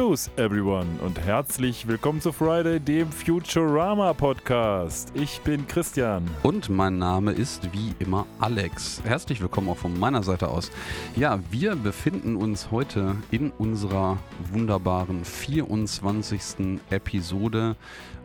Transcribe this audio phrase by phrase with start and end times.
[0.00, 5.12] News, everyone, und herzlich willkommen zu Friday, dem Futurama Podcast.
[5.14, 6.26] Ich bin Christian.
[6.42, 9.02] Und mein Name ist wie immer Alex.
[9.04, 10.70] Herzlich willkommen auch von meiner Seite aus.
[11.16, 14.16] Ja, wir befinden uns heute in unserer
[14.50, 16.80] wunderbaren 24.
[16.88, 17.76] Episode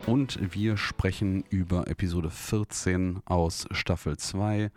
[0.06, 4.70] und wir sprechen über Episode 14 aus Staffel 2.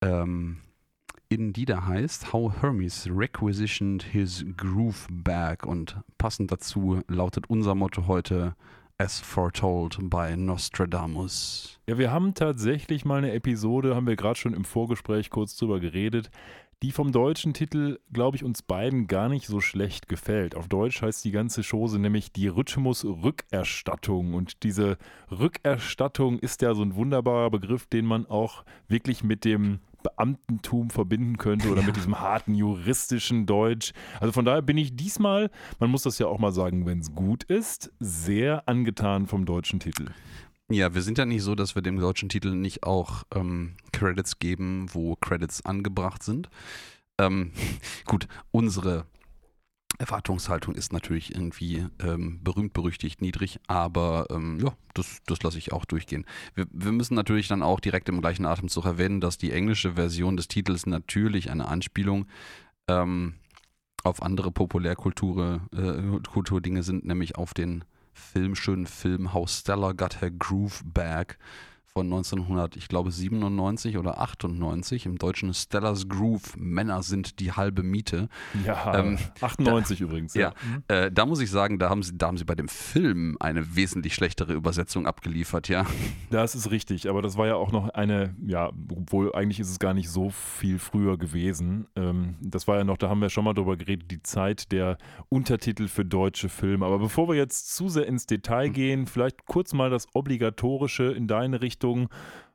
[0.00, 0.56] Ähm,
[1.28, 7.74] in die da heißt How Hermes Requisitioned His Groove Bag und passend dazu lautet unser
[7.74, 8.54] Motto heute
[8.98, 11.80] As Foretold by Nostradamus.
[11.86, 15.80] Ja, wir haben tatsächlich mal eine Episode, haben wir gerade schon im Vorgespräch kurz drüber
[15.80, 16.30] geredet,
[16.82, 20.54] die vom deutschen Titel, glaube ich, uns beiden gar nicht so schlecht gefällt.
[20.54, 24.34] Auf Deutsch heißt die ganze Chose nämlich die Rhythmus-Rückerstattung.
[24.34, 24.98] Und diese
[25.30, 31.36] Rückerstattung ist ja so ein wunderbarer Begriff, den man auch wirklich mit dem Beamtentum verbinden
[31.36, 31.86] könnte oder ja.
[31.86, 33.92] mit diesem harten juristischen Deutsch.
[34.20, 37.12] Also von daher bin ich diesmal, man muss das ja auch mal sagen, wenn es
[37.14, 40.06] gut ist, sehr angetan vom deutschen Titel.
[40.70, 44.38] Ja, wir sind ja nicht so, dass wir dem deutschen Titel nicht auch ähm, Credits
[44.38, 46.48] geben, wo Credits angebracht sind.
[47.18, 47.50] Ähm,
[48.04, 49.06] gut, unsere
[49.98, 55.72] Erwartungshaltung ist natürlich irgendwie ähm, berühmt, berüchtigt, niedrig, aber ähm, ja, das, das lasse ich
[55.72, 56.26] auch durchgehen.
[56.54, 60.36] Wir, wir, müssen natürlich dann auch direkt im gleichen Atemzug erwähnen, dass die englische Version
[60.36, 62.26] des Titels natürlich eine Anspielung
[62.88, 63.34] ähm,
[64.04, 70.20] auf andere Populärkultur äh, Kulturdinge sind, nämlich auf den Film, schönen Film How Stella Got
[70.20, 71.38] Her Groove Back
[71.96, 77.82] von 1900, ich glaube 97 oder 98 im deutschen Stellars Groove Männer sind die halbe
[77.82, 78.28] Miete.
[78.66, 80.34] Ja, ähm, 98 da, übrigens.
[80.34, 80.82] Ja, ja mhm.
[80.88, 83.76] äh, da muss ich sagen, da haben, sie, da haben sie bei dem Film eine
[83.76, 85.86] wesentlich schlechtere Übersetzung abgeliefert, ja.
[86.28, 89.78] Das ist richtig, aber das war ja auch noch eine, ja, obwohl eigentlich ist es
[89.78, 91.86] gar nicht so viel früher gewesen.
[91.96, 94.98] Ähm, das war ja noch, da haben wir schon mal drüber geredet, die Zeit der
[95.30, 96.84] Untertitel für deutsche Filme.
[96.84, 98.72] Aber bevor wir jetzt zu sehr ins Detail mhm.
[98.74, 102.08] gehen, vielleicht kurz mal das Obligatorische in deine Richtung Richtung.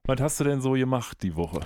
[0.03, 1.61] Was hast du denn so gemacht die Woche?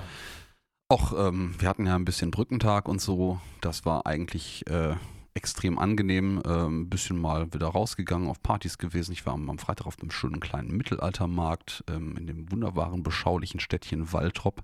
[0.91, 3.39] Och, ähm, wir hatten ja ein bisschen Brückentag und so.
[3.61, 4.95] Das war eigentlich äh,
[5.33, 6.41] extrem angenehm.
[6.45, 9.13] Äh, ein bisschen mal wieder rausgegangen, auf Partys gewesen.
[9.13, 13.59] Ich war am, am Freitag auf einem schönen kleinen Mittelaltermarkt ähm, in dem wunderbaren, beschaulichen
[13.59, 14.61] Städtchen Waltrop.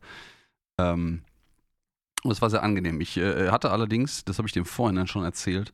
[0.78, 1.24] Ähm,
[2.24, 3.02] und es war sehr angenehm.
[3.02, 5.74] Ich äh, hatte allerdings, das habe ich dem vorhin schon erzählt,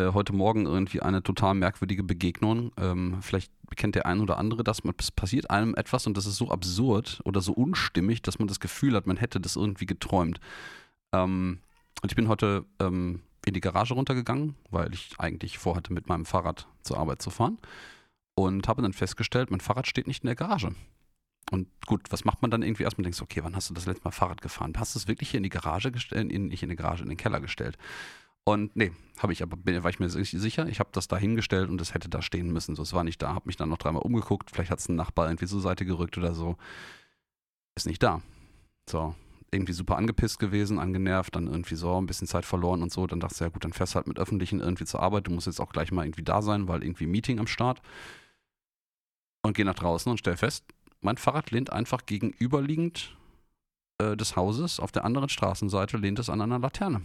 [0.00, 2.72] äh, heute Morgen irgendwie eine total merkwürdige Begegnung.
[2.78, 4.82] Ähm, vielleicht kennt der ein oder andere das.
[4.98, 8.60] Es passiert einem etwas und das ist so absurd oder so unstimmig, dass man das
[8.60, 10.40] Gefühl hat, man hätte das irgendwie geträumt.
[11.12, 11.60] Ähm,
[12.02, 16.24] und ich bin heute ähm, in die Garage runtergegangen, weil ich eigentlich vorhatte, mit meinem
[16.24, 17.58] Fahrrad zur Arbeit zu fahren.
[18.34, 20.74] Und habe dann festgestellt, mein Fahrrad steht nicht in der Garage.
[21.50, 23.02] Und gut, was macht man dann irgendwie erstmal?
[23.02, 24.72] Denkst, okay, wann hast du das letzte Mal Fahrrad gefahren?
[24.78, 27.08] Hast du es wirklich hier in die Garage gestellt, in, nicht in die Garage, in
[27.08, 27.76] den Keller gestellt?
[28.44, 30.66] Und nee, habe ich aber, war ich mir sicher.
[30.66, 32.74] Ich habe das da hingestellt und es hätte da stehen müssen.
[32.74, 33.34] So, es war nicht da.
[33.34, 34.50] Habe mich dann noch dreimal umgeguckt.
[34.50, 36.56] Vielleicht hat es ein Nachbar irgendwie zur Seite gerückt oder so.
[37.76, 38.22] Ist nicht da.
[38.88, 39.14] So,
[39.52, 43.06] irgendwie super angepisst gewesen, angenervt, dann irgendwie so ein bisschen Zeit verloren und so.
[43.06, 45.26] Dann dachte ich, ja gut, dann fährst du halt mit Öffentlichen irgendwie zur Arbeit.
[45.26, 47.80] Du musst jetzt auch gleich mal irgendwie da sein, weil irgendwie Meeting am Start.
[49.42, 50.64] Und gehe nach draußen und stell fest,
[51.00, 53.16] mein Fahrrad lehnt einfach gegenüberliegend
[53.98, 57.02] äh, des Hauses auf der anderen Straßenseite, lehnt es an einer Laterne.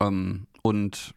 [0.00, 1.14] Ähm, und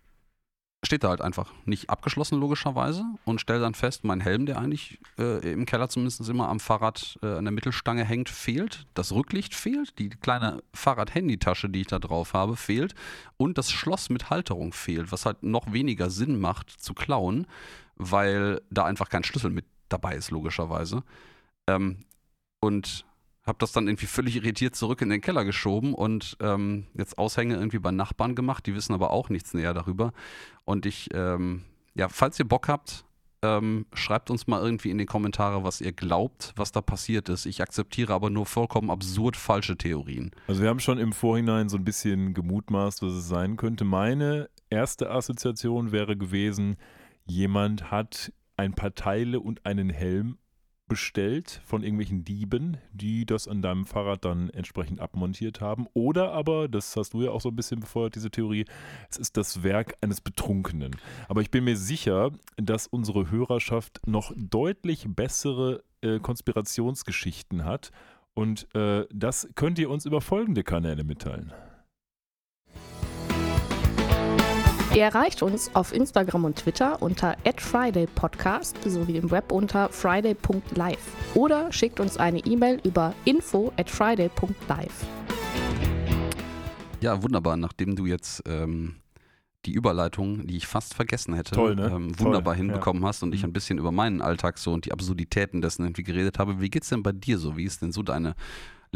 [0.85, 4.99] steht da halt einfach nicht abgeschlossen, logischerweise, und stelle dann fest, mein Helm, der eigentlich
[5.17, 8.85] äh, im Keller zumindest immer am Fahrrad äh, an der Mittelstange hängt, fehlt.
[8.93, 9.97] Das Rücklicht fehlt.
[9.99, 12.93] Die kleine Fahrrad-Handy-Tasche, die ich da drauf habe, fehlt.
[13.37, 17.47] Und das Schloss mit Halterung fehlt, was halt noch weniger Sinn macht zu klauen,
[17.95, 21.03] weil da einfach kein Schlüssel mit dabei ist, logischerweise.
[21.67, 22.05] Ähm,
[22.59, 23.05] und
[23.47, 27.55] habe das dann irgendwie völlig irritiert zurück in den Keller geschoben und ähm, jetzt Aushänge
[27.55, 28.65] irgendwie bei Nachbarn gemacht.
[28.65, 30.11] Die wissen aber auch nichts näher darüber.
[30.65, 31.63] Und ich, ähm,
[31.95, 33.05] ja, falls ihr Bock habt,
[33.43, 37.45] ähm, schreibt uns mal irgendwie in die Kommentare, was ihr glaubt, was da passiert ist.
[37.45, 40.31] Ich akzeptiere aber nur vollkommen absurd falsche Theorien.
[40.47, 43.85] Also wir haben schon im Vorhinein so ein bisschen gemutmaßt, was es sein könnte.
[43.85, 46.77] Meine erste Assoziation wäre gewesen,
[47.25, 50.37] jemand hat ein paar Teile und einen Helm
[50.87, 55.87] bestellt von irgendwelchen Dieben, die das an deinem Fahrrad dann entsprechend abmontiert haben.
[55.93, 58.65] Oder aber, das hast du ja auch so ein bisschen befeuert, diese Theorie,
[59.09, 60.95] es ist das Werk eines Betrunkenen.
[61.27, 67.91] Aber ich bin mir sicher, dass unsere Hörerschaft noch deutlich bessere äh, Konspirationsgeschichten hat.
[68.33, 71.53] Und äh, das könnt ihr uns über folgende Kanäle mitteilen.
[74.97, 81.71] Ihr erreicht uns auf Instagram und Twitter unter @fridaypodcast sowie im Web unter friday.live oder
[81.71, 85.05] schickt uns eine E-Mail über info at friday.live.
[86.99, 87.57] Ja, wunderbar.
[87.57, 88.95] Nachdem du jetzt ähm,
[89.67, 91.91] die Überleitung, die ich fast vergessen hätte, Toll, ne?
[91.93, 93.49] ähm, wunderbar Toll, hinbekommen hast und ich Mhm.
[93.49, 96.59] ein bisschen über meinen Alltag so und die Absurditäten dessen irgendwie geredet habe.
[96.59, 97.55] Wie geht's denn bei dir so?
[97.55, 98.33] Wie ist denn so deine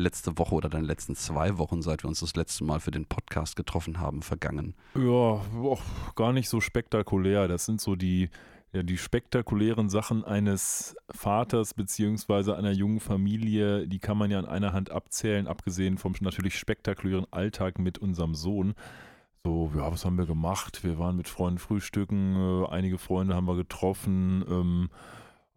[0.02, 3.06] letzte Woche oder deine letzten zwei Wochen, seit wir uns das letzte Mal für den
[3.06, 4.76] Podcast getroffen haben, vergangen?
[4.96, 5.80] Ja, boah,
[6.16, 7.48] gar nicht so spektakulär.
[7.48, 8.30] Das sind so die,
[8.74, 14.46] ja, die spektakulären Sachen eines Vaters beziehungsweise einer jungen Familie, die kann man ja an
[14.46, 18.74] einer Hand abzählen, abgesehen vom natürlich spektakulären Alltag mit unserem Sohn.
[19.44, 20.84] So, ja, was haben wir gemacht?
[20.84, 24.46] Wir waren mit Freunden frühstücken, äh, einige Freunde haben wir getroffen.
[24.48, 24.90] Ähm,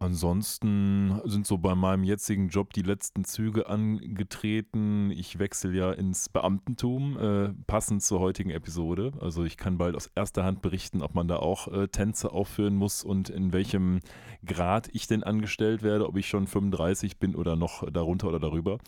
[0.04, 5.10] ansonsten sind so bei meinem jetzigen Job die letzten Züge angetreten.
[5.10, 9.12] Ich wechsle ja ins Beamtentum, äh, passend zur heutigen Episode.
[9.20, 12.76] Also ich kann bald aus erster Hand berichten, ob man da auch äh, Tänze aufführen
[12.76, 14.00] muss und in welchem
[14.44, 18.78] Grad ich denn angestellt werde, ob ich schon 35 bin oder noch darunter oder darüber.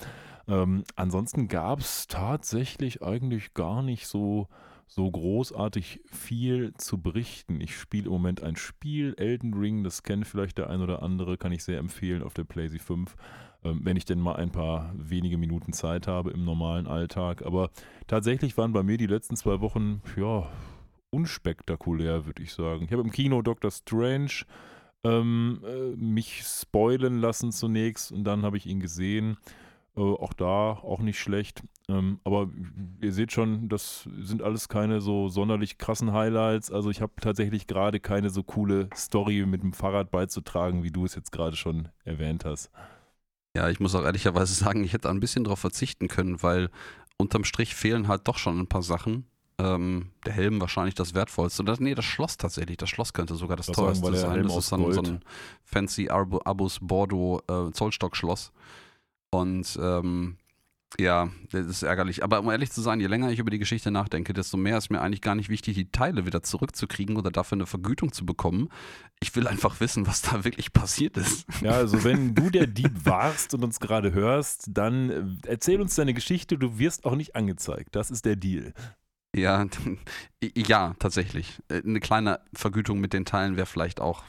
[0.48, 4.48] Ähm, ansonsten gab es tatsächlich eigentlich gar nicht so
[4.86, 7.60] so großartig viel zu berichten.
[7.60, 11.36] Ich spiele im Moment ein Spiel, Elden Ring, das kennt vielleicht der ein oder andere,
[11.36, 13.16] kann ich sehr empfehlen auf der PlayStation 5,
[13.64, 17.44] ähm, wenn ich denn mal ein paar wenige Minuten Zeit habe im normalen Alltag.
[17.44, 17.70] Aber
[18.06, 20.48] tatsächlich waren bei mir die letzten zwei Wochen, ja,
[21.10, 22.84] unspektakulär, würde ich sagen.
[22.84, 24.44] Ich habe im Kino Doctor Strange
[25.04, 29.36] ähm, äh, mich spoilen lassen zunächst und dann habe ich ihn gesehen.
[29.96, 31.62] Äh, auch da auch nicht schlecht.
[31.88, 32.50] Ähm, aber
[33.00, 36.72] ihr seht schon, das sind alles keine so sonderlich krassen Highlights.
[36.72, 41.04] Also ich habe tatsächlich gerade keine so coole Story mit dem Fahrrad beizutragen, wie du
[41.04, 42.70] es jetzt gerade schon erwähnt hast.
[43.56, 46.70] Ja, ich muss auch ehrlicherweise sagen, ich hätte ein bisschen darauf verzichten können, weil
[47.18, 49.26] unterm Strich fehlen halt doch schon ein paar Sachen.
[49.58, 51.64] Ähm, der Helm wahrscheinlich das wertvollste.
[51.64, 52.76] Das, nee, das Schloss tatsächlich.
[52.76, 54.42] Das Schloss könnte sogar das sagen, teuerste sein.
[54.42, 55.20] Das ist dann so ein
[55.64, 58.52] fancy Abus Bordeaux äh, Zollstockschloss.
[59.30, 60.36] Und ähm,
[60.98, 62.22] ja, das ist ärgerlich.
[62.22, 64.90] Aber um ehrlich zu sein, je länger ich über die Geschichte nachdenke, desto mehr ist
[64.90, 68.68] mir eigentlich gar nicht wichtig, die Teile wieder zurückzukriegen oder dafür eine Vergütung zu bekommen.
[69.20, 71.46] Ich will einfach wissen, was da wirklich passiert ist.
[71.60, 75.96] Ja, also wenn du der Dieb warst und uns gerade hörst, dann äh, erzähl uns
[75.96, 76.56] deine Geschichte.
[76.56, 77.96] Du wirst auch nicht angezeigt.
[77.96, 78.72] Das ist der Deal.
[79.34, 79.66] Ja,
[80.56, 81.60] ja, tatsächlich.
[81.68, 84.24] Äh, Eine kleine Vergütung mit den Teilen wäre vielleicht auch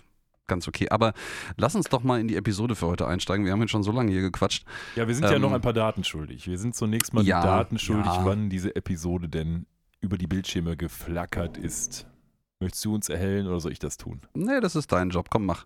[0.48, 0.90] ganz okay.
[0.90, 1.14] Aber
[1.58, 3.46] lass uns doch mal in die Episode für heute einsteigen.
[3.46, 4.66] Wir haben jetzt schon so lange hier gequatscht.
[4.96, 6.48] Ja, wir sind ja Ähm, noch ein paar Daten schuldig.
[6.48, 8.26] Wir sind zunächst mal ja, die Daten schuldig, ja.
[8.26, 9.66] wann diese Episode denn
[10.02, 12.08] über die Bildschirme geflackert ist.
[12.60, 14.22] Möchtest du uns erhellen oder soll ich das tun?
[14.34, 15.30] Nee, das ist dein Job.
[15.30, 15.66] Komm, mach.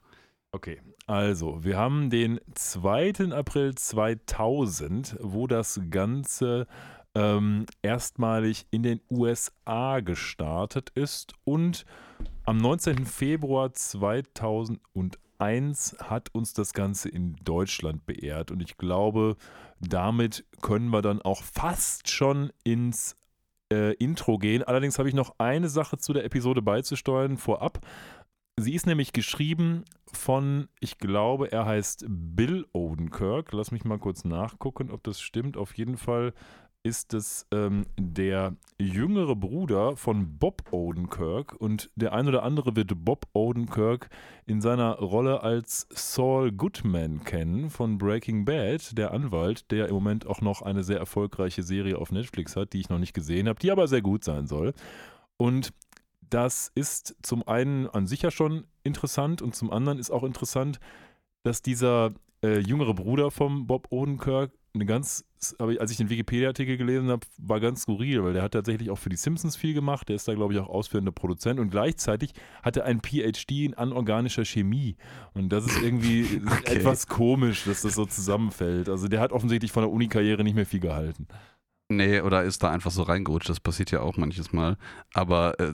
[0.54, 3.32] Okay, also wir haben den 2.
[3.32, 6.68] April 2000, wo das Ganze
[7.16, 11.86] ähm, erstmalig in den USA gestartet ist und
[12.46, 13.06] am 19.
[13.06, 19.36] Februar 2001 hat uns das Ganze in Deutschland beehrt und ich glaube,
[19.80, 23.16] damit können wir dann auch fast schon ins
[23.72, 24.64] äh, Intro gehen.
[24.64, 27.80] Allerdings habe ich noch eine Sache zu der Episode beizusteuern vorab.
[28.58, 33.54] Sie ist nämlich geschrieben von, ich glaube, er heißt Bill Odenkirk.
[33.54, 35.58] Lass mich mal kurz nachgucken, ob das stimmt.
[35.58, 36.34] Auf jeden Fall
[36.84, 43.06] ist es ähm, der jüngere Bruder von Bob Odenkirk und der ein oder andere wird
[43.06, 44.10] Bob Odenkirk
[44.48, 50.26] in seiner Rolle als Saul Goodman kennen von Breaking Bad, der Anwalt, der im Moment
[50.26, 53.60] auch noch eine sehr erfolgreiche Serie auf Netflix hat, die ich noch nicht gesehen habe,
[53.60, 54.74] die aber sehr gut sein soll.
[55.38, 55.74] Und
[56.30, 60.80] das ist zum einen an sich ja schon interessant und zum anderen ist auch interessant,
[61.44, 62.12] dass dieser
[62.44, 65.26] äh, jüngere Bruder vom Bob Odenkirk eine ganz,
[65.58, 69.10] als ich den Wikipedia-Artikel gelesen habe, war ganz skurril, weil der hat tatsächlich auch für
[69.10, 70.08] die Simpsons viel gemacht.
[70.08, 73.74] Der ist da, glaube ich, auch ausführender Produzent und gleichzeitig hat er ein PhD in
[73.74, 74.96] anorganischer Chemie.
[75.34, 76.76] Und das ist irgendwie Okay.
[76.78, 78.88] etwas komisch, dass das so zusammenfällt.
[78.88, 81.28] Also der hat offensichtlich von der Uni-Karriere nicht mehr viel gehalten.
[81.96, 83.50] Nee, oder ist da einfach so reingerutscht.
[83.50, 84.78] Das passiert ja auch manches Mal.
[85.14, 85.74] Aber äh,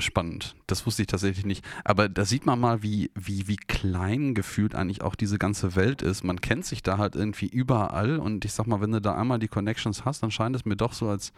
[0.00, 0.56] spannend.
[0.66, 1.64] Das wusste ich tatsächlich nicht.
[1.84, 6.00] Aber da sieht man mal, wie, wie, wie klein gefühlt eigentlich auch diese ganze Welt
[6.00, 6.24] ist.
[6.24, 8.18] Man kennt sich da halt irgendwie überall.
[8.18, 10.76] Und ich sag mal, wenn du da einmal die Connections hast, dann scheint es mir
[10.76, 11.32] doch so, als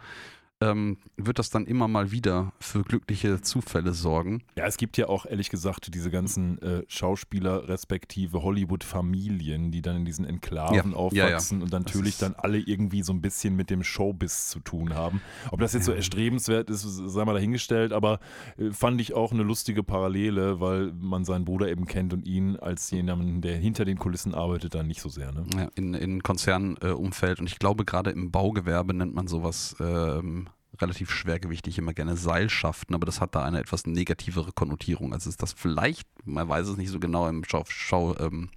[0.61, 4.43] ähm, wird das dann immer mal wieder für glückliche Zufälle sorgen.
[4.55, 9.97] Ja, es gibt ja auch ehrlich gesagt diese ganzen äh, Schauspieler respektive Hollywood-Familien, die dann
[9.97, 11.63] in diesen Enklaven Ja, ja, aufwachsen ja.
[11.63, 15.21] und Das natürlich dann alle irgendwie so ein bisschen mit dem Showbiz zu tun haben.
[15.51, 15.97] Ob das jetzt so Ja.
[15.97, 18.19] erstrebenswert ist, sei mal dahingestellt, aber
[18.57, 22.55] äh, fand ich auch eine lustige Parallele, weil man seinen Bruder eben kennt und ihn
[22.57, 25.31] als jemanden, der hinter den Kulissen arbeitet, dann nicht so sehr.
[25.31, 25.45] Ne?
[25.55, 27.39] Ja, in, in Konzernumfeld.
[27.39, 30.47] Äh, und ich glaube, gerade im Baugewerbe nennt man sowas ähm,
[30.81, 35.13] relativ schwergewichtig immer gerne Seilschaften, aber das hat da eine etwas negativere Konnotierung.
[35.13, 38.49] Also ist das vielleicht, man weiß es nicht so genau im Schau, Schau ähm,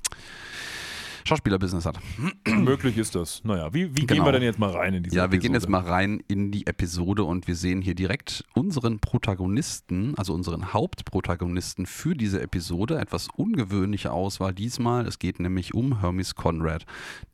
[1.27, 1.99] Schauspielerbusiness hat.
[2.47, 3.43] Möglich ist das.
[3.45, 4.27] Naja, wie, wie gehen Genau.
[4.27, 6.67] wir denn jetzt mal rein in diese Ja, wir gehen jetzt mal rein in die
[6.67, 12.99] Episode und wir sehen hier direkt unseren Protagonisten, also unseren Hauptprotagonisten für diese Episode.
[12.99, 15.07] Etwas ungewöhnliche Auswahl diesmal.
[15.07, 16.85] Es geht nämlich um Hermes Conrad,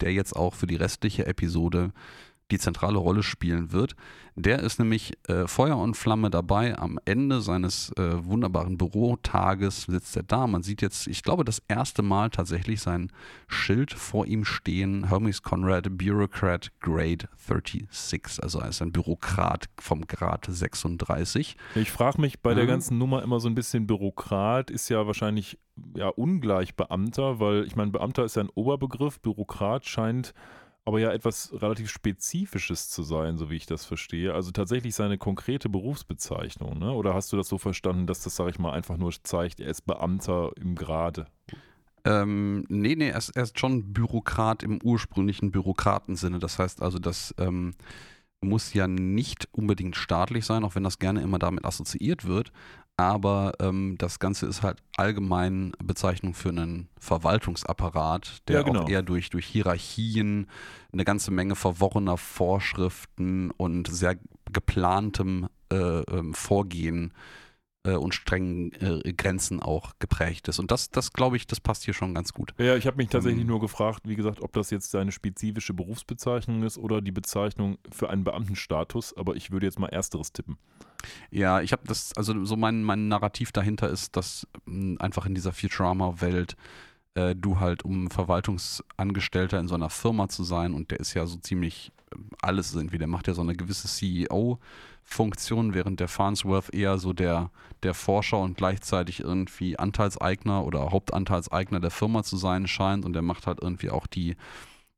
[0.00, 1.90] der jetzt auch für die restliche Episode
[2.50, 3.94] die zentrale Rolle spielen wird.
[4.36, 6.78] Der ist nämlich äh, Feuer und Flamme dabei.
[6.78, 10.46] Am Ende seines äh, wunderbaren Bürotages sitzt er da.
[10.46, 13.10] Man sieht jetzt, ich glaube, das erste Mal tatsächlich sein
[13.48, 15.08] Schild vor ihm stehen.
[15.08, 18.42] Hermes Conrad, Bureaucrat Grade 36.
[18.42, 21.56] Also er ist ein Bürokrat vom Grad 36.
[21.74, 22.70] Ich frage mich bei der Ja.
[22.70, 25.58] ganzen Nummer immer so ein bisschen, Bürokrat ist ja wahrscheinlich
[25.96, 30.34] ja ungleich Beamter, weil ich meine, Beamter ist ja ein Oberbegriff, Bürokrat scheint
[30.90, 34.34] aber ja etwas relativ Spezifisches zu sein, so wie ich das verstehe.
[34.34, 36.90] Also tatsächlich seine konkrete Berufsbezeichnung, ne?
[36.92, 39.70] Oder hast du das so verstanden, dass das, sage ich mal, einfach nur zeigt, er
[39.70, 41.28] ist Beamter im Grade?
[42.04, 46.40] Ähm, nee, nee, er ist, er ist schon Bürokrat im ursprünglichen Bürokratensinne.
[46.40, 47.74] Das heißt also, das ähm,
[48.40, 52.52] muss ja nicht unbedingt staatlich sein, auch wenn das gerne immer damit assoziiert wird.
[52.96, 58.82] Aber ähm, das Ganze ist halt allgemein Bezeichnung für einen Verwaltungsapparat, der Ja, genau.
[58.82, 60.48] auch eher durch, durch Hierarchien,
[60.92, 64.16] eine ganze Menge verworrener Vorschriften und sehr
[64.52, 67.49] geplantem äh, ähm, Vorgehen äh,
[67.84, 70.58] und strengen äh, Grenzen auch geprägt ist.
[70.58, 72.52] Und das, das glaube ich, das passt hier schon ganz gut.
[72.58, 73.46] Ja, ich habe mich tatsächlich Ähm.
[73.48, 78.10] nur gefragt, wie gesagt, ob das jetzt seine spezifische Berufsbezeichnung ist oder die Bezeichnung für
[78.10, 80.58] einen Beamtenstatus, aber ich würde jetzt mal ersteres tippen.
[81.30, 85.34] Ja, ich habe das, also so mein, mein Narrativ dahinter ist, dass mh, einfach in
[85.34, 86.56] dieser Futurama-Welt
[87.14, 91.26] äh, du halt, um Verwaltungsangestellter in so einer Firma zu sein, und der ist ja
[91.26, 93.88] so ziemlich äh, alles irgendwie, der macht ja so eine gewisse
[95.04, 97.50] CEO-Funktion, während der Farnsworth eher so der,
[97.82, 103.22] der Forscher und gleichzeitig irgendwie Anteilseigner oder Hauptanteilseigner der Firma zu sein scheint und der
[103.22, 104.36] macht halt irgendwie auch die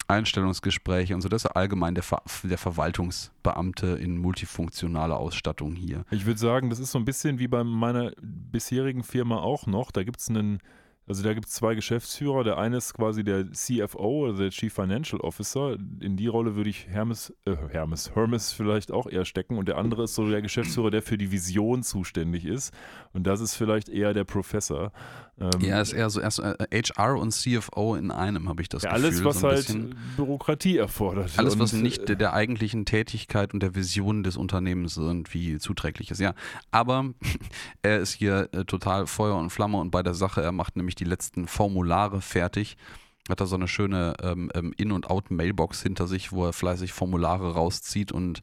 [0.09, 1.29] Einstellungsgespräche und so.
[1.29, 6.05] Das ist allgemein der, Ver der Verwaltungsbeamte in multifunktionaler Ausstattung hier.
[6.11, 9.91] Ich würde sagen, das ist so ein bisschen wie bei meiner bisherigen Firma auch noch.
[9.91, 10.59] Da gibt es einen,
[11.07, 12.45] also da gibt es zwei Geschäftsführer.
[12.45, 15.77] Der eine ist quasi der CFO, also der Chief Financial Officer.
[16.01, 19.59] In die Rolle würde ich Hermes, äh, Hermes, Hermes vielleicht auch eher stecken.
[19.59, 22.73] Und der andere ist so der Geschäftsführer, der für die Vision zuständig ist.
[23.13, 24.93] Und das ist vielleicht eher der Professor.
[25.41, 28.83] Ähm, Ja, ist eher so erst äh, HR und CFO in einem, habe ich das
[28.83, 29.07] ja, Gefühl.
[29.07, 30.17] alles, was so halt.
[30.17, 31.33] Bürokratie erfordert.
[31.37, 36.11] Alles, was nicht äh, der, der eigentlichen Tätigkeit und der Vision des Unternehmens irgendwie zuträglich
[36.11, 36.21] ist.
[36.21, 36.35] Ja,
[36.71, 37.07] aber
[37.83, 40.92] er ist hier äh, total Feuer und Flamme und bei der Sache, er macht nämlich
[40.95, 42.77] die letzten Formulare fertig.
[43.29, 46.93] Hat da so eine schöne ähm, ähm, In- und Out-Mailbox hinter sich, wo er fleißig
[46.93, 48.43] Formulare rauszieht und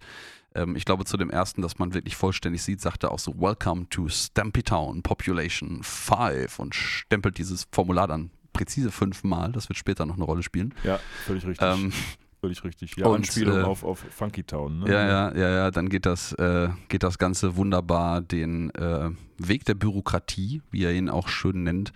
[0.56, 3.40] ähm, ich glaube, zu dem ersten, das man wirklich vollständig sieht, sagt er auch so:
[3.40, 9.52] Welcome to Stampy Town, Population 5 und stempelt dieses Formular dann präzise fünfmal.
[9.52, 10.74] Das wird später noch eine Rolle spielen.
[10.84, 11.68] Ja, völlig richtig.
[11.68, 11.94] Ähm,
[12.42, 12.96] völlig richtig.
[12.98, 14.80] Ja, und, Anspielung äh, auf, auf Funky Town.
[14.80, 14.92] Ne?
[14.92, 19.66] Ja, ja, ja, ja, dann geht das, äh, geht das Ganze wunderbar den äh, Weg
[19.66, 21.94] der Bürokratie, wie er ihn auch schön nennt.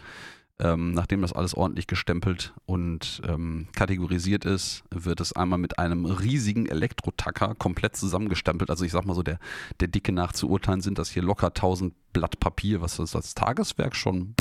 [0.59, 6.05] Ähm, nachdem das alles ordentlich gestempelt und ähm, kategorisiert ist, wird es einmal mit einem
[6.05, 8.69] riesigen Elektrotacker komplett zusammengestempelt.
[8.69, 9.39] Also ich sag mal so, der,
[9.79, 13.33] der Dicke nach zu urteilen sind das hier locker 1000 Blatt Papier, was das als
[13.33, 14.35] Tageswerk schon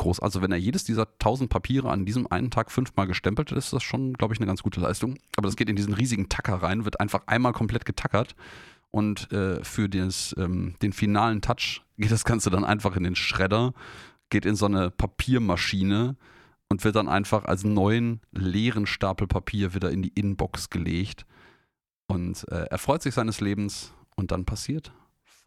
[0.00, 0.20] groß.
[0.20, 3.72] Also wenn er jedes dieser 1000 Papiere an diesem einen Tag fünfmal gestempelt hat, ist
[3.72, 5.18] das schon, glaube ich, eine ganz gute Leistung.
[5.36, 8.34] Aber das geht in diesen riesigen Tacker rein, wird einfach einmal komplett getackert.
[8.90, 13.14] Und äh, für des, ähm, den finalen Touch geht das Ganze dann einfach in den
[13.14, 13.72] Schredder,
[14.30, 16.16] geht in so eine Papiermaschine
[16.68, 21.26] und wird dann einfach als neuen leeren Stapel Papier wieder in die Inbox gelegt.
[22.06, 24.92] Und äh, er freut sich seines Lebens und dann passiert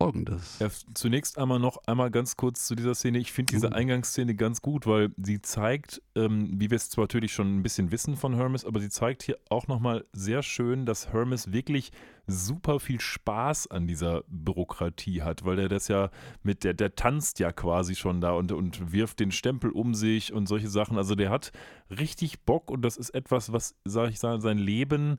[0.04, 0.60] Folgendes.
[0.60, 3.20] Ja, zunächst einmal noch einmal ganz kurz zu dieser Szene.
[3.20, 3.74] Ich finde diese Uh.
[3.74, 7.92] Eingangsszene ganz gut, weil sie zeigt, ähm, wie wir es zwar natürlich schon ein bisschen
[7.92, 11.92] wissen von Hermes, aber sie zeigt hier auch nochmal sehr schön, dass Hermes wirklich
[12.28, 16.10] super viel Spaß an dieser Bürokratie hat, weil der das ja
[16.42, 20.32] mit, der, der tanzt ja quasi schon da und, und wirft den Stempel um sich
[20.32, 20.98] und solche Sachen.
[20.98, 21.52] Also der hat
[21.90, 25.18] richtig Bock und das ist etwas, was, sage ich sagen, sein Leben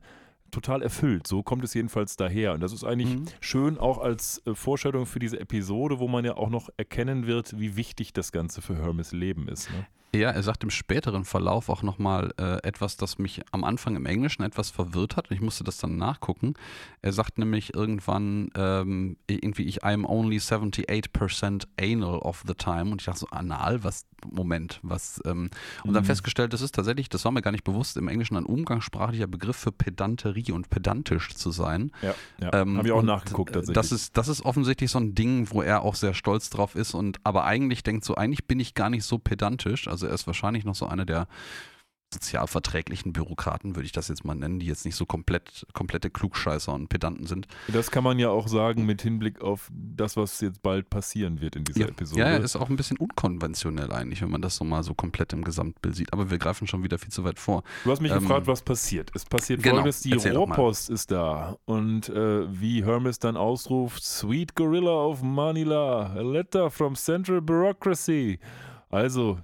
[0.55, 1.27] total erfüllt.
[1.27, 2.53] So kommt es jedenfalls daher.
[2.53, 3.25] Und das ist eigentlich Mhm.
[3.41, 7.59] schön auch als äh, Vorstellung für diese Episode, wo man ja auch noch erkennen wird,
[7.59, 9.69] wie wichtig das Ganze für Hermes Leben ist.
[9.69, 9.85] Ne?
[10.17, 14.05] Ja, er sagt im späteren Verlauf auch nochmal äh, etwas, das mich am Anfang im
[14.05, 15.29] Englischen etwas verwirrt hat.
[15.31, 16.53] Ich musste das dann nachgucken.
[17.01, 22.91] Er sagt nämlich irgendwann ähm, irgendwie, ich I'm only 78% anal of the time.
[22.91, 23.83] Und ich dachte so, anal?
[23.83, 24.05] Was?
[24.31, 25.21] Moment, was?
[25.25, 25.49] Ähm,
[25.83, 26.07] und dann Mhm.
[26.07, 29.55] festgestellt, das ist tatsächlich, das war mir gar nicht bewusst, im Englischen ein umgangssprachlicher Begriff
[29.55, 31.91] für Pedanterie und pedantisch zu sein.
[32.01, 32.53] Ja, ja.
[32.61, 33.75] Ähm, habe ich auch nachgeguckt äh, tatsächlich.
[33.75, 36.95] Das ist, das ist offensichtlich so ein Ding, wo er auch sehr stolz drauf ist
[36.95, 39.87] und aber eigentlich denkt so, eigentlich bin ich gar nicht so pedantisch.
[39.87, 41.27] Also er ist wahrscheinlich noch so einer der
[42.13, 46.73] sozialverträglichen Bürokraten, würde ich das jetzt mal nennen, die jetzt nicht so komplett, komplette Klugscheißer
[46.73, 47.47] und Pedanten sind.
[47.67, 51.55] Das kann man ja auch sagen mit Hinblick auf das, was jetzt bald passieren wird
[51.55, 51.87] in dieser ja.
[51.87, 52.21] Episode.
[52.21, 55.43] Ja, ist auch ein bisschen unkonventionell eigentlich, wenn man das so mal so komplett im
[55.43, 56.13] Gesamtbild sieht.
[56.13, 57.63] Aber wir greifen schon wieder viel zu weit vor.
[57.83, 59.11] Du hast mich Ähm, gefragt, was passiert.
[59.13, 60.13] Es passiert genau, folgendes, die.
[60.13, 61.57] Rohrpost ist da.
[61.65, 68.39] Und äh, wie Hermes dann ausruft, Sweet Gorilla of Manila, a letter from Central Bureaucracy.
[68.89, 69.39] Also,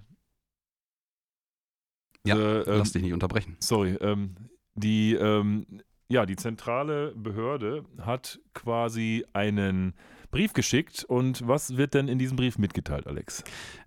[2.25, 3.56] Ja, äh, ähm, Lass dich nicht unterbrechen.
[3.60, 4.36] sorry, ähm,
[4.75, 5.66] die, ähm,
[6.10, 9.94] ja, die zentrale Behörde hat quasi einen
[10.30, 11.04] Brief geschickt.
[11.04, 13.44] Und was wird denn in diesem Brief mitgeteilt, Alex?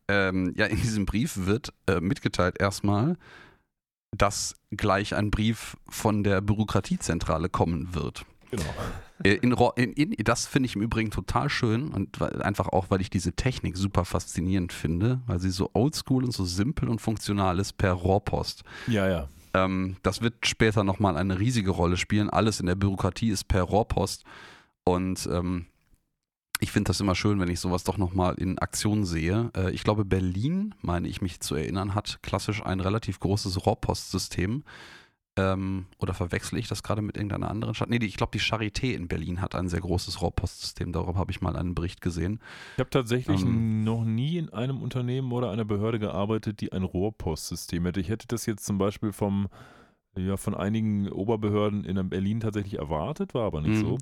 [0.09, 3.17] Ähm, ja, in diesem Brief wird äh, mitgeteilt erstmal,
[4.13, 8.25] dass gleich ein Brief von der Bürokratiezentrale kommen wird.
[8.51, 8.65] Genau.
[9.25, 13.01] Äh, In, in, in, das finde ich im Übrigen total schön und einfach auch, weil
[13.01, 17.59] ich diese Technik super faszinierend finde, weil sie so oldschool und so simpel und funktional
[17.59, 18.63] ist per Rohrpost.
[18.87, 19.29] Ja, ja.
[19.55, 22.31] Ähm, das wird später nochmal eine riesige Rolle spielen.
[22.31, 24.25] Alles in der Bürokratie ist per Rohrpost
[24.85, 25.67] und ähm,
[26.61, 29.51] ich finde das immer schön, wenn ich sowas doch nochmal in Aktion sehe.
[29.57, 34.65] Äh, ich glaube, Berlin, meine ich mich zu erinnern, hat klassisch ein relativ großes Rohrpostsystem.
[35.37, 37.91] Ähm, oder verwechsel ich das gerade mit irgendeiner anderen Stadt?
[37.91, 40.93] Nee, die, ich glaube, die Charité in Berlin hat ein sehr großes Rohrpostsystem.
[40.93, 42.39] Darüber habe ich mal einen Bericht gesehen.
[42.77, 43.83] Ich habe tatsächlich Ähm.
[43.83, 48.01] noch nie in einem Unternehmen oder einer Behörde gearbeitet, die ein Rohrpostsystem hätte.
[48.01, 49.49] Ich hätte das jetzt zum Beispiel vom,
[50.17, 53.81] ja, von einigen Oberbehörden in Berlin tatsächlich erwartet, war aber nicht Mhm.
[53.81, 53.99] so.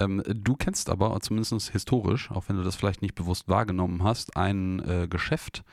[0.00, 4.36] Ähm, du kennst aber, zumindest historisch, auch wenn du das vielleicht nicht bewusst wahrgenommen hast,
[4.36, 5.64] ein äh, Geschäft,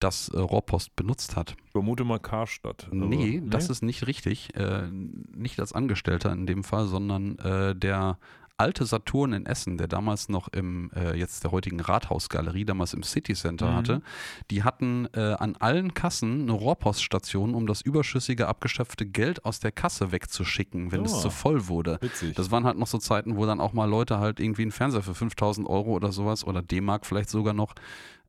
[0.00, 1.56] das äh, Rohrpost benutzt hat.
[1.66, 2.86] Ich vermute mal Karstadt.
[2.86, 4.54] aber- nee, das ist nicht richtig.
[4.56, 4.88] Äh,
[5.34, 8.18] nicht als Angestellter in dem Fall, sondern äh, der
[8.60, 13.04] alte Saturn in Essen, der damals noch im, äh, jetzt der heutigen Rathausgalerie, damals im
[13.04, 13.74] City Center Mhm.
[13.76, 14.02] hatte,
[14.50, 19.70] die hatten äh, an allen Kassen eine Rohrpoststation, um das überschüssige, abgeschöpfte Geld aus der
[19.70, 21.20] Kasse wegzuschicken, wenn es Ah.
[21.20, 21.98] zu voll wurde.
[22.00, 22.34] Witzig.
[22.34, 25.02] Das waren halt noch so Zeiten, wo dann auch mal Leute halt irgendwie einen Fernseher
[25.02, 27.74] für 5000 Euro oder sowas oder D-Mark vielleicht sogar noch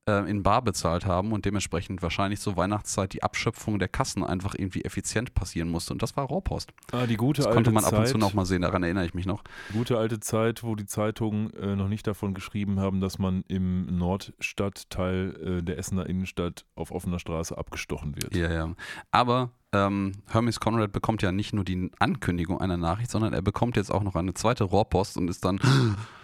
[0.09, 4.55] äh, in Bar bezahlt haben und dementsprechend wahrscheinlich zur Weihnachtszeit die Abschöpfung der Kassen einfach
[4.57, 5.93] irgendwie effizient passieren musste.
[5.93, 6.71] Und das war Rohrpost.
[6.91, 9.05] ah, die gute Das alte konnte man ab und zu noch mal sehen, daran erinnere
[9.05, 9.43] ich mich noch.
[9.71, 13.97] Gute alte Zeit, wo die Zeitungen äh, noch nicht davon geschrieben haben, dass man im
[13.97, 18.35] Nordstadtteil äh, der Essener Innenstadt auf offener Straße abgestochen wird.
[18.35, 18.73] Ja, ja.
[19.11, 23.77] Aber ähm, Hermes Conrad bekommt ja nicht nur die Ankündigung einer Nachricht, sondern er bekommt
[23.77, 25.59] jetzt auch noch eine zweite Rohrpost und ist dann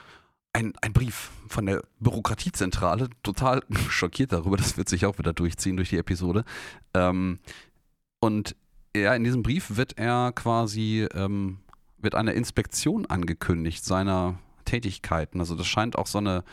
[0.56, 5.76] ein, ein Brief von der Bürokratiezentrale, total schockiert darüber, das wird sich auch wieder durchziehen
[5.76, 6.46] durch die Episode.
[6.94, 7.40] Ähm,
[8.22, 8.56] und
[8.96, 11.58] ja, in diesem Brief wird er quasi, ähm,
[11.98, 15.42] wird eine Inspektion angekündigt seiner Tätigkeiten.
[15.42, 16.46] Also das scheint auch so eine,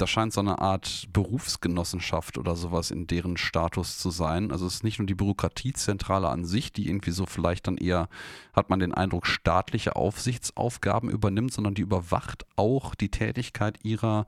[0.00, 4.50] das scheint so eine Art Berufsgenossenschaft oder sowas in deren Status zu sein.
[4.50, 8.08] Also es ist nicht nur die Bürokratiezentrale an sich, die irgendwie so vielleicht dann eher,
[8.52, 14.26] hat man den Eindruck, staatliche Aufsichtsaufgaben übernimmt, sondern die überwacht auch die Tätigkeit ihrer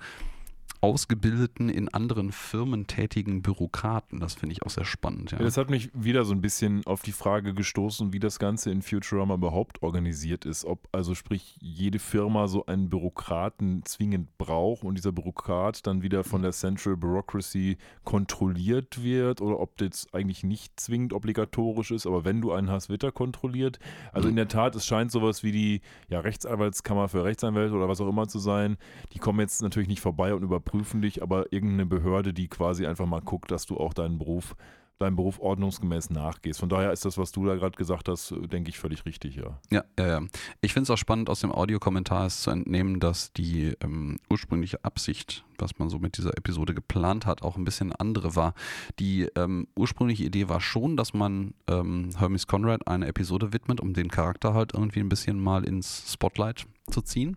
[0.82, 4.18] ausgebildeten, in anderen Firmen tätigen Bürokraten.
[4.18, 5.30] Das finde ich auch sehr spannend.
[5.30, 5.38] Ja.
[5.38, 8.72] Ja, das hat mich wieder so ein bisschen auf die Frage gestoßen, wie das Ganze
[8.72, 10.64] in Futurama überhaupt organisiert ist.
[10.64, 16.24] Ob also sprich jede Firma so einen Bürokraten zwingend braucht und dieser Bürokrat dann wieder
[16.24, 22.24] von der Central Bureaucracy kontrolliert wird oder ob das eigentlich nicht zwingend obligatorisch ist, aber
[22.24, 23.78] wenn du einen hast, wird er kontrolliert.
[24.12, 28.00] Also in der Tat, es scheint sowas wie die ja, Rechtsanwaltskammer für Rechtsanwälte oder was
[28.00, 28.78] auch immer zu sein.
[29.12, 33.06] Die kommen jetzt natürlich nicht vorbei und überprüfen dich, aber irgendeine Behörde, die quasi einfach
[33.06, 34.54] mal guckt, dass du auch deinen Beruf,
[34.98, 36.60] deinem Beruf ordnungsgemäß nachgehst.
[36.60, 39.58] Von daher ist das, was du da gerade gesagt hast, denke ich, völlig richtig, ja.
[39.70, 40.20] Ja, ja, ja.
[40.60, 44.84] Ich finde es auch spannend, aus dem Audiokommentar ist zu entnehmen, dass die ähm, ursprüngliche
[44.84, 48.54] Absicht, was man so mit dieser Episode geplant hat, auch ein bisschen andere war.
[48.98, 53.94] Die ähm, ursprüngliche Idee war schon, dass man ähm, Hermes Conrad eine Episode widmet, um
[53.94, 57.34] den Charakter halt irgendwie ein bisschen mal ins Spotlight zu ziehen.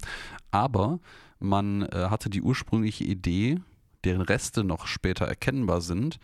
[0.52, 1.00] Aber
[1.40, 3.60] man äh, hatte die ursprüngliche Idee,
[4.04, 6.20] deren Reste noch später erkennbar sind,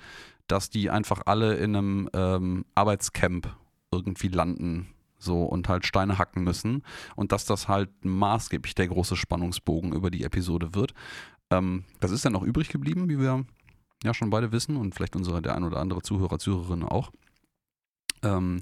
[0.48, 3.56] dass die einfach alle in einem ähm, Arbeitscamp
[3.92, 6.84] irgendwie landen so und halt Steine hacken müssen
[7.16, 10.94] und dass das halt maßgeblich der große Spannungsbogen über die Episode wird.
[11.52, 13.46] Ähm, das ist dann auch übrig geblieben, wie wir
[14.04, 17.12] ja schon beide wissen und vielleicht unsere der ein oder andere Zuhörer, Zuhörerin auch.
[18.24, 18.62] Ähm,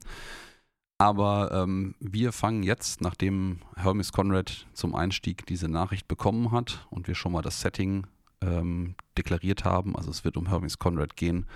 [0.99, 7.07] aber ähm, wir fangen jetzt, nachdem Hermes Conrad zum Einstieg diese Nachricht bekommen hat und
[7.07, 8.05] wir schon mal das Setting
[8.41, 11.47] ähm, deklariert haben, also es wird um Hermes Conrad gehen,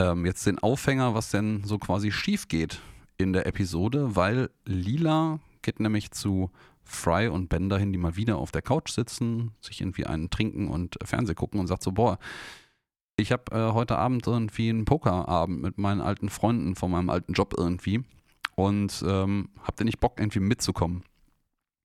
[0.00, 2.80] ähm, jetzt den Aufhänger, was denn so quasi schief geht
[3.18, 6.50] in der Episode, weil Lila geht nämlich zu
[6.82, 10.68] Fry und Ben dahin, die mal wieder auf der Couch sitzen, sich irgendwie einen trinken
[10.68, 12.18] und Fernseh gucken und sagt so, boah,
[13.16, 17.32] ich habe äh, heute Abend irgendwie einen Pokerabend mit meinen alten Freunden von meinem alten
[17.32, 18.04] Job irgendwie
[18.56, 21.04] und ähm, habt ihr nicht Bock, irgendwie mitzukommen?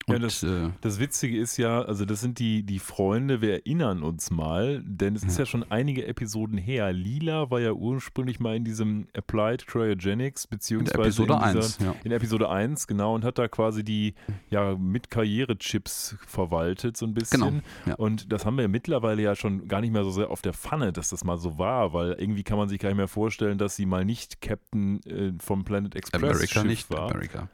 [0.08, 3.54] Ja, Und, das- äh, Das Witzige ist ja, also das sind die, die Freunde, wir
[3.54, 6.92] erinnern uns mal, denn es ist ja schon einige Episoden her.
[6.92, 11.60] Lila war ja ursprünglich mal in diesem Applied Cryogenics, in beziehungsweise der Episode in, dieser,
[11.60, 11.96] 1, ja.
[12.04, 14.14] in Episode 1, genau, und hat da quasi die
[14.50, 17.40] ja, mit Karrierechips verwaltet, so ein bisschen.
[17.42, 17.96] Genau, ja.
[17.96, 20.92] Und das haben wir mittlerweile ja schon gar nicht mehr so sehr auf der Pfanne,
[20.94, 23.76] dass das mal so war, weil irgendwie kann man sich gar nicht mehr vorstellen, dass
[23.76, 27.10] sie mal nicht Captain äh, vom Planet Express America Schiff nicht, war.
[27.12, 27.50] America.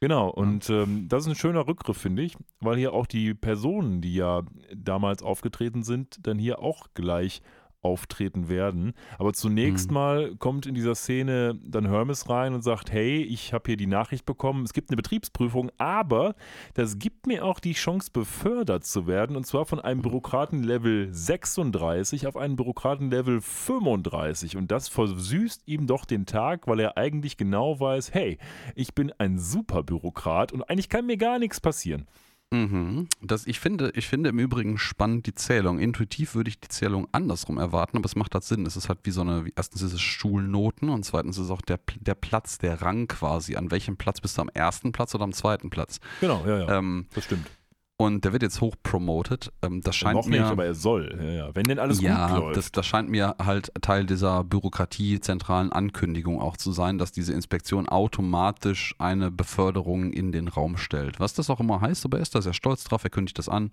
[0.00, 4.02] Genau, und ähm, das ist ein schöner Rückgriff, finde ich, weil hier auch die Personen,
[4.02, 4.42] die ja
[4.74, 7.40] damals aufgetreten sind, dann hier auch gleich
[7.82, 8.94] auftreten werden.
[9.18, 9.94] Aber zunächst Mhm.
[9.94, 13.86] mal kommt in dieser Szene dann Hermes rein und sagt, hey, ich habe hier die
[13.86, 16.34] Nachricht bekommen, es gibt eine Betriebsprüfung, aber
[16.74, 22.26] das gibt mir auch die Chance, befördert zu werden, und zwar von einem Bürokratenlevel 36
[22.26, 24.56] auf einen Bürokratenlevel 35.
[24.56, 28.38] Und das versüßt ihm doch den Tag, weil er eigentlich genau weiß, hey,
[28.74, 32.06] ich bin ein super Bürokrat und eigentlich kann mir gar nichts passieren.
[32.52, 33.08] Mhm.
[33.20, 35.78] Das, ich, finde, ich finde im Übrigen spannend die Zählung.
[35.78, 38.66] Intuitiv würde ich die Zählung andersrum erwarten, aber es macht halt Sinn.
[38.66, 41.62] Es ist halt wie so eine, erstens ist es Schulnoten und zweitens ist es auch
[41.62, 43.56] der, der Platz, der Rang quasi.
[43.56, 45.98] An welchem Platz bist du am ersten Platz oder am zweiten Platz?
[46.20, 46.78] Genau, ja, ja.
[46.78, 47.50] Ähm, das stimmt.
[47.98, 49.50] Und der wird jetzt hoch promoted.
[49.62, 50.40] Ähm, das scheint Noch mir.
[50.40, 51.18] nicht, aber er soll.
[51.18, 51.54] Ja, ja.
[51.54, 52.56] Wenn denn alles ja, gut läuft.
[52.56, 57.88] das, das scheint mir halt Teil dieser bürokratiezentralen Ankündigung auch zu sein, dass diese Inspektion
[57.88, 61.20] automatisch eine Beförderung in den Raum stellt.
[61.20, 63.48] Was das auch immer heißt, aber er ist da sehr stolz drauf, er kündigt das
[63.48, 63.70] an.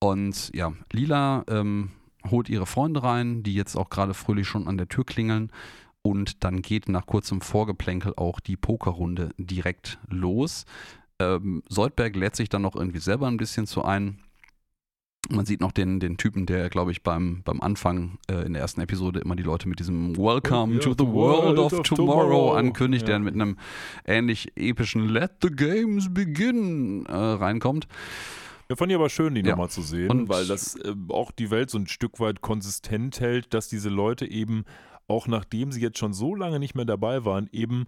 [0.00, 1.92] Und ja, Lila ähm,
[2.30, 5.50] holt ihre Freunde rein, die jetzt auch gerade fröhlich schon an der Tür klingeln.
[6.02, 10.66] Und dann geht nach kurzem Vorgeplänkel auch die Pokerrunde direkt los.
[11.18, 14.18] Ähm, Soldberg lädt sich dann noch irgendwie selber ein bisschen zu ein.
[15.28, 18.62] Man sieht noch den, den Typen, der, glaube ich, beim, beim Anfang äh, in der
[18.62, 22.52] ersten Episode immer die Leute mit diesem Welcome to the world of, tomorrow, tomorrow.
[22.54, 23.14] ankündigt, Ja.
[23.14, 23.56] der mit einem
[24.04, 27.88] ähnlich epischen Let the games begin äh, reinkommt.
[28.68, 29.50] Ja, fand ich aber schön, die Ja.
[29.52, 33.18] nochmal zu sehen, Und- weil das äh, auch die Welt so ein Stück weit konsistent
[33.18, 34.64] hält, dass diese Leute eben,
[35.08, 37.86] auch nachdem sie jetzt schon so lange nicht mehr dabei waren, eben,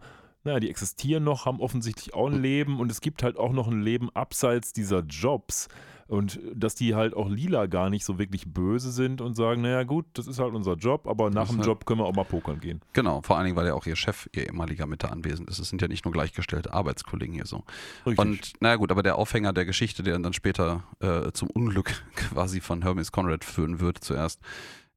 [0.49, 3.69] naja, die existieren noch, haben offensichtlich auch ein Leben und es gibt halt auch noch
[3.69, 5.69] ein Leben abseits dieser Jobs.
[6.07, 9.83] Und dass die halt auch lila gar nicht so wirklich böse sind und sagen, naja
[9.83, 12.25] gut, das ist halt unser Job, aber nach dem halt- Job können wir auch mal
[12.25, 12.81] pokern gehen.
[12.95, 15.59] Genau, vor allen Dingen, weil ja auch ihr Chef, ihr ehemaliger, mit da anwesend ist.
[15.59, 17.63] Es sind ja nicht nur gleichgestellte Arbeitskollegen hier so.
[18.07, 18.19] Richtig.
[18.19, 22.63] Und naja gut, aber der Aufhänger der Geschichte, der dann später äh, zum Unglück quasi
[22.63, 24.41] von Hermes Conrad führen wird zuerst,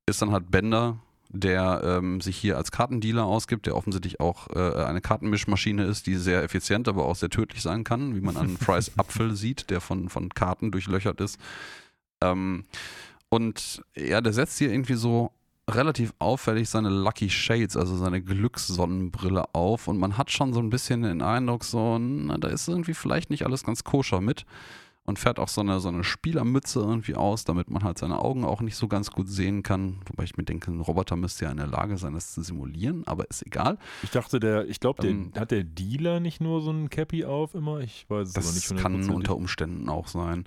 [0.06, 0.98] ist dann halt Bender,
[1.34, 6.16] der ähm, sich hier als Kartendealer ausgibt, der offensichtlich auch äh, eine Kartenmischmaschine ist, die
[6.16, 9.82] sehr effizient, aber auch sehr tödlich sein kann, wie man an Fry's Apfel sieht, der
[9.82, 11.40] von, von Karten durchlöchert ist.
[12.22, 12.66] Ähm,
[13.30, 15.32] und ja, der setzt hier irgendwie so
[15.70, 20.70] relativ auffällig seine Lucky Shades, also seine Glückssonnenbrille auf und man hat schon so ein
[20.70, 24.46] bisschen den Eindruck, so, na, da ist irgendwie vielleicht nicht alles ganz koscher mit
[25.04, 28.46] und fährt auch so eine, so eine Spielermütze irgendwie aus, damit man halt seine Augen
[28.46, 30.00] auch nicht so ganz gut sehen kann.
[30.06, 33.06] Wobei ich mir denke, ein Roboter müsste ja in der Lage sein, das zu simulieren,
[33.08, 33.78] aber ist egal.
[34.04, 37.56] ich dachte, der, ich glaube, Ähm, hat der Dealer nicht nur so ein Cappy auf
[37.56, 37.80] immer?
[37.80, 39.16] Ich weiß es aber Das nicht kann hundertprozentig.
[39.16, 40.46] unter Umständen auch sein.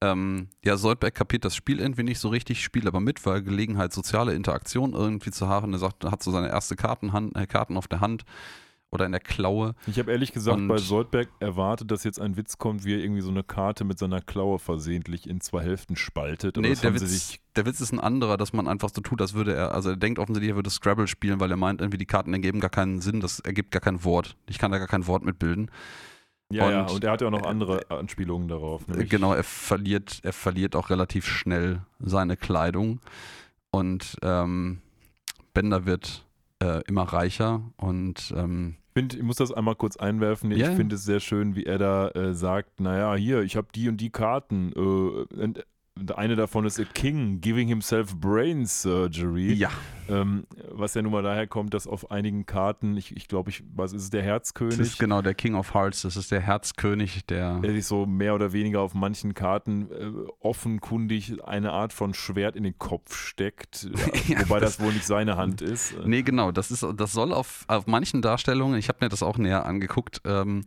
[0.00, 3.92] Ähm, ja, Soldberg kapiert das Spiel irgendwie nicht so richtig, spielt aber mit, weil Gelegenheit,
[3.92, 5.72] soziale Interaktion irgendwie zu haben.
[5.72, 8.24] Er sagt, er hat so seine erste Kartenhand, äh, Karten auf der Hand
[8.90, 9.74] oder in der Klaue.
[9.86, 13.00] Ich habe ehrlich gesagt Und- bei Soldberg erwartet, dass jetzt ein Witz kommt, wie er
[13.00, 16.56] irgendwie so eine Karte mit seiner Klaue versehentlich in zwei Hälften spaltet.
[16.56, 19.54] Nee, der Witz, der Witz ist ein anderer, dass man einfach so tut, als würde
[19.54, 22.32] er, also er denkt offensichtlich, er würde Scrabble spielen, weil er meint, irgendwie die Karten
[22.32, 24.36] ergeben gar keinen Sinn, das ergibt gar kein Wort.
[24.46, 25.70] Ich kann da gar kein Wort mitbilden.
[26.50, 28.88] ja, ja, und- und er hat ja auch noch äh, andere Anspielungen darauf.
[28.88, 33.00] Äh, Genau, er verliert, er verliert auch relativ schnell seine Kleidung
[33.70, 34.80] und ähm,
[35.52, 36.24] Bender wird
[36.62, 40.50] äh, immer reicher und ähm, Ich, find, ich muss das einmal kurz einwerfen.
[40.50, 40.72] Ich Ja.
[40.72, 43.98] finde es sehr schön, wie er da äh, sagt, naja, hier, ich habe die und
[44.00, 44.72] die Karten.
[44.72, 45.52] Äh,
[46.16, 49.52] eine davon ist A King giving himself brain surgery.
[49.52, 49.70] ja,
[50.08, 53.62] Ähm, was ja nun mal daher kommt, dass auf einigen Karten, ich, ich glaube, ich,
[53.74, 54.78] was ist es, der das Herzkönig?
[54.80, 58.34] ist genau der King of Hearts, das ist der Herzkönig, der der sich so mehr
[58.34, 63.88] oder weniger auf manchen Karten äh, offenkundig eine Art von Schwert in den Kopf steckt,
[64.28, 65.94] Ja, wobei das, das- wohl nicht seine Hand ist.
[66.04, 69.38] Nee, genau, das ist, das soll auf, auf manchen Darstellungen, ich habe mir das auch
[69.38, 70.64] näher angeguckt, ähm,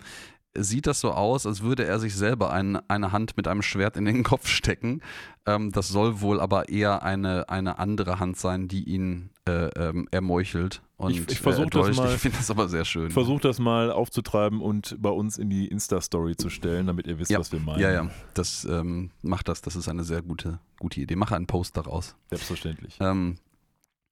[0.57, 3.95] sieht das so aus, als würde er sich selber ein, eine Hand mit einem Schwert
[3.97, 5.01] in den Kopf stecken.
[5.45, 10.07] Ähm, das soll wohl aber eher eine, eine andere Hand sein, die ihn äh, ähm,
[10.11, 10.81] ermeuchelt.
[10.97, 13.09] Und, Ich- ich versuch äh, das mal- Ich finde das aber sehr schön.
[13.11, 17.31] Versuche das mal aufzutreiben und bei uns in die Insta-Story zu stellen, damit ihr wisst,
[17.31, 17.79] Ja, was wir meinen.
[17.79, 19.61] ja, ja, das ähm, macht das.
[19.61, 21.15] Das ist eine sehr gute, gute Idee.
[21.15, 22.15] Mache einen Post daraus.
[22.29, 22.97] Selbstverständlich.
[22.99, 23.37] Ähm,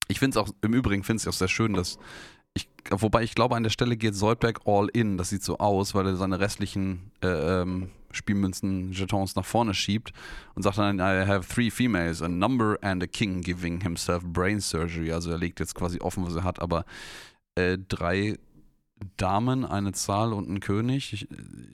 [0.07, 1.99] Ich finde es auch, im Übrigen finde ich auch sehr schön, dass
[2.53, 5.17] ich, wobei ich glaube, an der Stelle geht Soldberg all in.
[5.17, 10.13] Das sieht so aus, weil er seine restlichen äh, ähm, Spielmünzen, Jetons nach vorne schiebt
[10.55, 14.59] und sagt dann, I have three females, a number and a king giving himself brain
[14.59, 15.11] surgery.
[15.11, 16.85] Also er legt jetzt quasi offen, was er hat, aber
[17.55, 18.37] äh, drei
[19.17, 21.13] Damen, eine Zahl und ein König.
[21.13, 21.27] Ich,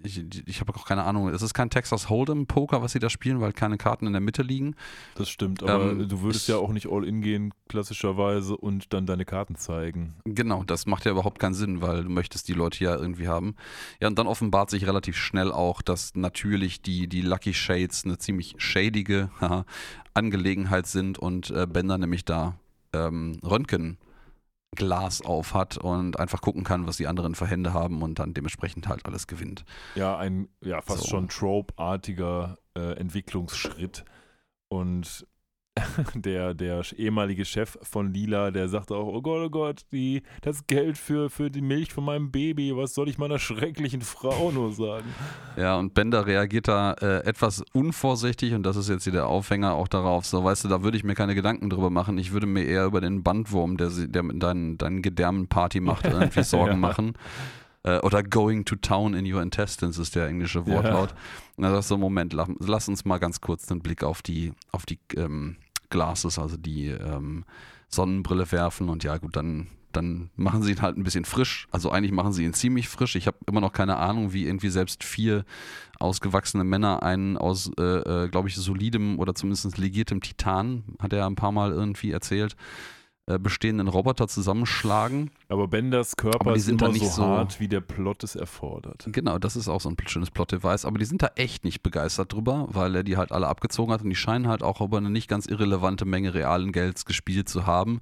[0.03, 1.29] ich, ich habe auch keine Ahnung.
[1.29, 4.21] Es ist kein Texas Hold'em Poker, was sie da spielen, weil keine Karten in der
[4.21, 4.75] Mitte liegen.
[5.15, 8.93] Das stimmt, aber Ähm, du würdest ich- ja auch nicht all in gehen, klassischerweise, und
[8.93, 10.15] dann deine Karten zeigen.
[10.25, 13.55] Genau, das macht ja überhaupt keinen Sinn, weil du möchtest die Leute ja irgendwie haben.
[13.99, 18.17] Ja, und dann offenbart sich relativ schnell auch, dass natürlich die, die Lucky Shades eine
[18.17, 19.65] ziemlich shadige haha,
[20.13, 22.57] Angelegenheit sind und äh, Bender nämlich da
[22.93, 23.39] ähm,
[24.75, 28.34] Röntgenglas auf hat und einfach gucken kann, was die anderen für Hände haben und dann
[28.34, 29.65] dementsprechend halt alles gewinnt.
[29.95, 31.10] Ja, ein ja, fast So.
[31.10, 34.06] schon Trope-artiger äh, Entwicklungsschritt.
[34.67, 35.28] Und
[36.15, 40.67] der, der ehemalige Chef von Lila, der sagte auch, oh Gott, oh Gott, die, das
[40.67, 44.71] Geld für, für die Milch von meinem Baby, was soll ich meiner schrecklichen Frau nur
[44.71, 45.05] sagen?
[45.57, 49.73] Ja, und Bender reagiert da äh, etwas unvorsichtig und das ist jetzt hier der Aufhänger
[49.73, 50.25] auch darauf.
[50.25, 52.17] So, weißt du, da würde ich mir keine Gedanken drüber machen.
[52.17, 55.81] Ich würde mir eher über den Bandwurm, der, sie- der mit deinen, deinen Gedärmen Party
[55.81, 56.77] macht, irgendwie Sorgen Ja.
[56.77, 57.13] machen.
[57.83, 61.13] Äh, oder going to town in your intestines ist der englische Wortlaut.
[61.57, 64.53] Und da sagst du, Moment, lass, lass uns mal ganz kurz den Blick auf die,
[64.71, 65.57] auf die ähm,
[65.95, 67.45] Glasses, also die ähm,
[67.88, 71.67] Sonnenbrille werfen und ja gut, dann, dann machen sie ihn halt ein bisschen frisch.
[71.71, 73.15] Also eigentlich machen sie ihn ziemlich frisch.
[73.15, 75.45] Ich habe immer noch keine Ahnung, wie irgendwie selbst vier
[75.97, 81.25] ausgewachsene Männer einen aus, äh, äh, glaube ich, solidem oder zumindest legiertem Titan, hat er
[81.25, 82.58] ein paar Mal irgendwie erzählt,
[83.27, 85.31] äh, bestehenden Roboter zusammenschlagen.
[85.49, 88.23] Aber Benders Körper Aber die ist sind da nicht so, so- hart, wie der Plot
[88.23, 89.07] es erfordert.
[89.11, 92.33] Genau, das ist auch so ein schönes Plot-Device, aber die sind da echt nicht begeistert
[92.33, 95.09] drüber, weil er die halt alle abgezogen hat und die scheinen halt auch über eine
[95.09, 97.99] nicht ganz irrelevante Menge realen Gelds gespielt zu haben.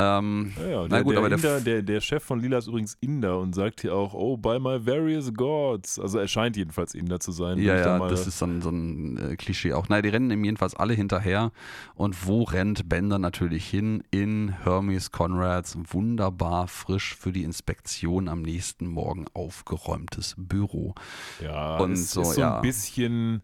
[0.00, 2.58] Ähm, Ja, ja, Na der, gut, der, aber der Inder, der, der Chef von Lila
[2.58, 5.98] ist übrigens Inder und sagt hier auch, oh, by my various gods.
[5.98, 7.58] Also er scheint jedenfalls Inder zu sein.
[7.58, 9.88] ja, da ja, mal- das ist so ein, so ein äh, Klischee auch.
[9.88, 11.50] Nein, die rennen ihm jedenfalls alle hinterher.
[11.96, 14.04] Und wo rennt Bender natürlich hin?
[14.12, 20.94] In Hermes Conrads wunderbar frisch für die Inspektion am nächsten Morgen aufgeräumtes Büro.
[21.42, 22.56] Ja, Und es so, ist so ja.
[22.56, 23.42] ein bisschen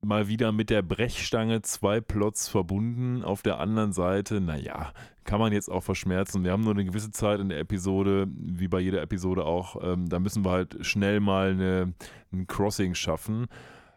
[0.00, 3.22] mal wieder mit der Brechstange zwei Plots verbunden.
[3.24, 4.92] Auf der anderen Seite, naja,
[5.24, 6.44] kann man jetzt auch verschmerzen.
[6.44, 9.76] Wir haben nur eine gewisse Zeit in der Episode, wie bei jeder Episode auch.
[9.82, 11.92] Ähm, da müssen wir halt schnell mal eine,
[12.32, 13.46] ein Crossing schaffen.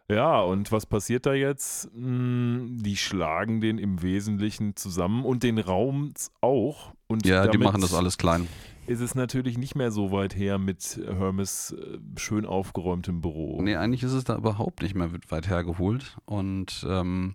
[0.10, 1.90] Ja, und was passiert da jetzt?
[1.94, 6.92] Hm, Die schlagen den im Wesentlichen zusammen und den Raum auch.
[7.08, 8.48] Und Ja, die machen das alles klein.
[8.92, 13.62] Ist es natürlich nicht mehr so weit her mit Hermes äh, schön aufgeräumtem Büro.
[13.62, 16.18] Nee, eigentlich ist es da überhaupt nicht mehr weit hergeholt.
[16.26, 17.34] Und ähm,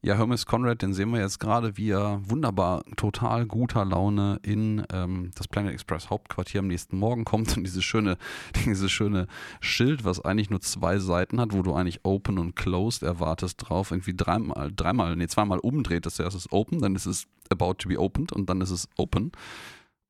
[0.00, 4.86] ja, Hermes Conrad, den sehen wir jetzt gerade, wie er wunderbar, total guter Laune in
[4.90, 8.16] ähm, das Planet Express Hauptquartier am nächsten Morgen kommt und dieses schöne,
[8.64, 9.26] dieses schöne
[9.60, 13.90] Schild, was eigentlich nur zwei Seiten hat, wo du eigentlich Open und Closed erwartest drauf,
[13.90, 16.06] irgendwie dreimal, dreimal, nee, zweimal umdreht.
[16.06, 18.88] Das erste ist Open, dann ist es About to be opened und dann ist es
[18.96, 19.32] Open.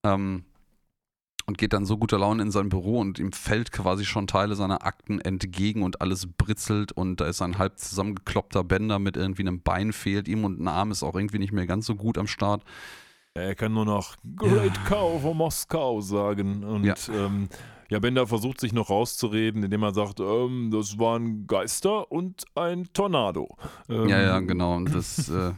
[0.05, 0.45] Ähm,
[1.47, 4.57] und geht dann so guter Laune in sein Büro und ihm fällt quasi schon Teile
[4.57, 9.43] seiner Akten entgegen und alles britzelt und da ist ein halb zusammengekloppter Bänder mit irgendwie
[9.43, 12.19] einem Bein fehlt ihm und ein Arm ist auch irgendwie nicht mehr ganz so gut
[12.19, 12.63] am Start.
[13.35, 16.65] Er kann nur noch Great Cow von Moskau sagen.
[16.65, 16.95] Und Ja.
[17.09, 17.27] ja.
[17.27, 17.49] Ähm,
[17.89, 22.89] ja, Bender versucht sich noch rauszureden, indem er sagt, ähm, das waren Geister und ein
[22.93, 23.57] Tornado.
[23.89, 24.75] Ähm, Ja, ja, genau.
[24.75, 25.53] Und das, äh,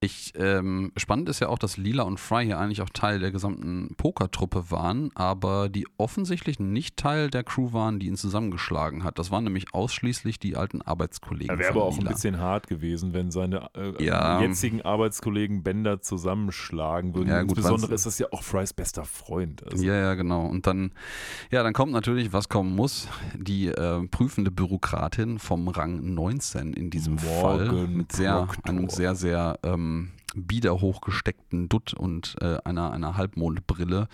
[0.00, 3.32] ich, ähm, spannend ist ja auch, dass Lila und Fry hier eigentlich auch Teil der
[3.32, 9.18] gesamten Pokertruppe waren, aber die offensichtlich nicht Teil der Crew waren, die ihn zusammengeschlagen hat.
[9.18, 11.50] Das waren nämlich ausschließlich die alten Arbeitskollegen.
[11.50, 14.40] Er wäre aber auch ein bisschen hart gewesen, wenn seine äh, Ja.
[14.40, 17.28] jetzigen Arbeitskollegen Bender zusammenschlagen würden.
[17.30, 19.64] Ja, gut, Insbesondere ist das ja auch Frys bester Freund.
[19.68, 20.46] Also, Ja, ja, genau.
[20.46, 20.92] Und dann,
[21.50, 26.90] ja, dann kommt natürlich, was kommen muss, die äh, prüfende Bürokratin vom Rang 19 in
[26.90, 28.64] diesem Morgan Fall mit sehr, Proctor.
[28.66, 29.87] einem sehr, sehr ähm,
[30.34, 34.08] bieder hochgesteckten Dutt und äh, einer, einer Halbmondbrille.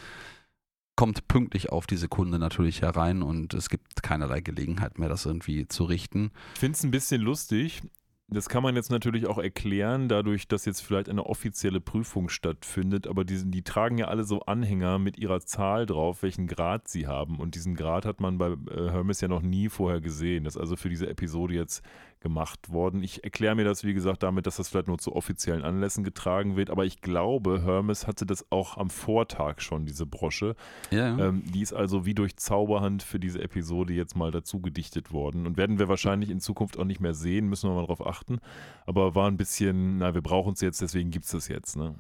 [0.97, 5.67] Kommt pünktlich auf die Sekunde natürlich herein und es gibt keinerlei Gelegenheit mehr, das irgendwie
[5.67, 6.31] zu richten.
[6.55, 7.83] Ich finde es ein bisschen lustig.
[8.29, 13.07] Das kann man jetzt natürlich auch erklären, dadurch, dass jetzt vielleicht eine offizielle Prüfung stattfindet,
[13.07, 17.07] aber die, die tragen ja alle so Anhänger mit ihrer Zahl drauf, welchen Grad sie
[17.07, 17.39] haben.
[17.39, 20.45] Und diesen Grad hat man bei äh, Hermes ja noch nie vorher gesehen.
[20.45, 21.85] Das ist also für diese Episode jetzt
[22.25, 23.03] gemacht worden.
[23.03, 26.57] Ich erkläre mir das, wie gesagt, damit, dass das vielleicht nur zu offiziellen Anlässen getragen
[26.57, 30.57] wird, aber ich glaube, Hermes hatte das auch am Vortag schon, diese Brosche.
[30.91, 31.19] Ja.
[31.19, 35.47] Ähm, die ist also wie durch Zauberhand für diese Episode jetzt mal dazu gedichtet worden.
[35.47, 38.41] Und werden wir wahrscheinlich in Zukunft auch nicht mehr sehen, müssen wir mal drauf achten.
[38.87, 41.77] Aber war ein bisschen, na, wir brauchen es jetzt, deswegen gibt es das jetzt.
[41.77, 41.95] Ne?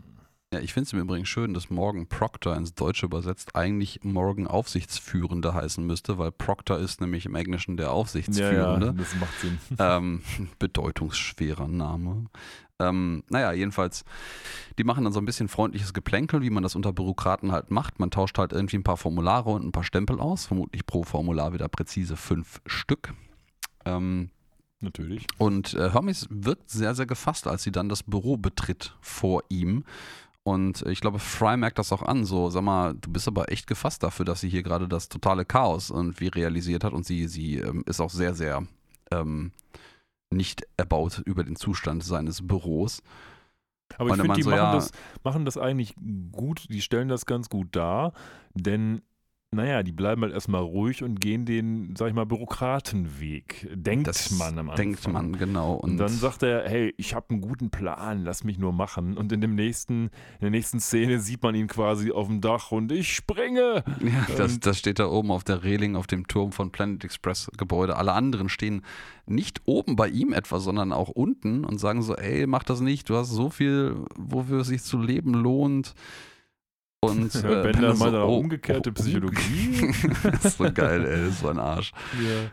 [0.54, 4.46] Ja, ich finde es im Übrigen schön, dass Morgan Proctor ins Deutsche übersetzt eigentlich Morgan
[4.46, 8.86] Aufsichtsführende heißen müsste, weil Proctor ist nämlich im Englischen der Ja, Aufsichtsführende.
[8.86, 9.58] ja, das macht Sinn.
[9.80, 10.22] ähm,
[10.60, 12.26] bedeutungsschwerer Name.
[12.78, 14.04] Ähm, naja, jedenfalls,
[14.78, 17.98] die machen dann so ein bisschen freundliches Geplänkel, wie man das unter Bürokraten halt macht.
[17.98, 21.52] Man tauscht halt irgendwie ein paar Formulare und ein paar Stempel aus, vermutlich pro Formular
[21.52, 23.12] wieder präzise fünf Stück.
[23.84, 24.30] Ähm,
[24.80, 25.26] Natürlich.
[25.38, 29.84] und äh, Hermes wird sehr, sehr gefasst, als sie dann das Büro betritt vor ihm.
[30.44, 32.24] Und ich glaube, Fry merkt das auch an.
[32.26, 35.44] So, sag mal, du bist aber echt gefasst dafür, dass sie hier gerade das totale
[35.46, 36.92] Chaos irgendwie realisiert hat.
[36.92, 38.66] Und sie, sie ähm, ist auch sehr, sehr
[39.10, 39.52] ähm,
[40.30, 43.02] nicht erbaut über den Zustand seines Büros.
[43.96, 44.90] Aber Und ich finde, die so, machen, ja- das,
[45.22, 45.94] machen das eigentlich
[46.32, 48.12] gut, die stellen das ganz gut dar,
[48.54, 49.00] denn
[49.54, 53.68] naja, die bleiben halt erstmal ruhig und gehen den, sag ich mal, Bürokratenweg.
[53.74, 54.76] Denkt Das man am Anfang.
[54.76, 55.74] denkt man, genau.
[55.74, 59.16] Und, dann sagt er, hey, ich habe einen guten Plan, lass mich nur machen.
[59.16, 62.72] Und in dem nächsten, in der nächsten Szene sieht man ihn quasi auf dem Dach
[62.72, 63.84] und ich springe.
[64.00, 67.04] Ja, das, Und- das steht da oben auf der Reling auf dem Turm von Planet
[67.04, 67.96] Express Gebäude.
[67.96, 68.82] Alle anderen stehen
[69.26, 73.08] nicht oben bei ihm etwa, sondern auch unten und sagen so, ey, mach das nicht,
[73.08, 75.94] du hast so viel, wofür es sich zu leben lohnt.
[77.10, 79.92] Und Ja, äh, Bender auch oh, umgekehrte Psychologie.
[80.22, 81.92] das ist so geil, ey, das ist so ein Arsch.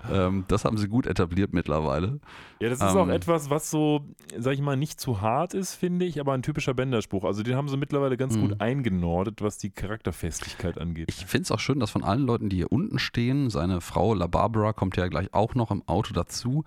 [0.09, 0.27] Ja.
[0.27, 2.19] Ähm, das haben sie gut etabliert mittlerweile.
[2.59, 3.11] Ja, das ist auch Ähm.
[3.11, 4.01] etwas, was so,
[4.37, 7.23] sag ich mal, nicht zu hart ist, finde ich, aber ein typischer Bänderspruch.
[7.23, 8.41] Also den haben sie mittlerweile ganz Mhm.
[8.41, 11.07] gut eingenordet, was die Charakterfestigkeit angeht.
[11.09, 14.13] Ich finde es auch schön, dass von allen Leuten, die hier unten stehen, seine Frau
[14.13, 16.63] La Barbara kommt ja gleich auch noch im Auto dazu,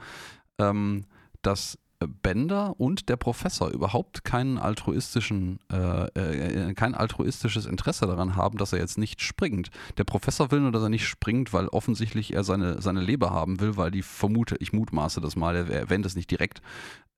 [0.59, 1.05] ähm,
[1.43, 8.59] dass Bender und der Professor überhaupt keinen altruistischen, äh, äh, kein altruistisches Interesse daran haben,
[8.59, 9.71] dass er jetzt nicht springt.
[9.99, 13.61] Der Professor will nur, dass er nicht springt, weil offensichtlich er seine, seine Leber haben
[13.61, 16.63] will, weil die vermute, ich mutmaße das mal, er erwähnt es nicht direkt,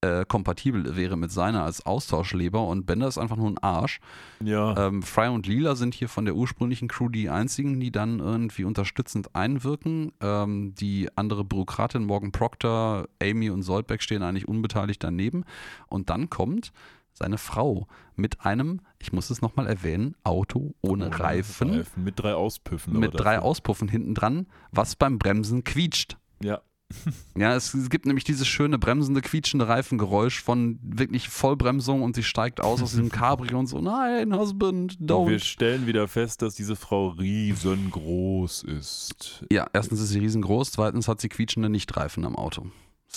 [0.07, 4.01] äh, kompatibel wäre mit seiner als Austauschleber und Bender ist einfach nur ein Arsch.
[4.42, 8.21] ja, Ähm, Fry und Lila sind hier von der ursprünglichen Crew die einzigen, die dann
[8.21, 10.12] irgendwie unterstützend einwirken.
[10.21, 15.45] Ähm, die andere Bürokratin Morgan Proctor, Amy und Soldbeck stehen eigentlich unbeteiligt daneben.
[15.88, 16.73] Und dann kommt
[17.12, 22.35] seine Frau mit einem, ich muss es nochmal erwähnen, Auto ohne ohne Reifen, Mit drei
[22.35, 22.99] Auspüffen.
[23.01, 23.42] mit drei dafür.
[23.49, 26.19] Auspuffen hinten dran, was beim Bremsen quietscht.
[26.42, 26.61] Ja,
[27.37, 32.22] Ja, es, es gibt nämlich dieses schöne bremsende, quietschende Reifengeräusch von wirklich Vollbremsung und sie
[32.22, 35.44] steigt aus aus diesem Cabrio und so, nein, Husband, und wir don't.
[35.44, 39.44] stellen wieder fest, dass diese Frau riesengroß ist.
[39.51, 42.66] Ja, erstens ist sie riesengroß, zweitens hat sie quietschende Nichtreifen am Auto.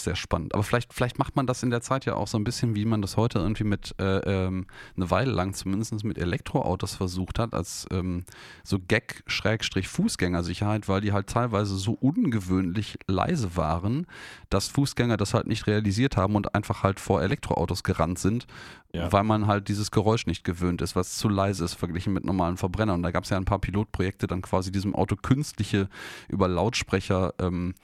[0.04, 0.54] Sehr spannend.
[0.54, 2.86] Aber vielleicht, vielleicht macht man das in der Zeit ja auch so ein bisschen, wie
[2.86, 7.54] man das heute irgendwie mit äh, ähm, eine Weile lang zumindest mit Elektroautos versucht hat,
[7.54, 8.24] als ähm,
[8.64, 14.08] so Gag-Fußgängersicherheit, weil die halt teilweise so ungewöhnlich leise waren,
[14.50, 18.46] dass Fußgänger das halt nicht realisiert haben und einfach halt vor Elektroautos gerannt sind,
[18.94, 19.12] Ja.
[19.12, 22.58] weil man halt dieses Geräusch nicht gewöhnt ist, was zu leise ist verglichen mit normalen
[22.58, 22.96] Verbrennern.
[22.96, 25.88] Und da gab es ja ein paar Pilotprojekte, dann quasi diesem Auto künstliche
[26.28, 27.76] über Lautsprecher ähm,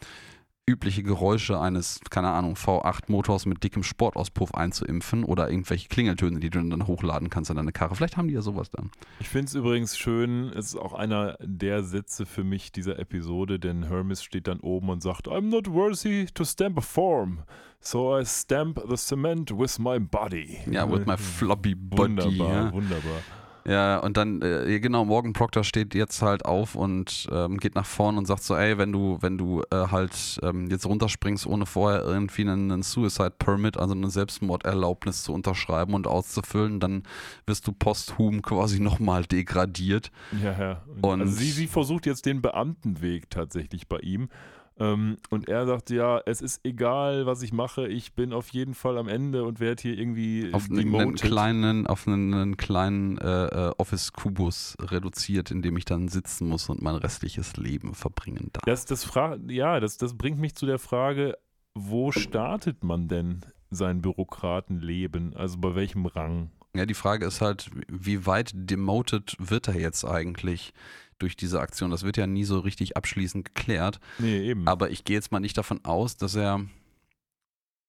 [0.68, 6.62] übliche Geräusche eines, keine Ahnung, V8-Motors mit dickem Sportauspuff einzuimpfen oder irgendwelche Klingeltöne, die du
[6.64, 7.96] dann hochladen kannst an deine Karre.
[7.96, 8.90] Vielleicht haben die ja sowas dann.
[9.20, 13.60] Ich finde es übrigens schön, es ist auch einer der Sätze für mich dieser Episode,
[13.60, 17.44] denn Hermes steht dann oben und sagt, I'm not worthy to stamp a form,
[17.80, 20.58] so I stamp the cement with my body.
[20.70, 22.02] Ja, with my floppy body.
[22.02, 22.74] Wunderbar, ja.
[22.74, 23.22] wunderbar.
[23.68, 27.86] Ja, und dann, äh, genau, Morgan Proctor steht jetzt halt auf und ähm, geht nach
[27.88, 31.66] vorn und sagt so, ey, wenn du, wenn du äh, halt ähm, jetzt runterspringst, ohne
[31.66, 37.04] vorher irgendwie einen, einen Suicide Permit, also eine Selbstmorderlaubnis zu unterschreiben und auszufüllen, dann
[37.48, 40.12] wirst du posthum quasi nochmal degradiert.
[40.44, 40.82] Ja, ja.
[41.02, 44.30] Und- also sie, sie versucht jetzt den Beamtenweg tatsächlich bei ihm.
[44.78, 48.74] Ähm, und er sagt, ja, es ist egal, was ich mache, ich bin auf jeden
[48.74, 53.46] Fall am Ende und werde hier irgendwie Auf einen, kleinen, auf einen, einen kleinen äh,
[53.46, 58.64] äh, Office-Kubus reduziert, in dem ich dann sitzen muss und mein restliches Leben verbringen darf.
[58.66, 61.38] Das, das, fra ja, das, das bringt mich zu der Frage,
[61.74, 65.36] wo startet man denn sein Bürokratenleben?
[65.36, 66.52] Also bei welchem Rang?
[66.76, 70.74] Ja, die Frage ist halt, wie weit demoted wird er jetzt eigentlich
[71.20, 71.92] durch diese Aktion?
[71.92, 74.00] Das wird ja nie so richtig abschließend geklärt.
[74.20, 74.68] Nee, eben.
[74.68, 76.66] Aber ich gehe jetzt mal nicht davon aus, dass er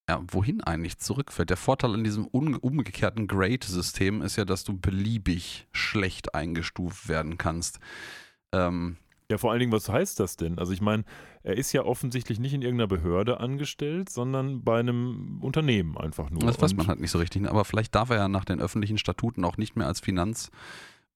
[0.09, 1.51] ja, wohin eigentlich zurückfällt.
[1.51, 7.81] Der Vorteil an diesem umgekehrten Grade-System ist ja, dass du beliebig schlecht eingestuft werden kannst.
[8.53, 8.99] Ähm,
[9.29, 10.59] ja, vor allen Dingen, was heißt das denn?
[10.59, 11.05] Also ich meine,
[11.43, 16.41] er ist ja offensichtlich nicht in irgendeiner Behörde angestellt, sondern bei einem Unternehmen einfach nur.
[16.43, 17.49] das weiß man halt nicht so richtig.
[17.49, 20.01] Aber vielleicht darf er ja nach den öffentlichen Statuten auch nicht mehr als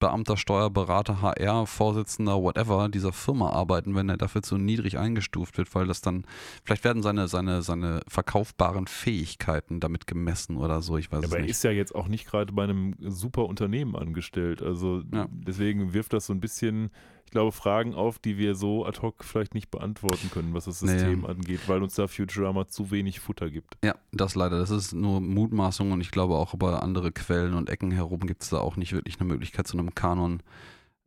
[0.01, 5.73] Beamter, Steuerberater, HR, Vorsitzender, whatever dieser Firma arbeiten, wenn er dafür zu niedrig eingestuft wird,
[5.75, 6.25] weil das dann,
[6.65, 11.31] vielleicht werden seine, seine, seine verkaufbaren Fähigkeiten damit gemessen oder so, ich weiß Ja, es
[11.33, 11.51] aber er nicht.
[11.51, 14.63] ist ja jetzt auch nicht gerade bei einem super Unternehmen angestellt.
[14.63, 15.27] Also Ja.
[15.31, 16.91] deswegen wirft das so ein bisschen,
[17.31, 20.81] ich glaube, Fragen auf, die wir so ad hoc vielleicht nicht beantworten können, was das.
[20.81, 23.79] System angeht, weil uns da Futurama zu wenig Futter gibt.
[23.85, 24.59] Ja, das leider.
[24.59, 28.43] Das ist nur Mutmaßung und ich glaube auch über andere Quellen und Ecken herum gibt
[28.43, 30.43] es da auch nicht wirklich eine Möglichkeit, zu einem Kanon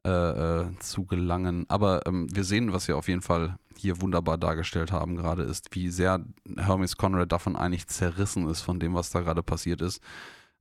[0.05, 1.65] äh, äh, zu gelangen.
[1.67, 5.75] Aber ähm, wir sehen, was wir auf jeden Fall hier wunderbar dargestellt haben gerade, ist,
[5.75, 6.23] wie sehr
[6.55, 10.01] Hermes Conrad davon eigentlich zerrissen ist, von dem, was da gerade passiert ist.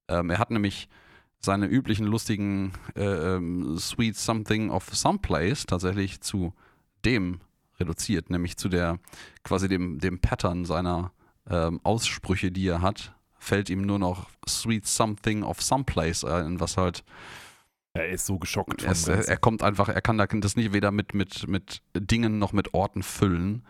[0.09, 0.89] Ähm, er hat nämlich
[1.45, 6.53] seine üblichen lustigen äh, ähm, Sweet Something of Someplace tatsächlich zu
[7.05, 7.41] dem
[7.81, 8.99] reduziert, nämlich zu der
[9.43, 11.13] quasi dem, dem Pattern seiner
[11.51, 16.77] ähm, Aussprüche, die er hat, fällt ihm nur noch Sweet Something of Someplace ein, was
[16.77, 17.03] halt,
[17.93, 18.85] Er ist so geschockt.
[18.85, 21.83] er, ist, er, er kommt einfach, er kann da- das nicht weder mit, mit, mit
[21.97, 23.65] Dingen noch mit Orten füllen.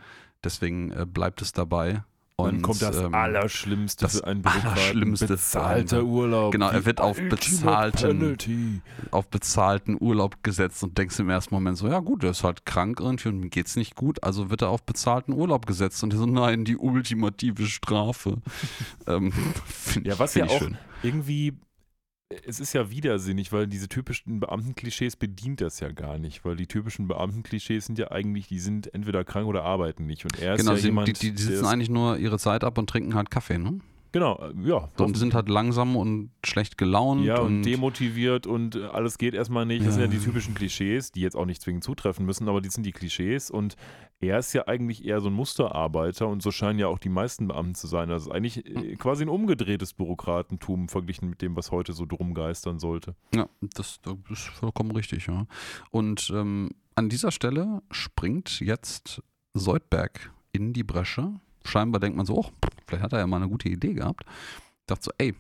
[0.45, 2.05] Deswegen äh, bleibt es dabei.
[2.39, 4.45] Dann Und, kommt das ähm, Allerschlimmste das für einen.
[4.45, 6.51] Allerschlimmste für Bezahlter Urlaub.
[6.53, 8.81] Genau, er wird auf bezahlten- Penalty.
[9.11, 12.65] auf bezahlten Urlaub gesetzt und denkst im ersten Moment so, ja gut, der ist halt
[12.67, 16.13] krank irgendwie und ihm geht's nicht gut, also wird er auf bezahlten Urlaub gesetzt und
[16.15, 18.39] er so, nein, die ultimative Strafe.
[19.07, 19.31] ähm,
[19.67, 20.79] find Ja, was ja ich auch schön.
[21.03, 21.53] irgendwie,
[22.47, 26.67] es ist ja widersinnig, weil diese typischen Beamtenklischees bedient das ja gar nicht, weil die
[26.67, 30.25] typischen Beamtenklischees sind ja eigentlich, die sind entweder krank oder arbeiten nicht.
[30.25, 32.39] Und er ist Genau, ja sie, jemand, die, die, die sitzen ist, eigentlich nur ihre
[32.39, 33.79] Zeit ab und trinken halt Kaffee, ne?
[34.13, 37.25] genau, äh, ja, So, und sind halt langsam und schlecht gelaunt.
[37.25, 39.87] ja, und, und demotiviert und äh, alles geht erstmal nicht.
[39.87, 40.13] Das sind ja Ja.
[40.13, 43.51] die typischen Klischees, die jetzt auch nicht zwingend zutreffen müssen, aber die sind die Klischees.
[43.51, 43.75] Und
[44.23, 47.49] er ist ja eigentlich eher so ein Musterarbeiter und so scheinen ja auch die meisten
[47.49, 48.09] Beamten zu sein.
[48.09, 48.77] Das ist eigentlich Hm.
[48.77, 53.15] äh, quasi ein umgedrehtes Bürokratentum verglichen mit dem, was heute so drum geistern sollte.
[53.35, 55.47] Ja, das, das ist vollkommen richtig, ja.
[55.91, 59.23] Und ähm, an dieser Stelle springt jetzt
[59.55, 61.33] Soldberg in die Bresche.
[61.65, 62.47] Scheinbar denkt man so, oh,
[62.87, 64.25] vielleicht hat er ja mal eine gute Idee gehabt.
[64.87, 65.35] Dachte so, ey,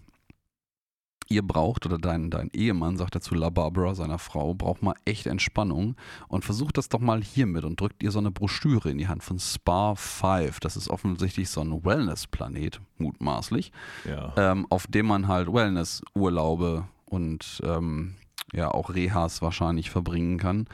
[1.33, 4.95] ihr braucht, oder dein, dein Ehemann, sagt er zu La Barbara, seiner Frau, braucht mal
[5.05, 5.97] echt Entspannung
[6.29, 9.23] und versucht das doch mal hiermit und drückt ihr so eine Broschüre in die Hand
[9.25, 10.61] von Spa 5.
[10.61, 13.73] Das ist offensichtlich so ein Wellness-Planet, mutmaßlich
[14.09, 14.33] Ja.
[14.37, 18.15] ähm, auf dem man halt Wellness-Urlaube und ähm,
[18.53, 20.67] ja auch Rehas wahrscheinlich verbringen kann.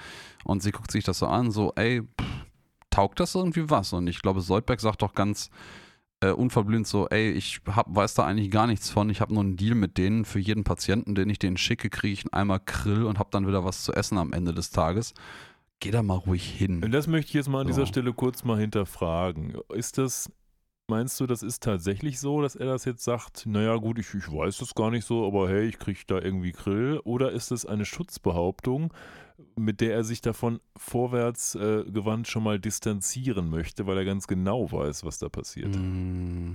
[0.45, 2.27] Und sie guckt sich das so an, so, ey, pff,
[2.91, 3.93] taugt das irgendwie was?
[3.93, 5.51] Und ich glaube, Soldberg sagt doch ganz
[6.21, 9.09] äh, unverblümt so, ey, ich hab, weiß da eigentlich gar nichts von.
[9.11, 10.25] Ich habe nur einen Deal mit denen.
[10.25, 13.65] Für jeden Patienten, den ich denen schicke, kriege ich einmal Grill und habe dann wieder
[13.65, 15.15] was zu essen am Ende des Tages.
[15.81, 16.83] Geh da mal ruhig hin.
[16.83, 17.87] Und das möchte ich jetzt mal an dieser So.
[17.87, 19.59] Stelle kurz mal hinterfragen.
[19.73, 20.29] Ist das,
[20.89, 24.27] meinst du, das ist tatsächlich so, dass er das jetzt sagt, naja gut, ich, ich
[24.27, 27.01] weiß das gar nicht so, aber hey, ich kriege da irgendwie Grill?
[27.05, 28.93] Oder ist das eine Schutzbehauptung,
[29.57, 34.27] mit der er sich davon vorwärts äh, gewandt schon mal distanzieren möchte, weil er ganz
[34.27, 35.75] genau weiß, was da passiert?
[35.77, 36.55] Mm,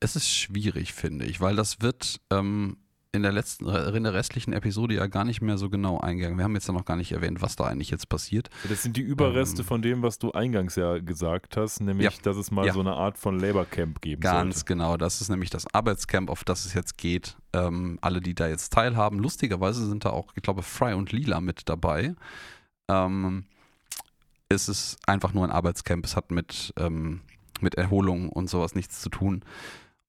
[0.00, 2.76] Es ist schwierig, finde ich, weil das wird ähm,
[3.12, 6.36] in der letzten, in der restlichen Episode ja gar nicht mehr so genau eingegangen.
[6.36, 8.50] Wir haben jetzt ja noch gar nicht erwähnt, was da eigentlich jetzt passiert.
[8.68, 9.66] Das sind die Überreste Ähm.
[9.66, 12.10] von dem, was du eingangs ja gesagt hast, nämlich, Ja.
[12.22, 12.74] dass es mal Ja.
[12.74, 14.66] so eine Art von Labor Camp geben Ganz sollte.
[14.66, 17.36] genau, das ist nämlich das Arbeitscamp, auf das es jetzt geht.
[17.54, 19.18] Ähm, alle, die da jetzt teilhaben.
[19.20, 22.14] Lustigerweise sind da auch, ich glaube, Fry und Lila mit dabei.
[22.90, 23.44] Ähm,
[24.50, 26.04] es ist einfach nur ein Arbeitscamp.
[26.04, 27.20] Es hat mit, ähm,
[27.60, 29.42] mit Erholung und sowas nichts zu tun.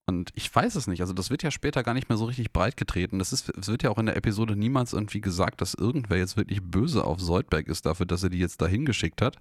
[0.09, 1.01] Und ich weiß es nicht.
[1.01, 3.19] Also, das wird ja später gar nicht mehr so richtig breit getreten.
[3.19, 6.35] Das ist, es wird ja auch in der Episode niemals irgendwie gesagt, dass irgendwer jetzt
[6.35, 9.37] wirklich böse auf Soldberg ist dafür, dass er die jetzt dahin geschickt hat.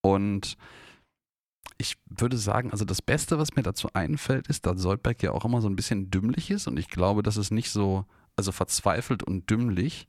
[0.00, 0.56] Und
[1.76, 5.44] ich würde sagen, also das Beste, was mir dazu einfällt, ist, dass Soldberg ja auch
[5.44, 9.22] immer so ein bisschen dümmlich ist und ich glaube, das ist nicht so, also verzweifelt
[9.22, 10.08] und dümmlich.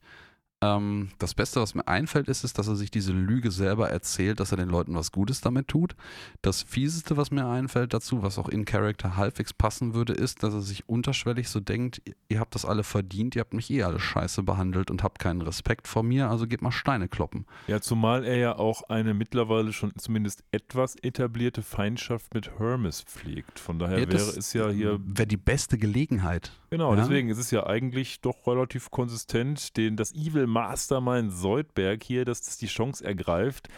[0.62, 4.38] Ähm, das Beste, was mir einfällt, ist, ist, dass er sich diese Lüge selber erzählt,
[4.38, 5.96] dass er den Leuten was Gutes damit tut.
[6.40, 10.54] Das Fieseste, was mir einfällt dazu, was auch in Character halbwegs passen würde, ist, dass
[10.54, 13.98] er sich unterschwellig so denkt, ihr habt das alle verdient, ihr habt mich eh alle
[13.98, 17.44] scheiße behandelt und habt keinen Respekt vor mir, also geht mal Steine kloppen.
[17.66, 23.58] Ja, zumal er ja auch eine mittlerweile schon zumindest etwas etablierte Feindschaft mit Hermes pflegt.
[23.58, 26.52] Von daher Ja, wäre es ja hier, Wäre die beste Gelegenheit.
[26.72, 27.00] Genau, ja.
[27.00, 32.42] deswegen ist es ja eigentlich doch relativ konsistent, den, das Evil Mastermind Soldberg hier, dass
[32.42, 33.68] das die Chance ergreift,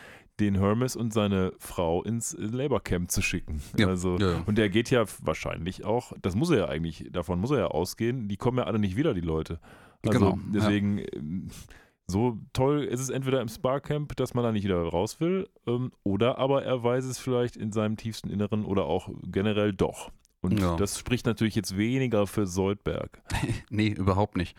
[0.40, 3.60] den Hermes und seine Frau ins Labor Camp zu schicken.
[3.76, 4.42] Ja, Also, ja, ja.
[4.46, 7.66] Und der geht ja wahrscheinlich auch, das muss er ja eigentlich, davon muss er ja
[7.66, 9.60] ausgehen, die kommen ja alle nicht wieder, die Leute.
[10.06, 10.42] Also Genau, ja.
[10.52, 11.48] deswegen, ähm,
[12.06, 15.92] so toll ist es entweder im Sparcamp, dass man da nicht wieder raus will, ähm,
[16.02, 20.10] oder aber er weiß es vielleicht in seinem tiefsten Inneren oder auch generell doch.
[20.44, 20.76] Und Ja.
[20.76, 23.22] das spricht natürlich jetzt weniger für Soldberg.
[23.70, 24.56] Nee, überhaupt nicht.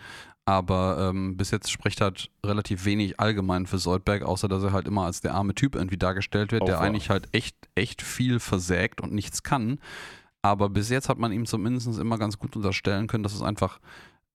[0.48, 4.88] Aber ähm, bis jetzt spricht halt relativ wenig allgemein für Soldberg, außer dass er halt
[4.88, 6.84] immer als der arme Typ irgendwie dargestellt wird, Auch der wahr.
[6.84, 9.80] eigentlich halt echt, echt viel versägt und nichts kann.
[10.44, 13.80] Aber bis jetzt hat man ihm zumindest immer ganz gut unterstellen können, dass es einfach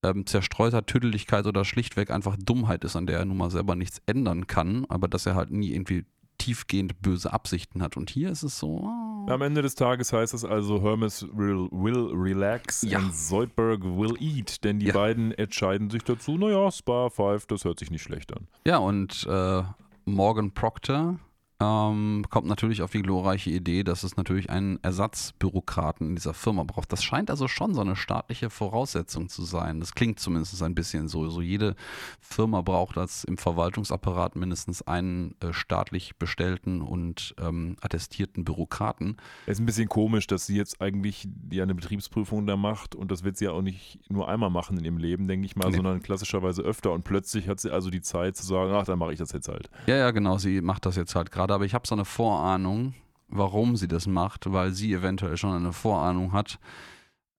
[0.03, 4.01] ähm, zerstreuter Tüdeligkeit oder schlichtweg einfach Dummheit ist, an der er nun mal selber nichts
[4.05, 6.03] ändern kann, aber dass er halt nie irgendwie
[6.39, 7.95] tiefgehend böse Absichten hat.
[7.95, 8.89] Und hier ist es so.
[9.27, 12.99] Am Ende des Tages heißt es also, Hermes will, will relax Ja.
[12.99, 14.63] and Soldberg will eat.
[14.63, 14.93] Denn die Ja.
[14.93, 18.47] beiden entscheiden sich dazu, naja, Spa 5, das hört sich nicht schlecht an.
[18.65, 19.63] Ja, und äh,
[20.05, 21.19] Morgan Proctor
[21.61, 26.63] ähm, kommt natürlich auf die glorreiche Idee, dass es natürlich einen Ersatzbürokraten in dieser Firma
[26.63, 26.91] braucht.
[26.91, 29.79] Das scheint also schon so eine staatliche Voraussetzung zu sein.
[29.79, 31.29] Das klingt zumindest ein bisschen so.
[31.29, 31.75] So jede
[32.19, 39.17] Firma braucht als im Verwaltungsapparat mindestens einen äh, staatlich bestellten und ähm, attestierten Bürokraten.
[39.45, 43.11] Es ist ein bisschen komisch, dass sie jetzt eigentlich ja eine Betriebsprüfung da macht und
[43.11, 45.69] das wird sie ja auch nicht nur einmal machen in ihrem Leben, denke ich mal,
[45.69, 45.75] Nee.
[45.75, 49.13] sondern klassischerweise öfter und plötzlich hat sie also die Zeit zu sagen, ach, dann mache
[49.13, 49.69] ich das jetzt halt.
[49.85, 52.93] Ja, ja, genau, sie macht das jetzt halt gerade, aber ich habe so eine Vorahnung,
[53.27, 56.59] warum sie das macht, weil sie eventuell schon eine Vorahnung hat,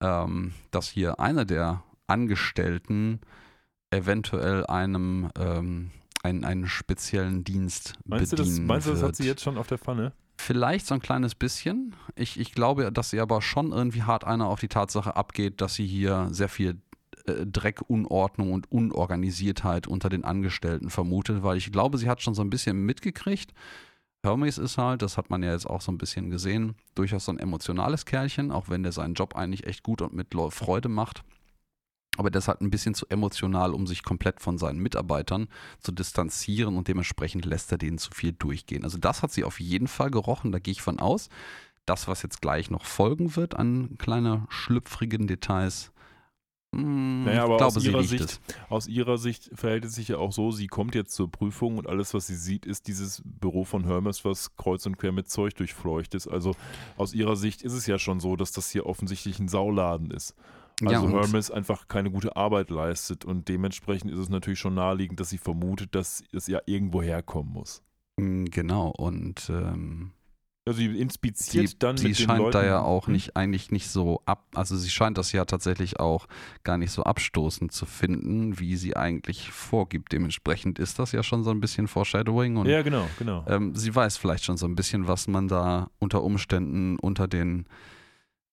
[0.00, 3.20] ähm, dass hier einer der Angestellten
[3.90, 5.90] eventuell einem ähm,
[6.22, 9.08] einen, einen speziellen Dienst Meinst du, das, bedienen meinst du, das wird.
[9.08, 10.12] hat sie jetzt schon auf der Pfanne?
[10.38, 11.94] Vielleicht so ein kleines bisschen.
[12.16, 15.74] Ich, ich glaube, dass sie aber schon irgendwie hart einer auf die Tatsache abgeht, dass
[15.74, 16.80] sie hier sehr viel
[17.26, 22.34] äh, Dreck, Unordnung und Unorganisiertheit unter den Angestellten vermutet, weil ich glaube, sie hat schon
[22.34, 23.52] so ein bisschen mitgekriegt.
[24.24, 27.32] Hermes ist halt, das hat man ja jetzt auch so ein bisschen gesehen, durchaus so
[27.32, 31.24] ein emotionales Kerlchen, auch wenn der seinen Job eigentlich echt gut und mit Freude macht.
[32.18, 35.48] Aber ist halt ein bisschen zu emotional, um sich komplett von seinen Mitarbeitern
[35.80, 38.84] zu distanzieren und dementsprechend lässt er denen zu viel durchgehen.
[38.84, 41.30] Also das hat sie auf jeden Fall gerochen, da gehe ich von aus.
[41.86, 45.91] Das, was jetzt gleich noch folgen wird an kleiner schlüpfrigen Details,
[46.74, 48.40] Naja, aber glaube, aus ihrer Sicht- es.
[48.70, 51.86] Aus ihrer Sicht verhält es sich ja auch so, sie kommt jetzt zur Prüfung und
[51.86, 55.54] alles, was sie sieht, ist dieses Büro von Hermes, was kreuz und quer mit Zeug
[55.54, 56.28] durchfleucht ist.
[56.28, 56.54] Also
[56.96, 60.34] aus ihrer Sicht ist es ja schon so, dass das hier offensichtlich ein Sauladen ist.
[60.80, 64.74] Ja, Also und- Hermes einfach keine gute Arbeit leistet und dementsprechend ist es natürlich schon
[64.74, 67.82] naheliegend, dass sie vermutet, dass es ja irgendwo herkommen muss.
[68.18, 70.12] Mm, Genau, und ähm,
[70.64, 73.14] Also sie sie, inspiziert dann sie mit den scheint Leuten, da ja auch Hm?
[73.14, 76.28] nicht, eigentlich nicht so ab, also sie scheint das ja tatsächlich auch
[76.62, 80.12] gar nicht so abstoßend zu finden, wie sie eigentlich vorgibt.
[80.12, 83.44] Dementsprechend ist das ja schon so ein bisschen Foreshadowing und Ja, genau, genau.
[83.48, 87.66] ähm, sie weiß vielleicht schon so ein bisschen, was man da unter Umständen unter den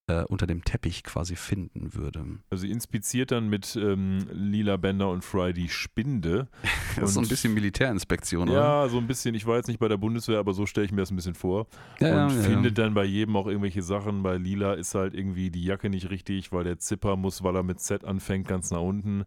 [0.10, 2.26] äh, unter dem Teppich quasi finden würde.
[2.50, 6.48] Also sie inspiziert dann mit ähm, Lila Bender und Fry die Spinde.
[6.96, 8.60] Das ist so ein bisschen Militärinspektion, oder?
[8.60, 9.34] Ja, so ein bisschen.
[9.36, 11.36] Ich war jetzt nicht bei der Bundeswehr, aber so stelle ich mir das ein bisschen
[11.36, 11.68] vor.
[12.00, 12.42] ja, und ja.
[12.42, 14.24] findet dann bei jedem auch irgendwelche Sachen.
[14.24, 17.64] Bei Lila ist halt irgendwie die Jacke nicht richtig, weil der Zipper muss, weil er
[17.64, 19.24] mit Z anfängt, ganz nach unten.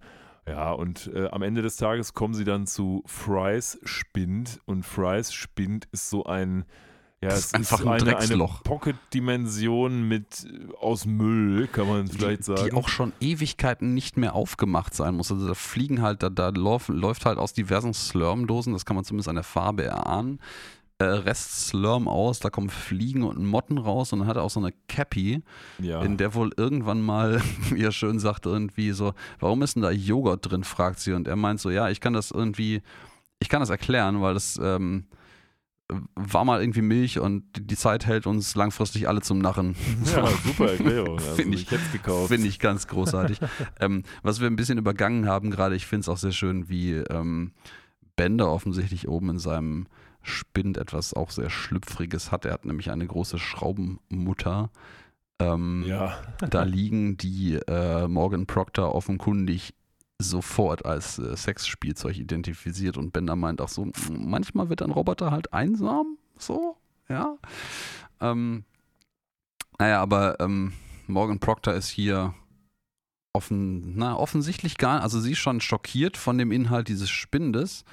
[0.46, 4.60] Ja, und äh, am Ende des Tages kommen sie dann zu Fry's Spind.
[4.66, 6.64] Und Fry's Spind ist so ein.
[7.22, 8.64] Ja, Das es ist einfach ein eine, eine Drecksloch.
[8.64, 12.64] Pocket-Dimension mit äh, aus Müll, kann man vielleicht sagen.
[12.64, 15.30] die auch schon Ewigkeiten nicht mehr aufgemacht sein muss.
[15.30, 19.04] Also da fliegen halt, da, da läuft, läuft halt aus diversen Slurm-Dosen, das kann man
[19.04, 20.40] zumindest an der Farbe erahnen,
[20.98, 24.50] äh, Rest Slurm aus, da kommen Fliegen und Motten raus und dann hat er auch
[24.50, 25.42] so eine Cappy,
[25.78, 26.02] ja.
[26.02, 29.92] in der wohl irgendwann mal, wie er schön sagt, irgendwie so, warum ist denn da
[29.92, 32.82] Joghurt drin, fragt sie und er meint so, ja, ich kann das irgendwie,
[33.38, 35.04] ich kann das erklären, weil das ähm,
[36.14, 39.74] war mal irgendwie Milch und die- Zeit hält uns langfristig alle zum Narren.
[40.05, 41.18] ja, super Erklärung.
[41.22, 42.28] Also, Find ich, ich-.
[42.28, 43.40] Finde ich ganz großartig.
[43.80, 46.93] ähm, was wir ein bisschen übergangen haben gerade, ich finde es auch sehr schön, wie
[46.95, 47.53] ähm,
[48.16, 49.86] Bender offensichtlich oben in seinem
[50.22, 52.45] Spind etwas auch sehr Schlüpfriges hat.
[52.45, 54.70] Er hat nämlich eine große Schraubenmutter
[55.40, 56.16] ähm, ja.
[56.49, 59.74] da liegen, die äh, Morgan Proctor offenkundig
[60.22, 65.30] sofort als äh, Sexspielzeug identifiziert und Bender meint auch so, "Mm, manchmal wird ein Roboter
[65.30, 66.76] halt einsam, so,
[67.08, 67.36] ja.
[68.20, 68.64] Ähm,
[69.78, 70.72] naja, aber ähm,
[71.06, 72.34] Morgan Proctor ist hier
[73.32, 77.84] offen, na, offensichtlich gar, also sie ist schon schockiert von dem Inhalt dieses Spindes,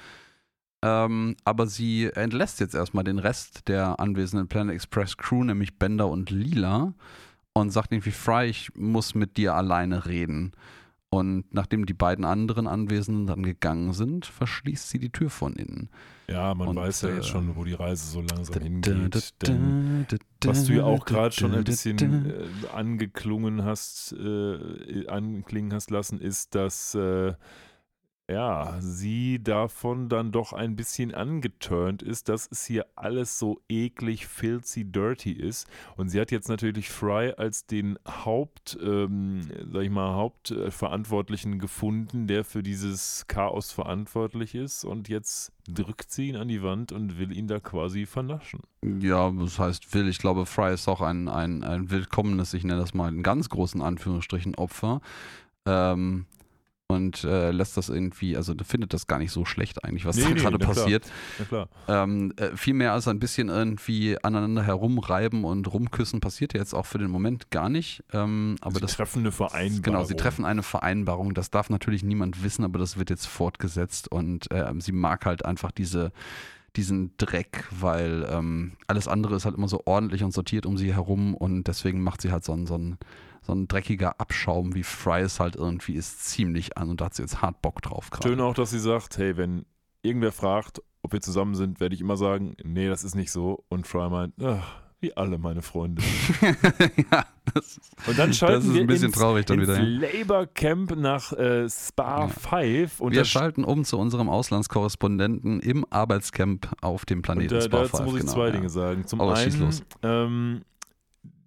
[0.82, 6.08] ähm, aber sie entlässt jetzt erstmal den Rest der anwesenden Planet Express Crew, nämlich Bender
[6.08, 6.94] und Lila,
[7.52, 10.52] und sagt irgendwie, Fry, ich muss mit dir alleine reden.
[11.12, 15.90] Und nachdem die beiden anderen Anwesenden dann gegangen sind, verschließt sie die Tür von innen.
[16.28, 19.34] Ja, man Und, weiß ja jetzt äh, schon, wo die Reise so langsam Da, hingeht.
[19.40, 21.98] da, da, was du ja auch gerade schon ein bisschen
[22.30, 27.34] äh, angeklungen hast, äh, anklingen hast lassen, ist, dass äh,
[28.30, 34.26] ja, sie davon dann doch ein bisschen angeturnt ist, dass es hier alles so eklig,
[34.26, 35.68] filthy, dirty ist.
[35.96, 42.26] Und sie hat jetzt natürlich Fry als den Haupt, ähm, sag ich mal, Hauptverantwortlichen gefunden,
[42.26, 44.84] der für dieses Chaos verantwortlich ist.
[44.84, 48.60] Und jetzt drückt sie ihn an die Wand und will ihn da quasi vernaschen.
[49.00, 50.08] Ja, das heißt will.
[50.08, 53.48] Ich glaube, Fry ist auch ein, ein, ein willkommenes, ich nenne das mal in ganz
[53.48, 55.00] großen Anführungsstrichen, Opfer.
[55.66, 56.26] Ähm,
[56.90, 60.22] und äh, lässt das irgendwie, also findet das gar nicht so schlecht eigentlich, was Nee,
[60.22, 60.74] da nee, gerade klar.
[60.74, 61.10] passiert.
[61.38, 61.68] Na klar.
[61.88, 66.74] Ähm, äh, viel mehr als ein bisschen irgendwie aneinander herumreiben und rumküssen passiert ja jetzt
[66.74, 68.02] auch für den Moment gar nicht.
[68.12, 69.82] Ähm, aber sie das treffen eine Vereinbarung.
[69.82, 71.34] Genau, sie treffen eine Vereinbarung.
[71.34, 75.44] Das darf natürlich niemand wissen, aber das wird jetzt fortgesetzt und ähm, sie mag halt
[75.44, 76.12] einfach diese
[76.76, 80.94] diesen Dreck, weil ähm, alles andere ist halt immer so ordentlich und sortiert um sie
[80.94, 82.98] herum und deswegen macht sie halt so ein, so ein,
[83.42, 87.14] so ein dreckiger Abschaum, wie Fry es halt irgendwie ist, ziemlich an und da hat
[87.14, 88.28] sie jetzt hart Bock drauf gerade.
[88.28, 89.64] Schön auch, dass sie sagt, hey, wenn
[90.02, 93.64] irgendwer fragt, ob wir zusammen sind, werde ich immer sagen, nee, das ist nicht so.
[93.68, 96.02] Und Fry meint, ach, wie alle meine Freunde.
[97.10, 97.24] ja,
[97.54, 99.80] das ist, Und dann schalten das ist wir ein bisschen ins, traurig dann wieder.
[99.80, 102.28] Labour Camp nach äh, Spa Ja.
[102.28, 107.60] 5 und Wir schalten um zu unserem Auslandskorrespondenten im Arbeitscamp auf dem Und Planeten da,
[107.62, 108.52] Spa dazu 5, muss ich genau, zwei ja.
[108.52, 109.06] Dinge sagen.
[109.06, 109.82] Zum Oh, einen, los.
[110.02, 110.60] ähm,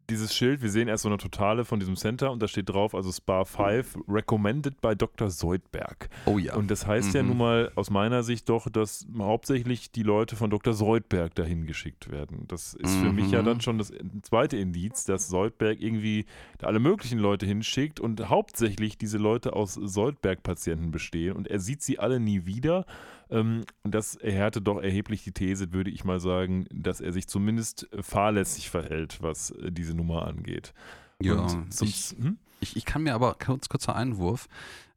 [0.09, 2.93] dieses Schild, wir sehen erst so eine Totale von diesem Center und da steht drauf,
[2.95, 5.29] also Spa 5, recommended by Dr.
[5.29, 6.09] Soldberg.
[6.25, 6.55] Oh ja.
[6.55, 7.29] Und das heißt ja Mhm.
[7.29, 10.73] nun mal aus meiner Sicht doch, dass hauptsächlich die Leute von Dr.
[10.73, 12.45] Soldberg dahin geschickt werden.
[12.47, 13.45] Das ist für mich ja Mhm.
[13.45, 13.91] dann schon das
[14.23, 16.25] zweite Indiz, dass Soldberg irgendwie
[16.61, 21.99] alle möglichen Leute hinschickt und hauptsächlich diese Leute aus Soldberg-Patienten bestehen und er sieht sie
[21.99, 22.85] alle nie wieder.
[23.33, 27.27] Ähm, Und das erhärte doch erheblich die These, würde ich mal sagen, dass er sich
[27.27, 30.73] zumindest fahrlässig verhält, was äh, diese Nummer angeht.
[31.21, 32.37] ja, zum, ich, hm?
[32.59, 34.47] Ich, ich kann mir aber, kurz, kurzer Einwurf,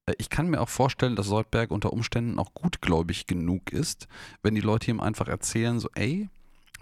[0.06, 4.06] äh, ich kann mir auch vorstellen, dass Soldberg unter Umständen auch gutgläubig genug ist,
[4.42, 6.28] wenn die Leute ihm einfach erzählen, so, ey,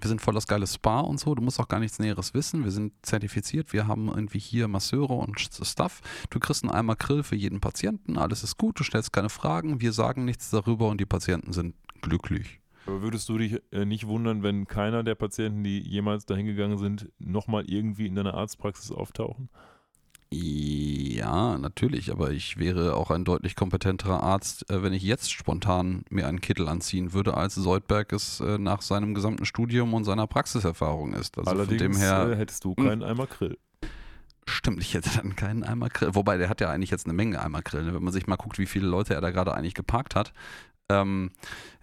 [0.04, 2.62] wir sind voll das geile Spa und so, du musst auch gar nichts Näheres wissen,
[2.62, 7.22] wir sind zertifiziert, wir haben irgendwie hier Masseure und Stuff, du kriegst einen Eimer Grill
[7.22, 11.00] für jeden Patienten, alles ist gut, du stellst keine Fragen, wir sagen nichts darüber und
[11.00, 12.60] die Patienten sind glücklich.
[12.86, 16.76] Aber würdest du dich äh, nicht wundern, wenn keiner der Patienten, die jemals dahin gegangen
[16.76, 19.48] sind, nochmal irgendwie in deiner Arztpraxis auftauchen?
[20.32, 26.04] Ja, natürlich, aber ich wäre auch ein deutlich kompetenterer Arzt, äh, wenn ich jetzt spontan
[26.10, 30.26] mir einen Kittel anziehen würde, als Soldberg es äh, nach seinem gesamten Studium und seiner
[30.26, 31.38] Praxiserfahrung ist.
[31.38, 32.86] Also Allerdings von dem her äh, hättest du Hm.
[32.86, 33.58] keinen Eimer Grill.
[34.46, 36.14] stimmt, ich hätte dann keinen Eimer Grill.
[36.14, 37.94] Wobei, der hat ja eigentlich jetzt eine Menge Eimer Grill, ne?
[37.94, 40.32] wenn man sich mal guckt, wie viele Leute er da gerade eigentlich geparkt hat.
[40.90, 41.38] Ähm, Äh,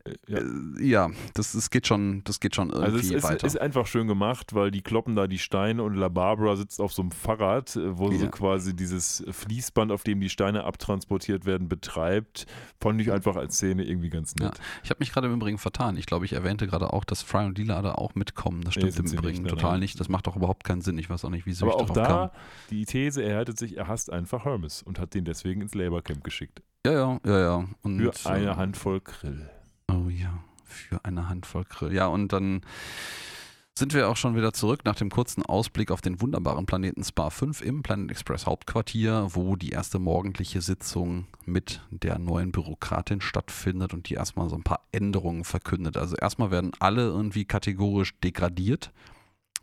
[0.05, 0.37] ja, ja.
[0.39, 3.47] äh, ja das, das geht schon, das geht schon irgendwie Also es ist, weiter.
[3.47, 6.93] ist einfach schön gemacht, weil die kloppen da die Steine und La Barbara sitzt auf
[6.93, 8.31] so einem Fahrrad, äh, wo sie Ja.
[8.31, 12.45] quasi dieses Fließband, auf dem die Steine abtransportiert werden, betreibt.
[12.79, 14.59] Fand ich einfach als Szene irgendwie ganz nett.
[14.83, 15.97] Ich habe mich gerade im Übrigen vertan.
[15.97, 18.61] Ich glaube, ich erwähnte gerade auch, dass Fry und Lila da auch mitkommen.
[18.61, 19.79] Das stimmt im sie Übrigen nicht, total nein.
[19.81, 19.99] nicht.
[19.99, 20.97] Das macht doch überhaupt keinen Sinn.
[20.97, 22.17] Ich weiß auch nicht, wieso Aber ich auch darauf kam.
[22.29, 22.31] da,
[22.69, 26.61] die These erhärtet sich, er hasst einfach Hermes und hat den deswegen ins Labour-Camp geschickt.
[26.85, 27.65] Ja, ja, ja, ja.
[27.83, 29.49] Und, Für eine äh, Handvoll Grill.
[29.91, 31.93] Oh ja, für eine Handvoll Grill.
[31.93, 32.61] Ja, und dann
[33.77, 37.29] sind wir auch schon wieder zurück nach dem kurzen Ausblick auf den wunderbaren Planeten Spa
[37.29, 43.93] 5 im Planet Express Hauptquartier, wo die erste morgendliche Sitzung mit der neuen Bürokratin stattfindet
[43.93, 45.97] und die erstmal so ein paar Änderungen verkündet.
[45.97, 48.91] Also erstmal werden alle irgendwie kategorisch degradiert.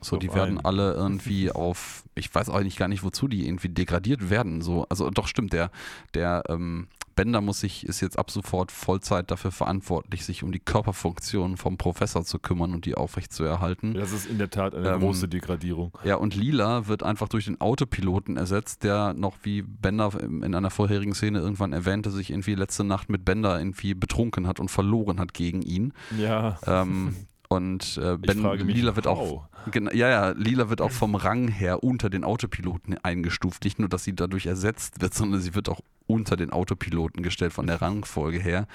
[0.00, 0.64] So, Auf die werden einen.
[0.64, 4.62] alle irgendwie auf, ich weiß eigentlich gar nicht, wozu die irgendwie degradiert werden.
[4.62, 5.70] So, also doch stimmt, der,
[6.14, 10.60] der ähm, Bender muss sich, ist jetzt ab sofort Vollzeit dafür verantwortlich, sich um die
[10.60, 13.94] Körperfunktionen vom Professor zu kümmern und die aufrechtzuerhalten.
[13.94, 15.98] Das ist in der Tat eine Ähm, große Degradierung.
[16.04, 20.70] Ja, und Lila wird einfach durch den Autopiloten ersetzt, der noch wie Bender in einer
[20.70, 25.18] vorherigen Szene irgendwann erwähnte, sich irgendwie letzte Nacht mit Bender irgendwie betrunken hat und verloren
[25.18, 25.94] hat gegen ihn.
[26.16, 26.60] Ja.
[26.68, 27.16] Ähm,
[27.48, 29.42] und äh, Ben, mich, Lila wird auch how?
[29.70, 33.64] Gena- Ja, ja, Lila wird auch vom Rang her unter den Autopiloten eingestuft.
[33.64, 37.52] Nicht nur, dass sie dadurch ersetzt wird, sondern sie wird auch unter den Autopiloten gestellt
[37.52, 38.66] von der Rangfolge her.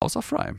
[0.00, 0.52] Außer Fry.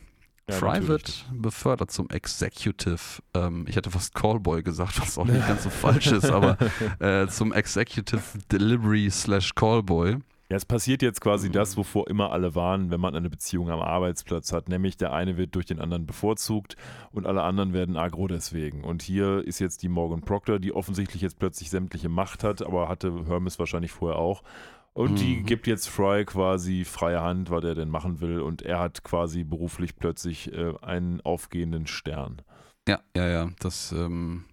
[0.50, 3.00] Ja, Fry wird befördert zum Executive,
[3.34, 6.58] ähm, ich hätte fast Callboy gesagt, was auch nicht ganz so falsch ist, aber
[7.00, 8.22] äh, zum Executive
[8.52, 10.18] Delivery slash Callboy.
[10.52, 11.54] Ja, es passiert jetzt quasi Mhm.
[11.54, 15.38] das, wovor immer alle waren, wenn man eine Beziehung am Arbeitsplatz hat, nämlich der eine
[15.38, 16.76] wird durch den anderen bevorzugt
[17.14, 18.84] und alle anderen werden agro deswegen.
[18.84, 22.90] Und hier ist jetzt die Morgan Proctor, die offensichtlich jetzt plötzlich sämtliche Macht hat, aber
[22.90, 24.44] hatte Hermes wahrscheinlich vorher auch.
[24.92, 25.46] Und die Mhm.
[25.46, 28.42] gibt jetzt Fry quasi freie Hand, was er denn machen will.
[28.42, 32.42] Und er hat quasi beruflich plötzlich äh, einen aufgehenden Stern.
[32.90, 34.44] Ja, ja, ja, das ähm,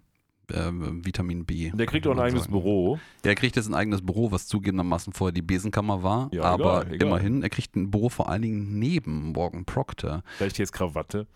[0.51, 0.71] äh,
[1.05, 1.71] Vitamin B.
[1.71, 2.53] Der kriegt auch ein eigenes sagen.
[2.53, 2.99] Büro.
[3.23, 6.29] Er kriegt jetzt ein eigenes Büro, was zugegebenermaßen vorher die Besenkammer war.
[6.31, 7.07] Ja, aber egal, egal.
[7.07, 10.23] immerhin, er kriegt ein Büro vor allen Dingen neben Morgan Proctor.
[10.37, 11.27] Vielleicht jetzt Krawatte.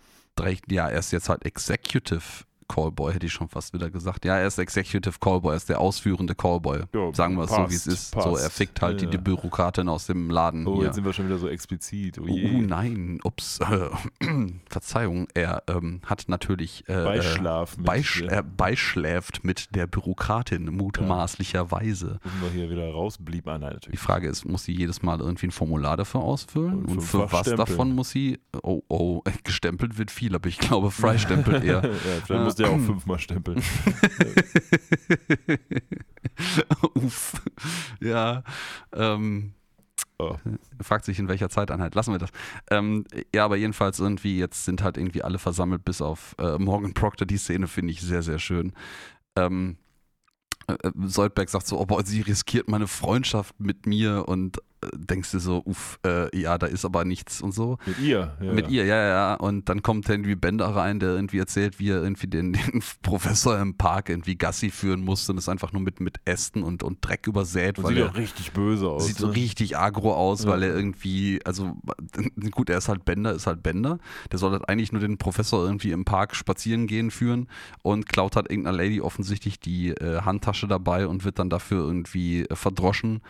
[0.68, 4.24] Ja, er ist jetzt halt Executive Callboy, hätte ich schon fast wieder gesagt.
[4.24, 6.80] Ja, er ist Executive Callboy, er ist der ausführende Callboy.
[6.94, 8.10] Ja, Sagen wir es so, wie es passt, ist.
[8.12, 8.52] So, er passt.
[8.52, 9.22] fickt halt Ja, die, die ja.
[9.22, 10.66] Bürokratin aus dem Laden.
[10.66, 10.86] Oh, hier.
[10.86, 12.18] jetzt sind wir schon wieder so explizit.
[12.18, 13.88] Oh Oh, nein, ups, äh,
[14.68, 18.28] Verzeihung, er ähm, hat natürlich äh, Beischlaf äh, beisch, ja.
[18.30, 22.18] er beischläft mit der Bürokratin, mutmaßlicherweise.
[22.22, 23.46] Müssen wir hier wieder rausblieb.
[23.46, 24.00] Ah, nein, Die natürlich.
[24.00, 26.84] Frage ist, muss sie jedes Mal irgendwie ein Formular dafür ausfüllen?
[26.84, 27.56] Und Und für was stempeln.
[27.56, 28.38] davon muss sie?
[28.62, 31.82] Oh, oh, gestempelt wird viel, aber ich glaube, Fry stempelt eher.
[31.84, 31.90] ja,
[32.24, 33.58] vielleicht musst ja auch fünfmal stempeln.
[36.94, 37.42] Uff.
[38.00, 38.42] Ja.
[38.92, 39.54] Ähm,
[40.16, 40.36] Oh.
[40.80, 41.96] fragt sich in welcher Zeiteinheit.
[41.96, 42.30] Lassen wir das.
[42.70, 46.94] Ähm, ja, aber jedenfalls irgendwie, jetzt sind halt irgendwie alle versammelt, bis auf äh, Morgan
[46.94, 47.26] Proctor.
[47.26, 48.74] Die Szene finde ich sehr, sehr schön.
[49.34, 49.76] Ähm,
[50.68, 54.62] äh, äh, Soldberg sagt so, oh, boah, sie riskiert meine Freundschaft mit mir und
[54.94, 57.78] denkst du so, uff, äh, ja, da ist aber nichts und so.
[57.86, 58.36] Mit ihr.
[58.40, 58.72] Ja, Mit ja.
[58.72, 59.34] ihr, ja, ja.
[59.34, 63.58] Und dann kommt irgendwie Bender rein, der irgendwie erzählt, wie er irgendwie den, den Professor
[63.58, 66.98] im Park irgendwie Gassi führen musste und ist einfach nur mit, mit Ästen und, und
[67.00, 69.06] Dreck übersät, Und weil sieht er auch richtig böse aus.
[69.06, 69.34] sieht so ne?
[69.36, 70.50] richtig agro aus, Ja.
[70.50, 71.76] weil er irgendwie, also
[72.50, 73.98] gut, er ist halt Bender, ist halt Bender.
[74.32, 77.48] Der soll halt eigentlich nur den Professor irgendwie im Park spazieren gehen führen
[77.82, 82.42] und klaut halt irgendeiner Lady offensichtlich die äh, Handtasche dabei und wird dann dafür irgendwie
[82.44, 83.20] äh, verdroschen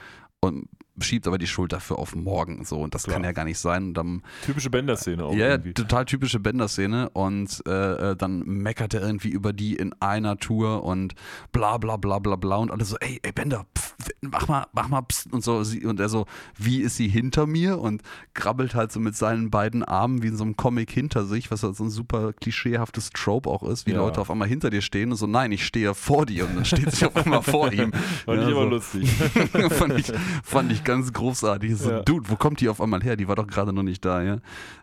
[0.40, 0.68] und
[1.00, 3.14] schiebt aber die Schuld dafür auf morgen so und das Klar.
[3.16, 3.88] kann ja gar nicht sein.
[3.88, 5.74] Und dann Typische Bender-Szene auch ja, irgendwie.
[5.74, 10.84] total typische Bender-Szene und äh, äh, dann meckert er irgendwie über die in einer Tour
[10.84, 11.14] und
[11.52, 14.88] bla bla bla bla bla und alle so, ey, ey Bender, pff, mach mal, mach
[14.88, 16.26] mal pst und so und er so,
[16.56, 18.02] wie ist sie hinter mir und
[18.34, 21.62] krabbelt halt so mit seinen beiden Armen wie in so einem Comic hinter sich, was
[21.62, 23.98] halt so ein super klischeehaftes Trope auch ist, wie Ja.
[23.98, 26.64] Leute auf einmal hinter dir stehen und so, nein, ich stehe vor dir und dann
[26.64, 27.92] steht sie auf einmal vor ihm.
[28.26, 28.68] Fand Ja, ich aber so.
[28.68, 29.10] lustig.
[29.70, 31.76] fand, ich, fand ich ganz großartig.
[31.76, 32.02] So, Ja.
[32.02, 33.16] Dude, wo kommt die auf einmal her?
[33.16, 34.38] Die war doch gerade noch nicht da, ja.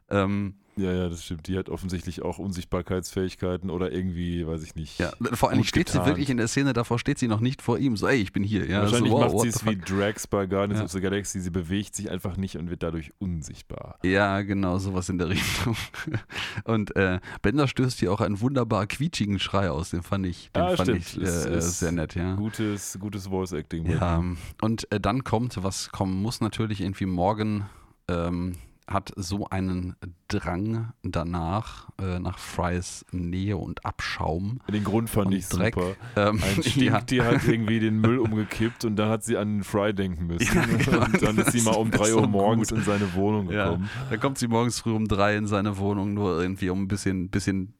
[0.10, 1.48] Ähm, ja, ja, das stimmt.
[1.48, 5.00] Die hat offensichtlich auch Unsichtbarkeitsfähigkeiten oder irgendwie, weiß ich nicht.
[5.00, 6.08] ja, vor allem steht sie getan.
[6.12, 7.98] wirklich in der Szene, davor steht sie noch nicht vor ihm.
[7.98, 8.66] So, ey, ich bin hier.
[8.68, 9.76] Ja, Wahrscheinlich so, wow, macht sie es wie.
[9.76, 10.86] Drax bei Guardians Ja.
[10.86, 11.40] of the Galaxy.
[11.42, 13.98] Sie bewegt sich einfach nicht und wird dadurch unsichtbar.
[14.04, 15.76] Ja, genau, sowas in der Richtung.
[16.64, 19.90] Und äh, Bender stößt hier auch einen wunderbar quietschigen Schrei aus.
[19.92, 21.26] Den fand ich, den Ja, fand stimmt.
[21.28, 22.36] ich äh, ist sehr nett, ja.
[22.36, 23.86] Gutes, gutes Voice-Acting.
[23.90, 24.24] Ja,
[24.62, 27.66] und äh, dann kommt, was kommen muss, natürlich irgendwie morgen
[28.08, 28.56] ähm,
[28.94, 29.96] hat so einen
[30.28, 34.60] Drang danach, äh, nach Frys Nähe und Abschaum.
[34.72, 35.74] Den Grund fand ich Dreck.
[35.76, 35.96] super.
[36.16, 36.64] Ähm, Ein ja.
[36.64, 40.56] Stinktier hat irgendwie den Müll umgekippt und dann hat sie an Fry denken müssen.
[40.56, 41.06] Ja, genau.
[41.06, 42.78] Und dann ist sie mal um Das 3 ist Uhr morgens gut.
[42.80, 43.90] in seine Wohnung Ja, gekommen.
[44.10, 47.30] da kommt sie morgens früh um drei in seine Wohnung, nur irgendwie um ein bisschen,
[47.30, 47.74] bisschen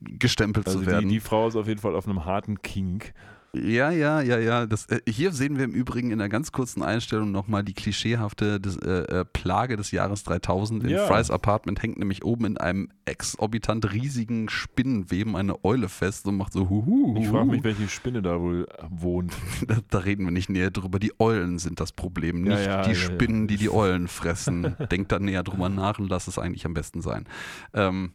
[0.00, 1.08] gestempelt Also zu die, werden.
[1.08, 3.14] die Frau ist auf jeden Fall auf einem harten Kink.
[3.54, 4.66] Ja, ja, ja, ja.
[4.66, 8.60] Das, äh, hier sehen wir im Übrigen in einer ganz kurzen Einstellung nochmal die klischeehafte
[8.60, 10.84] des, äh, äh, Plage des Jahres 3000.
[10.84, 11.06] In Ja.
[11.06, 16.52] Frys Apartment hängt nämlich oben in einem exorbitant riesigen Spinnenweben eine Eule fest und macht
[16.52, 17.16] so huhu.
[17.18, 19.32] Ich frage mich, welche Spinne da wohl wohnt.
[19.66, 20.98] Da, da reden wir nicht näher drüber.
[20.98, 22.94] Die Eulen sind das Problem, nicht ja, die ja, ja.
[22.94, 24.76] Spinnen, die die Eulen fressen.
[24.90, 27.26] Denkt da näher drüber nach und lass es eigentlich am besten sein.
[27.74, 28.12] Ähm,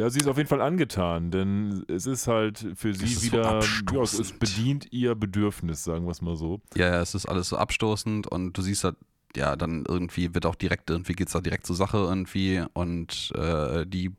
[0.00, 3.60] Ja, sie ist auf jeden Fall angetan, denn es ist halt für sie so wieder,
[3.92, 6.60] ja, es, es bedient ihr Bedürfnis, sagen wir es mal so.
[6.74, 8.96] ja, ja, es ist alles so abstoßend und du siehst halt,
[9.36, 13.84] ja, dann irgendwie wird auch direkt, irgendwie geht's da direkt zur Sache irgendwie und äh,
[13.86, 14.10] die,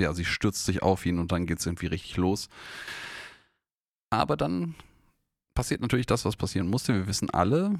[0.00, 2.48] ja, sie stürzt sich auf ihn und dann geht's irgendwie richtig los.
[4.10, 4.74] Aber dann
[5.54, 6.94] passiert natürlich das, was passieren musste.
[6.94, 7.78] Wir wissen alle,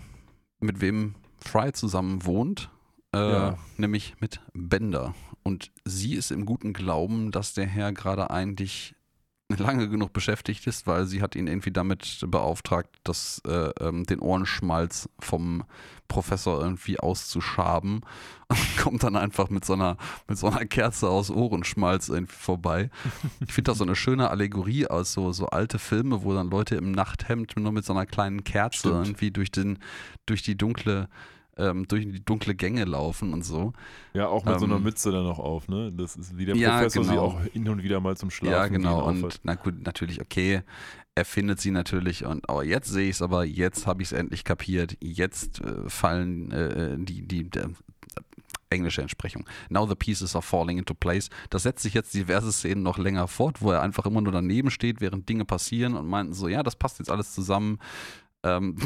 [0.61, 2.71] mit wem Fry zusammen wohnt,
[3.15, 3.59] äh, Ja.
[3.79, 5.15] nämlich mit Bender.
[5.47, 8.97] Und sie ist im guten Glauben, dass der Herr gerade eigentlich
[9.49, 14.19] lange genug beschäftigt ist, weil sie hat ihn irgendwie damit beauftragt, das, äh, ähm, den
[14.19, 15.63] Ohrenschmalz vom
[16.09, 18.01] Professor irgendwie auszuschaben
[18.49, 22.91] und kommt dann einfach mit so einer, mit so einer Kerze aus Ohrenschmalz irgendwie vorbei.
[23.47, 26.75] Ich finde das so eine schöne Allegorie aus so, so alte Filme, wo dann Leute
[26.75, 29.07] im Nachthemd nur mit so einer kleinen Kerze Stimmt.
[29.07, 29.79] irgendwie durch den,
[30.27, 31.09] durch die dunkle,
[31.57, 33.73] ähm, durch die dunkle Gänge laufen und so.
[34.13, 35.93] Ja, auch mit so einer Ähm, Mütze dann noch auf, ne?
[35.93, 37.23] Das ist wie der Ja, Professor sie genau.
[37.23, 39.07] auch hin und wieder mal zum Schlafen ja, genau.
[39.07, 40.63] Und na gut, natürlich, okay.
[41.15, 44.13] Er findet sie natürlich und oh, jetzt sehe ich es aber, jetzt habe ich es
[44.13, 44.99] endlich kapiert.
[45.01, 47.71] Jetzt äh, fallen äh, die, die, der,
[48.71, 49.45] englische Entsprechung.
[49.69, 51.31] Now the pieces are falling into place.
[51.51, 54.71] Das setzt sich jetzt diverse Szenen noch länger fort, wo er einfach immer nur daneben
[54.71, 57.79] steht, während Dinge passieren und meinten so, ja, das passt jetzt alles zusammen.
[58.47, 58.77] Ähm,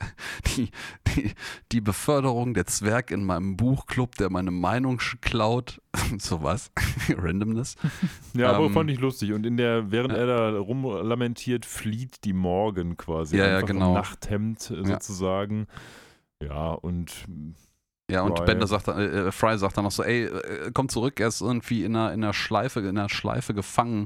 [0.56, 0.70] die,
[1.08, 1.32] die,
[1.72, 5.80] die Beförderung der Zwerg in meinem Buchclub, der meine Meinung klaut,
[6.18, 6.70] sowas,
[7.08, 7.76] Randomness.
[8.34, 9.32] Ja, aber Ähm, fand ich lustig.
[9.32, 10.18] Und in der, während ja.
[10.18, 13.36] er da rumlamentiert, flieht die Morgan quasi.
[13.38, 13.88] Ja, ja, genau.
[13.88, 14.84] Im Nachthemd äh, Ja.
[14.84, 15.66] sozusagen.
[16.42, 17.12] Ja, und
[18.10, 18.46] Ja, und Fry.
[18.46, 21.40] Bender sagt dann, äh, Fry sagt dann noch so, ey, äh, komm zurück, er ist
[21.40, 24.04] irgendwie in einer, in einer Schleife, in einer Schleife gefangen.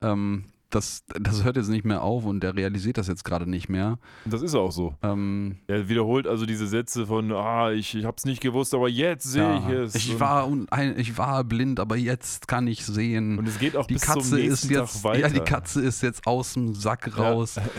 [0.00, 3.68] Ähm, das, das hört jetzt nicht mehr auf und der realisiert das jetzt gerade nicht
[3.68, 3.98] mehr.
[4.24, 4.94] das ist auch so.
[5.02, 9.24] Ähm, Er wiederholt also diese Sätze von, ah, ich, ich hab's nicht gewusst, aber jetzt
[9.24, 9.94] sehe ja, ich es.
[9.94, 13.38] ich, war un, ein, ich war blind, aber jetzt kann ich sehen.
[13.38, 15.20] und es geht auch die bis Katze zum ist nächsten jetzt, Tag weiter.
[15.20, 17.30] ja, die Katze ist jetzt aus dem Sack Ja.
[17.30, 17.56] raus.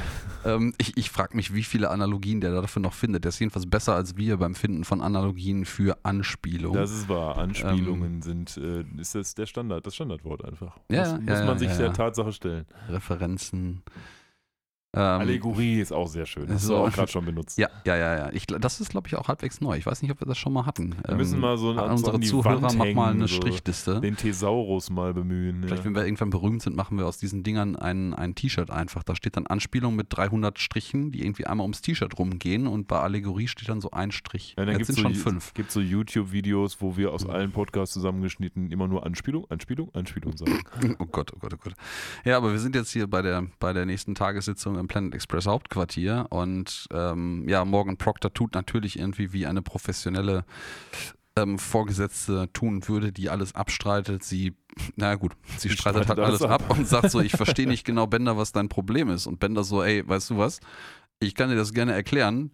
[0.46, 3.26] Ähm, ich ich frage mich, wie viele Analogien der dafür noch findet.
[3.26, 6.74] Der ist jedenfalls besser als wir beim Finden von Analogien für Anspielung.
[6.74, 7.38] Das ist wahr.
[7.38, 10.78] Anspielungen sind, äh, ist das der Standard, das Standardwort einfach.
[10.90, 11.92] Ja, muss, ja, muss ja, man sich ja, der ja.
[11.94, 12.66] Tatsache stellen.
[12.90, 13.84] Referenzen.
[14.94, 16.48] Ähm, Allegorie ist auch sehr schön.
[16.48, 16.74] Das so.
[16.76, 17.58] du auch gerade schon benutzt.
[17.58, 18.30] Ja, ja, ja, ja.
[18.32, 19.78] Ich, das ist, glaube ich, auch halbwegs neu.
[19.78, 20.96] Ich weiß nicht, ob wir das schon mal hatten.
[21.06, 24.00] Wir müssen mal so an an unsere Zuhörer Wand mach mal hängen, eine so Strichliste.
[24.00, 25.62] Den Thesaurus mal bemühen.
[25.64, 25.86] Vielleicht, ja.
[25.86, 29.04] wenn wir irgendwann berühmt sind, machen wir aus diesen Dingern ein, ein T-Shirt einfach.
[29.04, 33.00] Da steht dann Anspielung mit 300 Strichen, die irgendwie einmal ums T-Shirt rumgehen und bei
[33.00, 34.56] Allegorie steht dann so ein Strich.
[34.58, 35.54] Ja, dann Jetzt gibt es sind so, schon fünf.
[35.54, 37.30] gibt so YouTube-Videos, wo wir aus Mhm.
[37.32, 40.64] allen Podcasts zusammengeschnitten immer nur Anspielung, Anspielung, Anspielung sagen.
[41.00, 41.74] Oh Gott, oh Gott, oh Gott.
[42.24, 45.46] Ja, aber wir sind jetzt hier bei der, bei der nächsten Tagessitzung im Planet Express
[45.48, 50.46] Hauptquartier und ähm, ja, Morgan Proctor tut natürlich irgendwie wie eine professionelle
[51.36, 54.24] ähm, Vorgesetzte tun würde, die alles abstreitet.
[54.24, 54.56] Sie,
[54.96, 56.78] na gut, sie Sie streitet halt streitet alles alles ab.
[56.78, 59.28] und sagt so, ich verstehe nicht genau, Bender, was dein Problem ist.
[59.28, 60.60] Und Bender so, ey, weißt du was?
[61.20, 62.52] Ich kann dir das gerne erklären.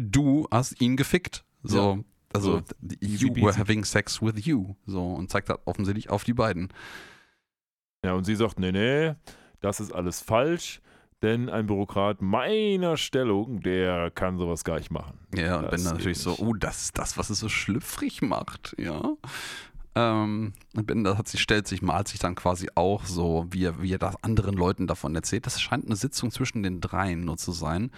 [0.00, 1.44] Du hast ihn gefickt.
[1.62, 2.04] So, Ja.
[2.32, 2.64] also, So,
[3.00, 4.74] you were having sex with you.
[4.86, 6.68] So, und zeigt halt offensichtlich auf die beiden.
[8.04, 9.14] Ja, und sie sagt, nee, nee,
[9.60, 10.80] das ist alles falsch,
[11.22, 15.18] denn ein Bürokrat meiner Stellung, der kann sowas gar nicht machen.
[15.34, 18.74] Ja, und Das geht natürlich so, oh, das ist das, was es so schlüpfrig macht,
[18.78, 19.16] ja.
[19.94, 23.82] Ähm, und Bender hat sich, stellt sich, malt sich dann quasi auch so, wie er,
[23.82, 25.46] wie er das anderen Leuten davon erzählt.
[25.46, 27.90] Das scheint eine Sitzung zwischen den dreien nur zu sein.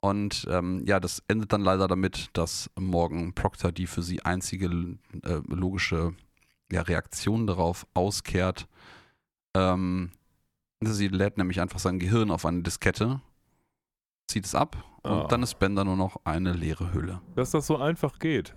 [0.00, 4.66] Und ähm, ja, das endet dann leider damit, dass Morgan Proctor die für sie einzige
[5.22, 6.14] äh, logische
[6.72, 8.66] ja, Reaktion darauf auskehrt.
[9.54, 10.10] Ähm,
[10.82, 13.20] sie lädt nämlich einfach sein Gehirn auf eine Diskette,
[14.26, 15.26] zieht es ab und Ah.
[15.28, 17.20] dann ist Bender nur noch eine leere Hülle.
[17.34, 18.54] Dass das so einfach geht.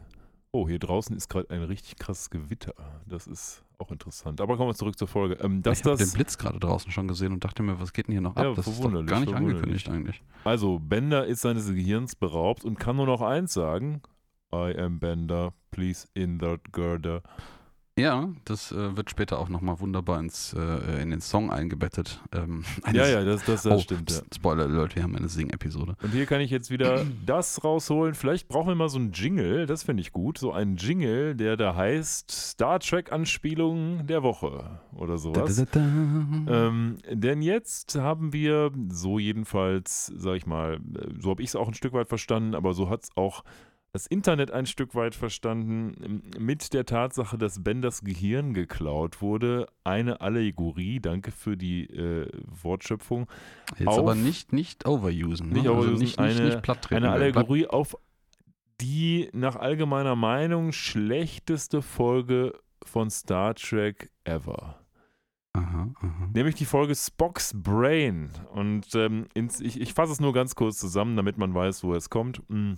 [0.52, 2.76] Oh, hier draußen ist gerade ein richtig krasses Gewitter.
[3.08, 4.40] Das ist auch interessant.
[4.40, 5.34] Aber kommen wir zurück zur Folge.
[5.44, 8.06] Ähm, dass ich habe den Blitz gerade draußen schon gesehen und dachte mir, was geht
[8.08, 8.44] denn hier noch ab?
[8.46, 10.22] Ja, das ist doch gar nicht angekündigt eigentlich.
[10.44, 14.02] also, Bender ist seines Gehirns beraubt und kann nur noch eins sagen.
[14.54, 17.24] I am Bender, please insert girder.
[17.96, 22.22] Ja, das äh, wird später auch nochmal wunderbar ins, äh, in den Song eingebettet.
[22.32, 24.10] Ähm, Ja, ja, das, das, das oh, stimmt.
[24.10, 24.22] Ja.
[24.34, 25.96] Spoiler Alert, wir haben eine Sing-Episode.
[26.02, 28.16] Und hier kann ich jetzt wieder das rausholen.
[28.16, 30.40] Vielleicht brauchen wir mal so einen Jingle, das finde ich gut.
[30.40, 35.56] So einen Jingle, der da heißt Star Trek-Anspielung der Woche oder sowas.
[35.56, 36.68] Da, da, da, da.
[36.68, 41.56] Ähm, denn jetzt haben wir, so jedenfalls, sag ich mal, äh, so habe ich es
[41.56, 43.44] auch ein Stück weit verstanden, aber so hat es auch
[43.94, 50.20] das Internet ein Stück weit verstanden, mit der Tatsache, dass Benders Gehirn geklaut wurde, eine
[50.20, 53.28] Allegorie, danke für die äh, Wortschöpfung,
[53.78, 55.50] Jetzt auf- aber nicht, nicht overusen.
[55.50, 55.54] Ne?
[55.60, 56.96] Nicht also overusen, nicht, nicht, eine- nicht treten.
[56.96, 57.96] eine Allegorie auf
[58.82, 64.80] die nach allgemeiner Meinung schlechteste Folge von Star Trek ever.
[65.54, 66.30] Aha, aha.
[66.34, 68.32] Nämlich die Folge Spock's Brain.
[68.52, 71.94] Und ähm, ins, ich, ich fasse es nur ganz kurz zusammen, damit man weiß, wo
[71.94, 72.42] es kommt.
[72.50, 72.74] Mm,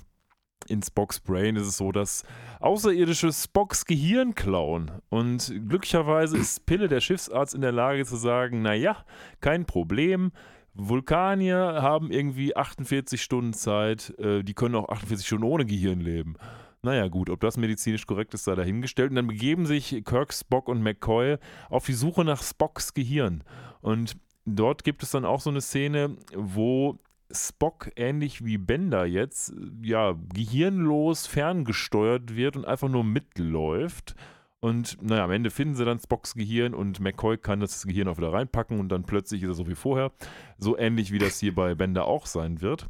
[0.68, 2.24] In Spock's Brain ist es so, dass
[2.60, 4.92] Außerirdische Spocks Gehirn klauen.
[5.10, 9.06] Und glücklicherweise ist Pille, der Schiffsarzt, in der Lage zu sagen, naja,
[9.42, 10.32] kein Problem.
[10.74, 16.36] Vulkanier haben irgendwie 48 Stunden Zeit, äh, die können auch 48 Stunden ohne Gehirn leben.
[16.82, 19.10] Naja, gut, ob das medizinisch korrekt ist, sei dahingestellt.
[19.10, 21.38] Und dann begeben sich Kirk, Spock und McCoy
[21.70, 23.44] auf die Suche nach Spocks Gehirn.
[23.82, 27.00] Und dort gibt es dann auch so eine Szene, wo
[27.32, 34.16] Spock, ähnlich wie Bender jetzt, ja, gehirnlos ferngesteuert wird und einfach nur mitläuft.
[34.60, 38.18] Und naja, am Ende finden sie dann Spocks Gehirn und McCoy kann das Gehirn auch
[38.18, 40.12] wieder reinpacken und dann plötzlich ist er so wie vorher.
[40.58, 42.88] So ähnlich wie das hier bei Bender auch sein wird.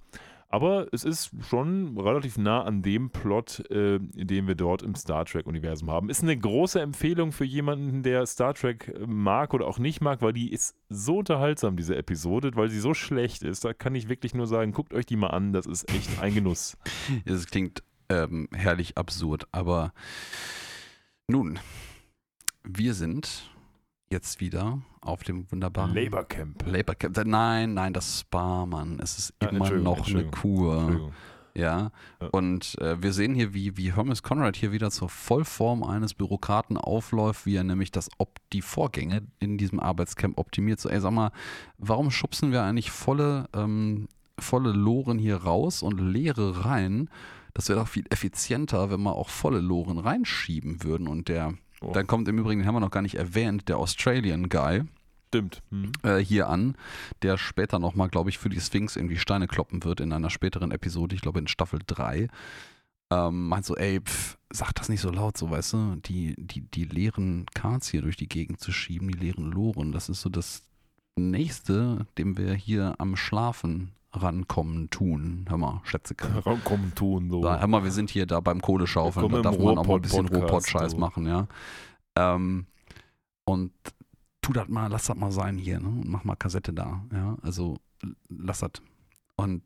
[0.47, 5.25] Aber es ist schon relativ nah an dem Plot, äh, den wir dort im Star
[5.25, 6.09] Trek-Universum haben.
[6.09, 10.21] Ist eine große Empfehlung für jemanden, der Star Trek äh, mag oder auch nicht mag,
[10.21, 13.65] weil die ist so unterhaltsam, diese Episode, weil sie so schlecht ist.
[13.65, 16.33] Da kann ich wirklich nur sagen, guckt euch die mal an, das ist echt ein
[16.33, 16.77] Genuss.
[17.25, 19.93] Es klingt ähm, herrlich absurd, aber
[21.27, 21.59] nun,
[22.63, 23.49] wir sind
[24.09, 26.63] jetzt wieder auf dem wunderbaren Labor Camp.
[26.65, 27.17] Labor Camp.
[27.25, 28.99] Nein, nein, das Spa, Mann.
[29.01, 31.11] Es ist Ah, immer noch eine Kur.
[31.55, 31.91] Ja.
[32.21, 32.29] Ja.
[32.31, 36.75] Und äh, wir sehen hier, wie, wie Hermes Conrad hier wieder zur Vollform eines Bürokraten
[36.77, 40.81] aufläuft, wie er nämlich das Op die Vorgänge in diesem Arbeitscamp optimiert.
[40.81, 41.31] So, ey, sag mal,
[41.77, 47.09] warum schubsen wir eigentlich volle, ähm, volle Loren hier raus und leere rein?
[47.53, 51.07] Das wäre doch viel effizienter, wenn wir auch volle Loren reinschieben würden.
[51.07, 51.91] Und der, Oh.
[51.93, 54.83] dann kommt im Übrigen, den haben wir noch gar nicht erwähnt, der Australian Guy
[55.35, 55.61] Stimmt.
[55.69, 55.91] Hm.
[56.03, 56.75] äh, hier an,
[57.21, 60.71] der später nochmal, glaube ich, für die Sphinx irgendwie Steine kloppen wird in einer späteren
[60.71, 62.27] Episode, ich glaube in Staffel 3.
[63.11, 66.61] Ähm, meint so, ey, pff, sag das nicht so laut, so weißt du, die, die,
[66.61, 70.29] die leeren Cards hier durch die Gegend zu schieben, die leeren Loren, das ist so
[70.29, 70.63] das
[71.17, 75.45] Nächste, dem wir hier am Schlafen rankommen tun.
[75.47, 76.27] Hör mal, Schätzeke.
[76.45, 77.41] Rankommen tun, so.
[77.41, 80.01] Da, hör mal, wir sind hier da beim Kohleschaufeln, da darf man auch mal ein
[80.01, 80.97] bisschen Ruhrpott-Scheiß so.
[80.97, 81.47] machen, ja.
[82.17, 82.65] Ähm,
[83.45, 83.71] und
[84.45, 85.89] tu das mal, lass das mal sein hier, ne?
[85.89, 87.37] Und mach mal Kassette da, ja.
[87.41, 87.77] Also
[88.29, 88.71] lass das.
[89.35, 89.63] Und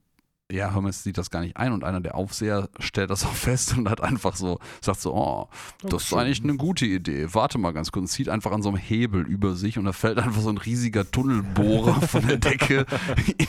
[0.51, 3.77] ja, Hermes sieht das gar nicht ein und einer der Aufseher stellt das auch fest
[3.77, 5.47] und hat einfach so, sagt so, oh,
[5.83, 7.27] das ist eigentlich eine gute Idee.
[7.33, 9.93] Warte mal ganz kurz, und zieht einfach an so einem Hebel über sich und da
[9.93, 12.85] fällt einfach so ein riesiger Tunnelbohrer von der Decke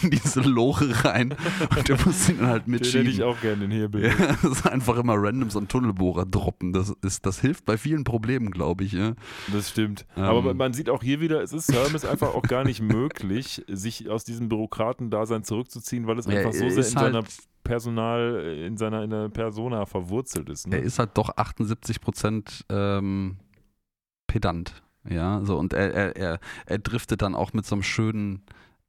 [0.03, 1.35] in diese Loche rein
[1.77, 3.07] und du musst ihn dann halt Den hätte mitschieben.
[3.09, 4.05] ich auch gerne, den Hebel.
[4.05, 6.73] Ja, das ist einfach immer random so ein Tunnelbohrer droppen.
[6.73, 8.93] Das, ist, das hilft bei vielen Problemen, glaube ich.
[8.93, 9.15] Ja.
[9.53, 10.05] Das stimmt.
[10.17, 10.25] Ähm.
[10.25, 14.11] Aber man sieht auch hier wieder, es ist Hermes einfach auch gar nicht möglich, sich
[14.11, 17.25] aus diesem Bürokratendasein zurückzuziehen, weil es Ja, einfach so er sehr ist in halt- seiner
[17.63, 20.67] Personal, in seiner in der Persona verwurzelt ist.
[20.67, 20.77] Ne?
[20.77, 23.37] Er ist halt doch 78 Prozent ähm,
[24.27, 24.83] pedant.
[25.09, 28.43] Ja, so und er, er, er, er driftet dann auch mit so einem schönen,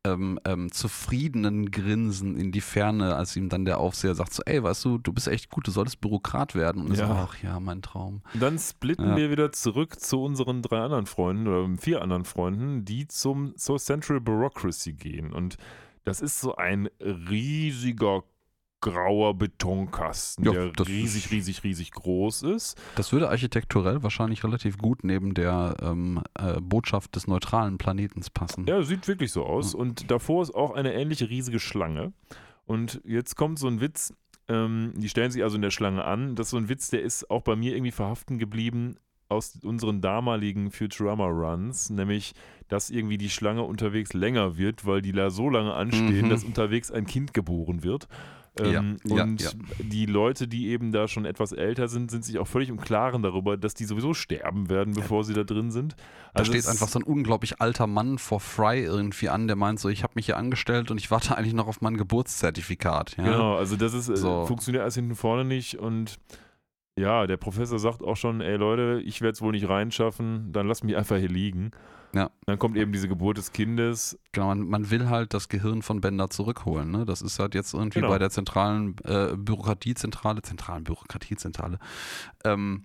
[0.04, 4.62] ähm, ähm, zufriedenen Grinsen in die Ferne, als ihm dann der Aufseher sagt: so, ey,
[4.62, 6.84] weißt du, du bist echt gut, du solltest Bürokrat werden.
[6.86, 7.08] Und Ja.
[7.08, 8.22] so, ach ja, mein Traum.
[8.34, 9.16] Und Dann splitten Ja.
[9.16, 13.78] wir wieder zurück zu unseren drei anderen Freunden oder vier anderen Freunden, die zum zur
[13.80, 15.32] Central Bureaucracy gehen.
[15.32, 15.58] Und
[16.04, 18.24] das ist so ein riesiger
[18.82, 22.82] grauer Betonkasten, Ja, der riesig, riesig, riesig groß ist.
[22.96, 28.66] Das würde architekturell wahrscheinlich relativ gut neben der ähm, äh, Botschaft des neutralen Planetens passen.
[28.68, 29.76] Ja, sieht wirklich so aus.
[29.76, 32.12] Und davor ist auch eine ähnliche riesige Schlange.
[32.66, 34.14] Und jetzt kommt so ein Witz,
[34.48, 36.36] ähm, die stellen sich also in der Schlange an.
[36.36, 38.98] Das ist so ein Witz, der ist auch bei mir irgendwie verhaften geblieben
[39.32, 42.34] aus unseren damaligen Futurama-Runs, nämlich,
[42.68, 46.30] dass irgendwie die Schlange unterwegs länger wird, weil die da so lange anstehen, Mhm.
[46.30, 48.08] dass unterwegs ein Kind geboren wird.
[48.60, 49.50] Ja, Ähm, ja, und ja.
[49.80, 53.24] die Leute, die eben da schon etwas älter sind, sind sich auch völlig im Klaren
[53.24, 55.96] darüber, dass die sowieso sterben werden, bevor sie da drin sind.
[56.34, 59.56] Da Also steht es- einfach so ein unglaublich alter Mann vor Fry irgendwie an, der
[59.56, 63.16] meint so, ich habe mich hier angestellt und ich warte eigentlich noch auf mein Geburtszertifikat.
[63.18, 63.24] Ja?
[63.24, 64.46] Genau, also das ist, äh, So.
[64.46, 66.20] funktioniert alles hinten vorne nicht und
[66.98, 70.68] ja, der Professor sagt auch schon, ey Leute, ich werde es wohl nicht reinschaffen, dann
[70.68, 71.72] lass mich einfach hier liegen.
[72.14, 72.30] Ja.
[72.46, 74.20] Dann kommt eben diese Geburt des Kindes.
[74.34, 76.92] Genau, man, man will halt das Gehirn von Bender zurückholen.
[76.92, 77.06] Ne?
[77.06, 78.10] Das ist halt jetzt irgendwie Genau.
[78.12, 81.80] bei der zentralen äh, Bürokratiezentrale, zentralen Bürokratiezentrale,
[82.44, 82.84] ähm,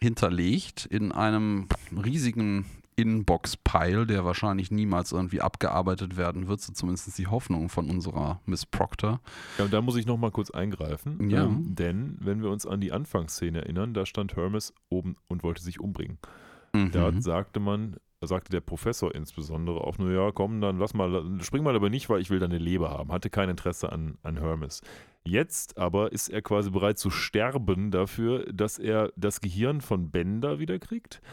[0.00, 1.66] hinterlegt in einem
[2.04, 2.66] riesigen
[2.98, 8.66] Inbox-Pile, der wahrscheinlich niemals irgendwie abgearbeitet werden wird, so zumindest die Hoffnung von unserer Miss
[8.66, 9.20] Proctor.
[9.58, 11.44] Ja, und da muss ich nochmal kurz eingreifen, Ja.
[11.44, 15.62] ähm, denn wenn wir uns an die Anfangsszene erinnern, da stand Hermes oben und wollte
[15.62, 16.18] sich umbringen.
[16.92, 17.20] Da Mhm.
[17.22, 21.62] sagte man, da sagte der Professor insbesondere auch nur, ja komm, dann lass mal, spring
[21.62, 23.10] mal aber nicht, weil ich will deine Leber haben.
[23.12, 24.82] Hatte kein Interesse an, an Hermes.
[25.24, 30.58] Jetzt aber ist er quasi bereit zu sterben dafür, dass er das Gehirn von Bender
[30.58, 31.20] wiederkriegt.
[31.20, 31.26] Ähm,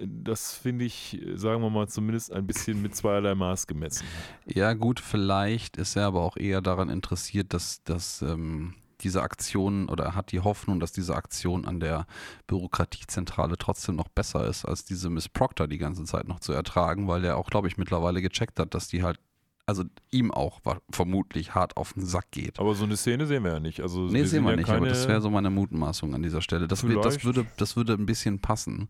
[0.00, 4.06] das finde ich, sagen wir mal, zumindest ein bisschen mit zweierlei Maß gemessen.
[4.46, 9.88] Ja, gut, vielleicht ist er aber auch eher daran interessiert, dass, dass ähm, diese Aktion
[9.88, 12.06] oder er hat die Hoffnung, dass diese Aktion an der
[12.46, 17.06] Bürokratiezentrale trotzdem noch besser ist, als diese Miss Proctor die ganze Zeit noch zu ertragen,
[17.06, 19.18] weil er auch, glaube ich, mittlerweile gecheckt hat, dass die halt,
[19.66, 20.60] also ihm auch
[20.90, 22.58] vermutlich hart auf den Sack geht.
[22.58, 23.80] Aber so eine Szene sehen wir ja nicht.
[23.80, 26.68] Also Nee, sehen wir ja nicht, aber das wäre so meine Mutmaßung an dieser Stelle.
[26.68, 28.88] Das, das, würde, das würde ein bisschen passen.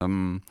[0.00, 0.42] Ähm,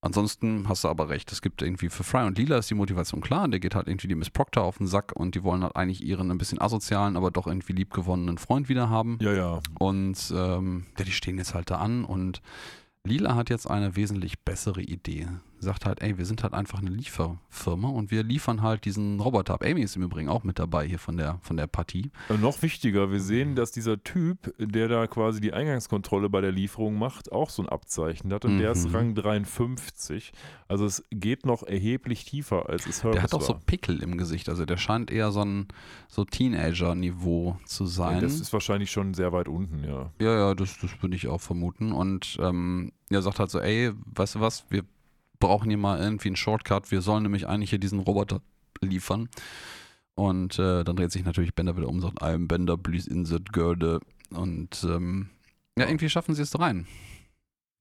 [0.00, 1.32] ansonsten hast du aber recht.
[1.32, 3.48] Es gibt irgendwie für Fry und Lila ist die Motivation klar.
[3.48, 6.02] Der geht halt irgendwie die Miss Proctor auf den Sack und die wollen halt eigentlich
[6.02, 9.18] ihren ein bisschen asozialen, aber doch irgendwie liebgewonnenen Freund wieder haben.
[9.20, 9.60] Ja, ja.
[9.78, 12.42] Und ähm, ja, die stehen jetzt halt da an und
[13.04, 15.28] Lila hat jetzt eine wesentlich bessere Idee.
[15.62, 19.54] Sagt halt, ey, wir sind halt einfach eine Lieferfirma und wir liefern halt diesen Roboter
[19.54, 19.64] ab.
[19.64, 22.10] Amy ist im Übrigen auch mit dabei hier von der, von der Partie.
[22.28, 26.52] Und noch wichtiger, wir sehen, dass dieser Typ, der da quasi die Eingangskontrolle bei der
[26.52, 28.94] Lieferung macht, auch so ein Abzeichen hat und der ist Mhm.
[28.96, 30.32] Rang 53.
[30.68, 33.60] Also es geht noch erheblich tiefer, als es Hermes Der hat auch so war.
[33.64, 34.48] Pickel im Gesicht.
[34.48, 35.68] Also der scheint eher so ein
[36.08, 38.20] so Teenager-Niveau zu Ja, sein.
[38.20, 40.10] das ist wahrscheinlich schon sehr weit unten, ja.
[40.20, 41.92] ja, ja, das, das würde ich auch vermuten.
[41.92, 44.82] Und ähm, er sagt halt so, ey, weißt du was, wir
[45.42, 46.90] brauchen hier mal irgendwie einen Shortcut.
[46.90, 48.40] Wir sollen nämlich eigentlich hier diesen Roboter
[48.80, 49.28] liefern.
[50.14, 54.00] Und äh, dann dreht sich natürlich Bender wieder um sagt, I'm Bender, please insert Görde.
[54.30, 55.30] Und ähm,
[55.76, 56.86] ja, irgendwie schaffen sie es da rein.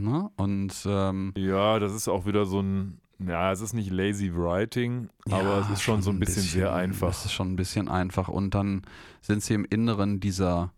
[0.01, 0.29] Ne?
[0.37, 5.09] Und ähm, Ja, das ist auch wieder so ein, ja, es ist nicht lazy writing,
[5.29, 7.09] aber ja, es ist schon so ein bisschen, sehr einfach.
[7.09, 8.27] Es ist schon ein bisschen einfach.
[8.27, 8.81] Und dann
[9.21, 10.73] sind sie im Inneren dieser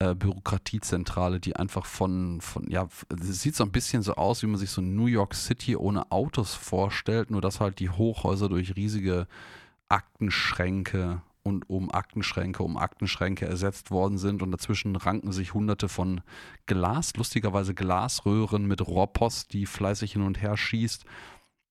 [0.00, 2.88] äh, Bürokratiezentrale, die einfach von, von, ja,
[3.20, 6.54] sieht so ein bisschen so aus, wie man sich so New York City ohne Autos
[6.54, 9.28] vorstellt, nur dass halt die Hochhäuser durch riesige
[9.88, 16.22] Aktenschränke und um Aktenschränke um Aktenschränke ersetzt worden sind und dazwischen ranken sich hunderte von
[16.66, 21.04] Glas, lustigerweise Glasröhren mit Rohrpost, die fleißig hin und her schießt.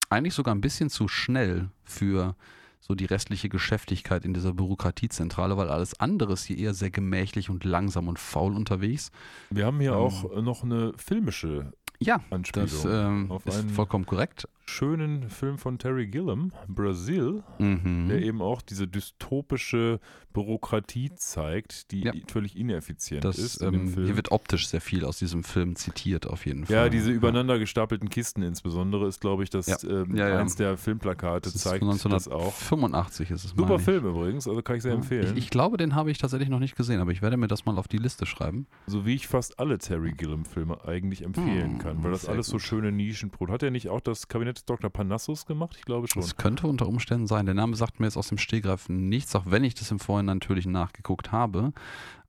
[0.10, 2.36] Eigentlich sogar ein bisschen zu schnell für
[2.80, 7.50] so die restliche Geschäftigkeit in dieser Bürokratiezentrale, weil alles andere ist hier eher sehr gemächlich
[7.50, 9.12] und langsam und faul unterwegs.
[9.50, 14.48] Wir haben hier Ähm, auch noch eine filmische Ja, Anspielung das ähm, ist vollkommen korrekt.
[14.70, 18.08] Schönen Film von Terry Gilliam, Brazil, Mhm.
[18.08, 20.00] der eben auch diese dystopische
[20.34, 22.14] Bürokratie zeigt, die Ja.
[22.32, 26.46] völlig ineffizient Das, ist ähm, hier wird optisch sehr viel aus diesem Film zitiert, auf
[26.46, 26.76] jeden Fall.
[26.76, 29.78] ja, diese übereinander gestapelten Kisten insbesondere ist, glaube ich, das Ja.
[29.90, 32.54] ähm, Ja, eins der Filmplakate Das zeigt von das auch.
[32.54, 33.80] 1985 ist es Super.
[33.80, 35.36] Film übrigens, also kann ich sehr empfehlen.
[35.38, 37.66] Ich, ich glaube, den habe ich tatsächlich noch nicht gesehen, aber ich werde mir das
[37.66, 38.68] mal auf die Liste schreiben.
[38.88, 42.54] so wie ich fast alle Terry Gilliam-Filme eigentlich empfehlen Hm, kann, weil das alles so
[42.54, 42.62] gut.
[42.62, 43.54] schöne Nischenprodukte.
[43.54, 44.90] Hat er nicht auch das Kabinett Dr.
[44.90, 45.76] Panassus gemacht?
[45.78, 46.22] Ich glaube schon.
[46.22, 47.46] Das könnte unter Umständen sein.
[47.46, 50.38] Der Name sagt mir jetzt aus dem Stehgreif nichts, auch wenn ich das im Vorhinein
[50.38, 51.74] natürlich nachgeguckt habe.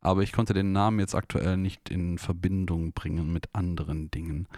[0.01, 4.49] Aber ich konnte den Namen jetzt aktuell nicht in Verbindung bringen mit anderen Dingen.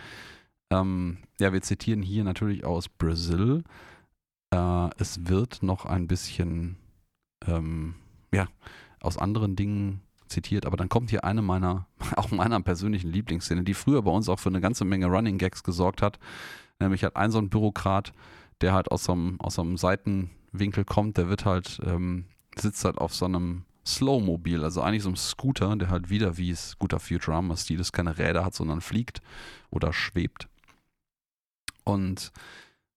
[0.70, 3.64] Ähm, ja, wir zitieren hier natürlich aus Brazil.
[4.50, 6.76] Äh, es wird noch ein bisschen,
[7.46, 7.94] ähm,
[8.32, 8.48] ja,
[9.00, 13.74] aus anderen Dingen zitiert, aber dann kommt hier eine meiner, auch meiner persönlichen Lieblingsszene, die
[13.74, 16.18] früher bei uns auch für eine ganze Menge Running Gags gesorgt hat.
[16.82, 18.12] Nämlich hat ein so ein Bürokrat,
[18.60, 22.26] der halt aus so einem, aus so einem Seitenwinkel kommt, der wird halt, ähm,
[22.56, 26.54] sitzt halt auf so einem Slowmobil, also eigentlich so einem Scooter, der halt wieder wie
[26.54, 29.20] Scooter Futurama-Stil ist, keine Räder hat, sondern fliegt
[29.70, 30.48] oder schwebt.
[31.84, 32.30] Und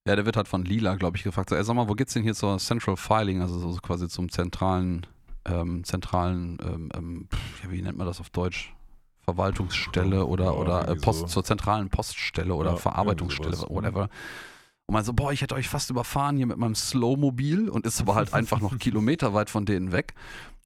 [0.07, 2.13] ja, der wird halt von Lila, glaube ich, gefragt, so, ey, sag mal, wo geht's
[2.13, 5.07] denn hier zur Central Filing, also so quasi zum zentralen,
[5.45, 7.27] ähm, zentralen, ähm, ähm,
[7.67, 8.75] wie nennt man das auf Deutsch?
[9.25, 11.25] Verwaltungsstelle oder, Ja, oder äh, Post, so.
[11.27, 14.09] zur zentralen Poststelle oder Ja, Verarbeitungsstelle, sowas, whatever.
[14.87, 17.99] Und man so, boah, ich hätte euch fast überfahren hier mit meinem Slowmobil und ist
[18.01, 20.13] aber halt einfach noch kilometerweit von denen weg.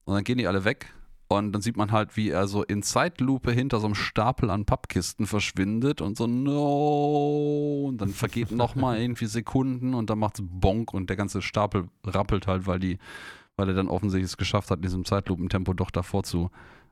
[0.04, 0.92] Und dann gehen die alle weg
[1.28, 4.64] und dann sieht man halt, wie er so in Zeitlupe hinter so einem Stapel an
[4.64, 7.86] Pappkisten verschwindet und so, no.
[7.88, 12.48] Und dann vergeht nochmal irgendwie Sekunden und dann macht's Bonk und der ganze Stapel rappelt
[12.48, 12.98] halt, weil die,
[13.56, 16.50] weil er dann offensichtlich es geschafft hat, in diesem Zeitlupentempo doch davor zu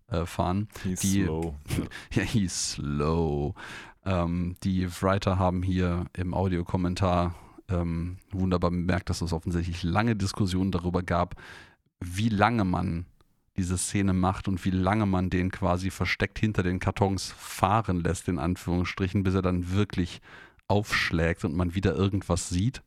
[0.09, 0.69] äh, fahren.
[0.83, 1.55] He's die- slow.
[2.13, 3.55] Ja, he's slow.
[4.05, 7.35] Ähm, die Writer haben hier im Audiokommentar
[7.69, 11.35] ähm, wunderbar bemerkt, dass es offensichtlich lange Diskussionen darüber gab,
[12.01, 13.05] wie lange man
[13.57, 18.29] diese Szene macht und wie lange man den quasi versteckt hinter den Kartons fahren lässt,
[18.29, 20.21] in Anführungsstrichen, bis er dann wirklich
[20.69, 22.83] aufschlägt und man wieder irgendwas sieht.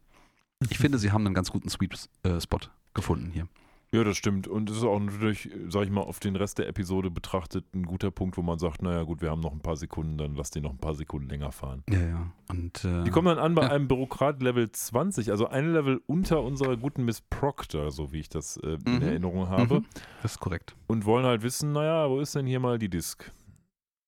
[0.70, 2.60] Ich finde, sie haben einen ganz guten Sweet äh, Spot
[2.94, 3.48] gefunden hier.
[3.94, 4.48] Ja, das stimmt.
[4.48, 7.84] Und es ist auch natürlich, sag ich mal, auf den Rest der Episode betrachtet ein
[7.84, 10.50] guter Punkt, wo man sagt, naja gut, wir haben noch ein paar Sekunden, dann lass
[10.50, 11.84] den noch ein paar Sekunden länger fahren.
[11.90, 12.32] Ja, ja.
[12.50, 13.70] Und, äh, Die kommen dann an bei Ja.
[13.72, 18.30] einem Bürokrat Level 20, also ein Level unter unserer guten Miss Proctor, so wie ich
[18.30, 19.02] das äh, in Mhm.
[19.02, 19.86] Erinnerung habe, Mhm,
[20.22, 20.74] das ist korrekt.
[20.88, 23.30] und wollen halt wissen, naja, wo ist denn hier mal die Disk?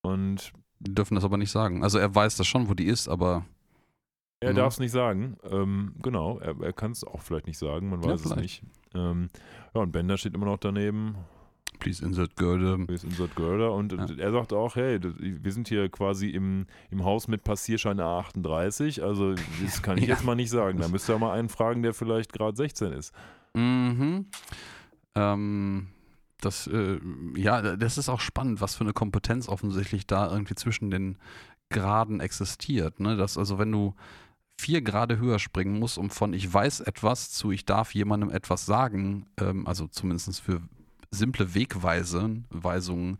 [0.01, 1.83] Und Die dürfen das aber nicht sagen.
[1.83, 3.45] Also er weiß das schon, wo die ist, aber
[4.39, 4.55] er Mhm.
[4.55, 5.35] darf es nicht sagen.
[5.43, 8.41] Ähm, genau, er, er kann es auch vielleicht nicht sagen, man Ja, weiß es vielleicht.
[8.41, 8.63] nicht.
[8.95, 9.29] Ähm,
[9.73, 11.15] ja, und Bender steht immer noch daneben,
[11.79, 12.31] please insert.
[12.39, 14.05] Wir sind Insert Girder und Ja.
[14.17, 19.33] er sagt auch, hey, wir sind hier quasi im, im Haus mit Passierschein A38, also
[19.63, 20.13] das kann ich Ja.
[20.15, 20.79] jetzt mal nicht sagen.
[20.79, 23.13] Da müsst ihr mal einen fragen, der vielleicht gerade 16 ist.
[23.55, 24.27] Mhm.
[25.15, 25.87] Ähm,
[26.41, 26.99] das, äh,
[27.35, 31.17] ja, das ist auch spannend, was für eine Kompetenz offensichtlich da irgendwie zwischen den
[31.69, 32.99] Graden existiert.
[32.99, 33.15] Ne?
[33.15, 33.95] Dass, also wenn du
[34.63, 38.65] vier Grade höher springen musst, um von ich weiß etwas zu ich darf jemandem etwas
[38.65, 40.61] sagen, ähm, also zumindest für
[41.11, 43.17] simple Wegweisen, Weisungen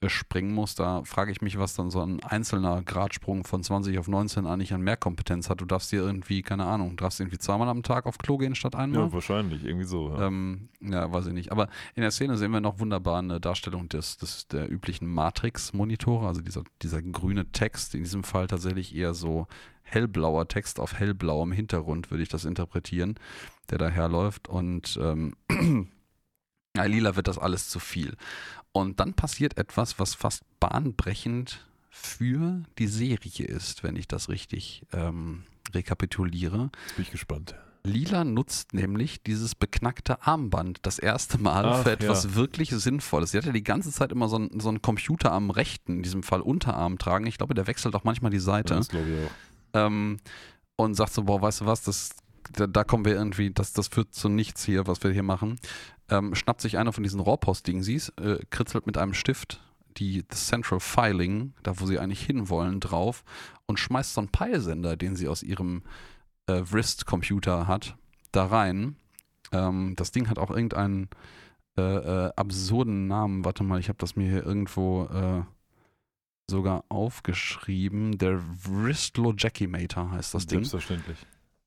[0.00, 3.98] äh, springen muss, da frage ich mich, was dann so ein einzelner Gradsprung von 20
[3.98, 5.60] auf 19 eigentlich an mehr Kompetenz hat.
[5.60, 8.74] Du darfst dir irgendwie, keine Ahnung, darfst irgendwie zweimal am Tag auf Klo gehen statt
[8.74, 9.02] einmal.
[9.02, 10.08] Ja, wahrscheinlich, irgendwie so.
[10.08, 10.28] Ja.
[10.28, 11.52] Ähm, ja, weiß ich nicht.
[11.52, 16.26] Aber in der Szene sehen wir noch wunderbar eine Darstellung des, des der üblichen Matrix-Monitore,
[16.26, 19.48] also dieser, dieser grüne Text, in diesem Fall tatsächlich eher so
[19.90, 23.16] hellblauer Text auf hellblauem Hintergrund, würde ich das interpretieren,
[23.70, 24.48] der daherläuft.
[24.48, 25.34] Und ähm,
[26.76, 28.16] ja, lila wird das alles zu viel.
[28.72, 34.86] Und dann passiert etwas, was fast bahnbrechend für die Serie ist, wenn ich das richtig,
[34.92, 35.42] ähm,
[35.74, 36.70] rekapituliere.
[36.86, 37.54] Jetzt bin ich gespannt.
[37.82, 42.34] Lila nutzt nämlich dieses beknackte Armband das erste Mal Ach, für etwas ja.
[42.34, 43.30] wirklich Sinnvolles.
[43.30, 46.02] Sie hat ja die ganze Zeit immer so einen, so einen Computer am rechten, in
[46.02, 47.26] diesem Fall Unterarm tragen.
[47.26, 48.74] Ich glaube, der wechselt auch manchmal die Seite.
[48.74, 49.30] Das glaube ich auch.
[49.74, 50.18] Ähm,
[50.76, 52.10] und sagt so, boah, weißt du was, das,
[52.52, 55.58] da, da kommen wir irgendwie, das, das führt zu nichts hier, was wir hier machen.
[56.08, 59.60] Ähm, schnappt sich einer von diesen Rohrpost-Dingsies, äh, kritzelt mit einem Stift
[59.96, 63.24] die Central Filing, da wo sie eigentlich hinwollen, drauf
[63.66, 65.82] und schmeißt so einen Peilsender, den sie aus ihrem
[66.46, 67.96] äh, Wrist-Computer hat,
[68.32, 68.96] da rein.
[69.52, 71.08] Ähm, das Ding hat auch irgendeinen
[71.76, 73.44] äh, äh, absurden Namen.
[73.44, 75.42] Warte mal, ich habe das mir hier irgendwo äh,
[76.50, 78.18] sogar aufgeschrieben.
[78.18, 80.58] Der Wristlo Jackimator heißt das Ding.
[80.58, 81.18] Selbstverständlich.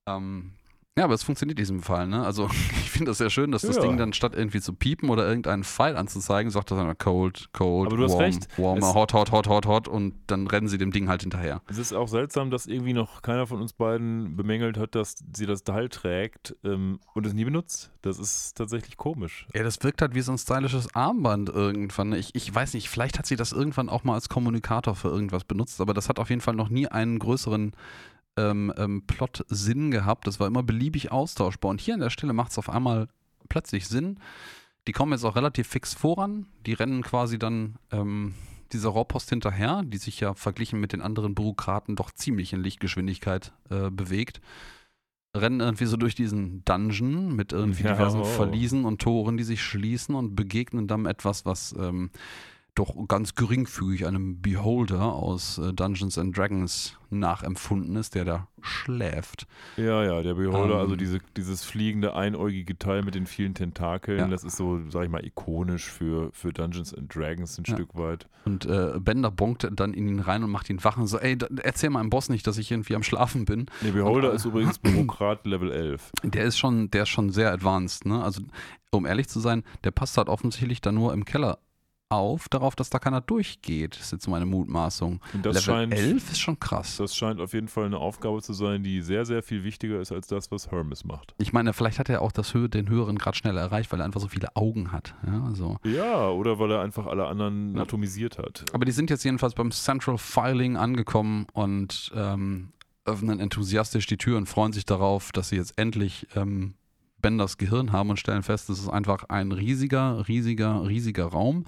[0.06, 0.52] Ähm,
[0.98, 2.24] ja, aber es funktioniert in diesem Fall, ne?
[2.24, 2.48] Also
[2.84, 3.82] ich finde das sehr schön, dass das Ja.
[3.82, 7.88] Ding dann statt irgendwie zu piepen oder irgendeinen Pfeil anzuzeigen, sagt das dann cold, cold,
[7.88, 8.48] Aber du hast warm, recht.
[8.60, 11.62] warmer, hot, hot, hot, hot, hot und dann rennen sie dem Ding halt hinterher.
[11.68, 15.46] Es ist auch seltsam, dass irgendwie noch keiner von uns beiden bemängelt hat, dass sie
[15.48, 17.92] das Teil trägt ähm, und es nie benutzt.
[18.04, 19.48] Das ist tatsächlich komisch.
[19.56, 22.10] Ja, das wirkt halt wie so ein stylisches Armband irgendwann.
[22.10, 22.18] ne?
[22.20, 25.44] Ich, ich weiß nicht, vielleicht hat sie das irgendwann auch mal als Kommunikator für irgendwas
[25.46, 27.72] benutzt, aber das hat auf jeden Fall noch nie einen größeren
[28.38, 30.28] ähm, ähm, Plot-Sinn gehabt.
[30.28, 31.72] Das war immer beliebig austauschbar.
[31.72, 33.08] Und hier an der Stelle macht es auf einmal
[33.50, 34.20] plötzlich Sinn.
[34.88, 36.48] Die kommen jetzt auch relativ fix voran.
[36.66, 38.34] Die rennen quasi dann ähm,
[38.74, 43.54] dieser Rohrpost hinterher, die sich ja verglichen mit den anderen Bürokraten doch ziemlich in Lichtgeschwindigkeit
[43.70, 44.42] äh, bewegt.
[45.36, 48.26] Rennen irgendwie so durch diesen Dungeon mit irgendwie Ja, diversen oh.
[48.26, 52.12] Verliesen und Toren, die sich schließen und begegnen dann etwas, was ähm,
[52.76, 59.46] doch ganz geringfügig einem Beholder aus äh, Dungeons and Dragons nachempfunden ist, der da schläft.
[59.78, 60.80] Ja, ja, der Beholder, Ähm.
[60.80, 64.28] also diese, dieses fliegende, einäugige Teil mit den vielen Tentakeln, Ja.
[64.28, 67.76] das ist so, sag ich mal, ikonisch für, für Dungeons and Dragons ein Ja.
[67.76, 68.28] Stück weit.
[68.46, 71.38] Und äh, Bender bonkt dann in ihn rein und macht ihn wach und so, ey,
[71.62, 73.68] erzähl im Boss nicht, dass ich irgendwie am Schlafen bin.
[73.84, 76.10] Der Beholder Und, äh, ist übrigens Bürokrat Level 11.
[76.24, 78.24] Der ist schon, der ist schon sehr advanced, ne?
[78.24, 78.42] Also,
[78.92, 81.60] um ehrlich zu sein, der passt halt offensichtlich da nur im Keller
[82.16, 83.96] auf, darauf, dass da keiner durchgeht.
[83.96, 85.20] Das ist jetzt meine Mutmaßung.
[85.34, 86.98] Und das Level scheint, 11 ist schon krass.
[86.98, 90.12] das scheint auf jeden Fall eine Aufgabe zu sein, die sehr, sehr viel wichtiger ist
[90.12, 91.34] als das, was Hermes macht.
[91.38, 94.06] Ich meine, vielleicht hat er auch das Hö den höheren Grad schneller erreicht, weil er
[94.06, 95.16] einfach so viele Augen hat.
[95.26, 95.78] Ja, also.
[95.84, 97.82] Ja, oder weil er einfach alle anderen Ja.
[97.84, 98.66] atomisiert hat.
[98.74, 102.70] Aber die sind jetzt jedenfalls beim Central Filing angekommen und ähm,
[103.06, 106.74] öffnen enthusiastisch die Tür und freuen sich darauf, dass sie jetzt endlich ähm,
[107.24, 111.66] Benders Gehirn haben und stellen fest, es ist einfach ein riesiger, riesiger, riesiger Raum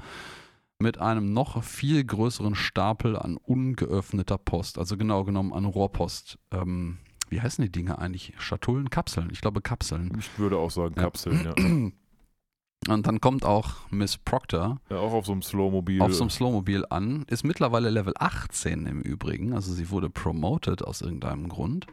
[0.77, 4.77] mit einem noch viel größeren Stapel an ungeöffneter Post.
[4.77, 6.38] Also genau genommen an Rohrpost.
[6.52, 6.98] Ähm,
[7.30, 8.34] wie heißen die Dinge eigentlich?
[8.38, 8.90] Schatullen?
[8.90, 9.30] Kapseln?
[9.32, 10.15] Ich glaube Kapseln.
[10.19, 11.03] Ich würde auch sagen Ja.
[11.03, 11.53] Kapseln, ja.
[12.88, 16.02] Und dann kommt auch Miss Proctor ja auch auf so einem Slowmobil.
[16.02, 20.84] auf so einem Slowmobil an, ist mittlerweile Level 18 im Übrigen, also sie wurde promoted
[20.84, 21.88] aus irgendeinem Grund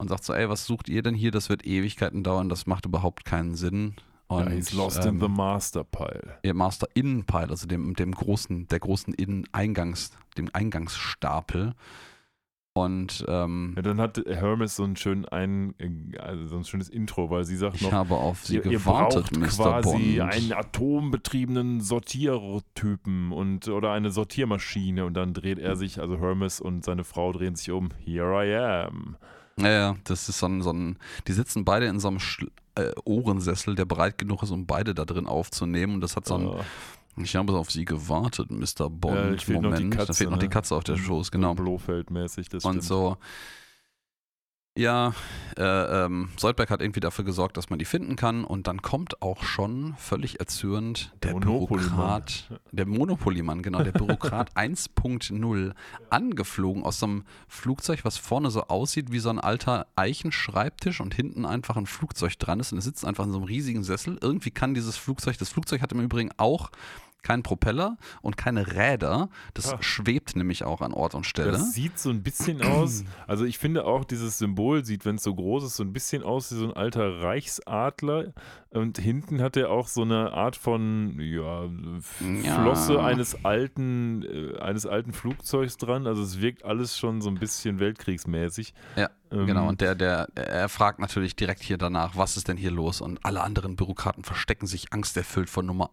[0.00, 1.30] und sagt so, ey, was sucht ihr denn hier?
[1.30, 3.94] Das wird Ewigkeiten dauern, das macht überhaupt keinen Sinn.
[4.28, 6.38] Und, ja, he's lost ähm, in the master pile.
[6.42, 11.74] ihr Master Innenpile, also dem, dem großen, der großen Inneneingangs, dem Eingangsstapel.
[12.72, 15.74] Und ähm, Ja, dann hat Hermes so einen schönen ein,
[16.18, 18.70] also so ein schönes Intro, weil sie sagt ich noch, habe auf sie ihr, ihr
[18.70, 19.48] gewartet, braucht Mr.
[19.48, 20.32] quasi Bond.
[20.32, 26.84] einen atombetriebenen Sortiertypen und oder eine Sortiermaschine und dann dreht er sich, also Hermes und
[26.84, 27.88] seine Frau drehen sich um.
[28.04, 28.54] Here I
[28.86, 29.16] am.
[29.58, 30.96] Ja, ja, das ist so ein, so ein
[31.26, 34.94] die sitzen beide in so einem Schl äh, Ohrensessel, der breit genug ist, um beide
[34.94, 35.94] da drin aufzunehmen.
[35.94, 36.62] Und das hat so ein, Äh,
[37.22, 38.88] ich habe auf sie gewartet, Mr.
[38.88, 39.16] Bond.
[39.16, 39.94] Ja, die Moment.
[39.94, 40.50] da Katze, fehlt noch die ne?
[40.50, 41.54] Katze auf der Schoß, genau.
[41.54, 42.84] Blofeld-mäßig, das Und stimmt.
[42.84, 43.16] so,
[44.76, 45.14] ja,
[45.58, 45.62] äh,
[46.04, 48.44] ähm, Soldberg hat irgendwie dafür gesorgt, dass man die finden kann.
[48.44, 51.34] Und dann kommt auch schon völlig erzürnt der.
[51.34, 55.72] Bürokrat, der Monopolymann, genau, der Bürokrat 1.0,
[56.08, 61.14] angeflogen aus so einem Flugzeug, was vorne so aussieht wie so ein alter Eichenschreibtisch und
[61.14, 62.72] hinten einfach ein Flugzeug dran ist.
[62.72, 64.18] Und er sitzt einfach in so einem riesigen Sessel.
[64.20, 66.70] Irgendwie kann dieses Flugzeug, das Flugzeug hat im Übrigen auch
[67.22, 69.28] keinen Propeller und keine Räder.
[69.54, 69.78] Das Ah.
[69.80, 71.52] schwebt nämlich auch an Ort und Stelle.
[71.52, 75.22] Das sieht so ein bisschen aus, also ich finde auch dieses Symbol sieht, wenn es
[75.22, 78.32] so groß ist, so ein bisschen aus wie so ein alter Reichsadler
[78.70, 81.64] und hinten hat er auch so eine Art von ja,
[81.98, 82.54] F- Ja.
[82.62, 87.34] Flosse eines alten äh, eines alten Flugzeugs dran, also es wirkt alles schon so ein
[87.38, 88.74] bisschen weltkriegsmäßig.
[88.96, 92.56] Ja, Ähm, Genau, und der, der, er fragt natürlich direkt hier danach, was ist denn
[92.56, 93.00] hier los?
[93.00, 95.90] Und alle anderen Bürokraten verstecken sich angsterfüllt von Nummer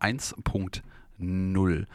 [1.20, 1.86] 1.0.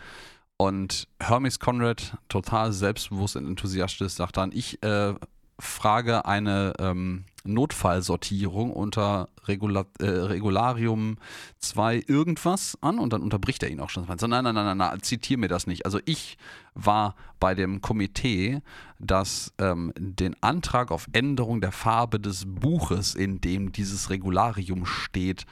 [0.57, 5.15] Und Hermes Conrad, total selbstbewusst und enthusiastisch, sagt dann, ich äh,
[5.59, 11.19] frage eine ähm, Notfallsortierung unter Regula äh, Regularium
[11.59, 14.07] 2 irgendwas an und dann unterbricht er ihn auch schon.
[14.07, 15.85] Nein, nein, nein, nein, nein, zitiere mir das nicht.
[15.85, 16.39] Also ich
[16.75, 18.61] war bei dem Komitee,
[18.99, 25.45] das ähm, den Antrag auf Änderung der Farbe des Buches, in dem dieses Regularium steht,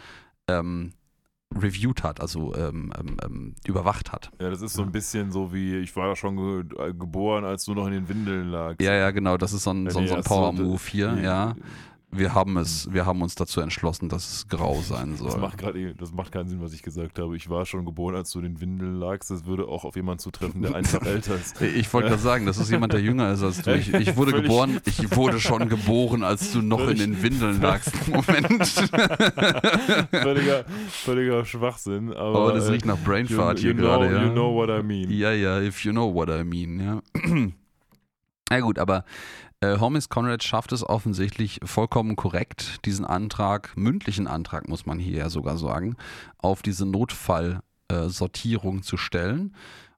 [0.49, 0.93] ähm,
[1.55, 4.31] reviewed hat, also ähm, ähm, ähm, überwacht hat.
[4.41, 7.45] Ja, das ist so ein bisschen so wie, ich war da schon ge äh, geboren,
[7.45, 8.81] als du noch in den Windeln lagst.
[8.81, 11.55] Ja, ja, genau, das ist so ein, so, Nee, so ein so- Power-Move hier, ja.
[12.13, 15.41] Wir haben es, wir haben uns dazu entschlossen, dass es grau sein Das soll.
[15.41, 17.37] macht gerade, das macht keinen Sinn, was ich gesagt habe.
[17.37, 19.31] Ich war schon geboren, als du in den Windeln lagst.
[19.31, 21.61] Das würde auch auf jemanden zutreffen, der einfach älter ist.
[21.63, 23.75] Ich wollte gerade sagen, das ist jemand, der jünger ist als du.
[23.77, 27.61] Ich, ich wurde Völlig- geboren, ich wurde schon geboren, als du noch in den Windeln
[27.63, 27.93] lagst.
[28.09, 28.67] Moment.
[30.11, 32.13] völliger, völliger Schwachsinn.
[32.13, 34.25] Aber, Oh, das äh, riecht nach you, Brainfart you, hier know, gerade, ja.
[34.25, 35.11] you know what I mean.
[35.11, 37.01] Ja, ja, if you know what I mean, ja.
[38.51, 39.05] Na gut, aber
[39.61, 45.19] äh, Homies Conrad schafft es offensichtlich vollkommen korrekt, diesen Antrag, mündlichen Antrag muss man hier
[45.19, 45.97] ja sogar sagen,
[46.39, 49.55] auf diese Notfallsortierung zu stellen.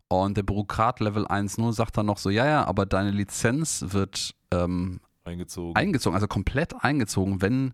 [0.09, 4.35] Und der Bürokrat Level 1.0 sagt dann noch so, ja, ja, aber deine Lizenz wird
[4.53, 5.75] ähm, Eingezogen.
[5.77, 7.73] eingezogen, also komplett eingezogen, wenn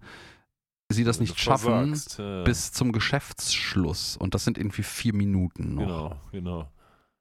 [0.88, 2.44] sie das Wenn nicht schaffen versagst, ja.
[2.44, 4.16] bis zum Geschäftsschluss.
[4.16, 5.82] Und das sind irgendwie vier Minuten noch.
[5.82, 6.68] Genau, genau.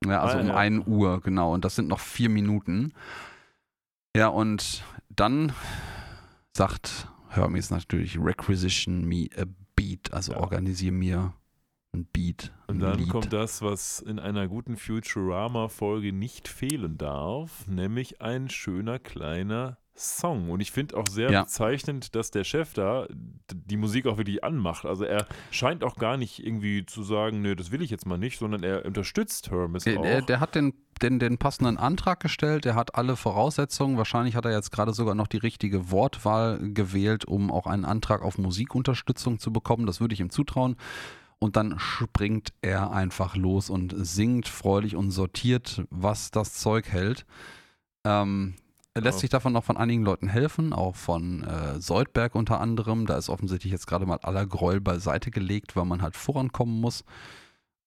[0.05, 0.55] Ja, also Ah, um ja.
[0.55, 1.53] 1 Uhr, genau.
[1.53, 2.93] Und das sind noch vier Minuten.
[4.17, 5.53] Ja, und dann
[6.55, 9.43] sagt Hermes natürlich, requisition me a
[9.75, 10.39] beat, also Ja.
[10.39, 11.33] organisier mir
[11.93, 12.51] ein Beat.
[12.67, 13.09] Und ein dann Lied.
[13.09, 20.51] kommt das, was in einer guten Futurama-Folge nicht fehlen darf, nämlich ein schöner kleiner Song.
[20.51, 21.41] Und ich finde auch sehr Ja.
[21.43, 23.07] bezeichnend, dass der Chef da
[23.51, 24.85] die Musik auch wirklich anmacht.
[24.85, 28.19] Also er scheint auch gar nicht irgendwie zu sagen, nö, das will ich jetzt mal
[28.19, 30.03] nicht, sondern er unterstützt Hermes Der, auch.
[30.03, 33.97] der, der hat den, den, den passenden Antrag gestellt, der hat alle Voraussetzungen.
[33.97, 38.21] Wahrscheinlich hat er jetzt gerade sogar noch die richtige Wortwahl gewählt, um auch einen Antrag
[38.21, 39.85] auf Musikunterstützung zu bekommen.
[39.85, 40.75] Das würde ich ihm zutrauen.
[41.39, 47.25] Und dann springt er einfach los und singt freudig und sortiert, was das Zeug hält.
[48.03, 48.55] Ähm,
[48.95, 53.05] er lässt sich davon noch von einigen Leuten helfen, auch von äh, Soldberg unter anderem.
[53.05, 57.03] Da ist offensichtlich jetzt gerade mal aller Gräuel beiseite gelegt, weil man halt vorankommen muss.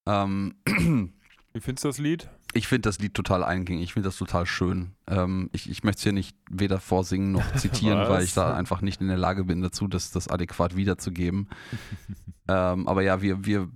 [0.06, 0.54] Ähm,
[1.52, 2.30] Wie findest du das Lied?
[2.52, 4.92] Ich finde das Lied total eingängig, ich finde das total schön.
[5.06, 8.80] Ähm, ich ich möchte es hier nicht weder vorsingen noch zitieren, weil ich da einfach
[8.80, 11.48] nicht in der Lage bin dazu, das, das adäquat wiederzugeben.
[12.48, 13.68] ähm, aber ja, wir, wir,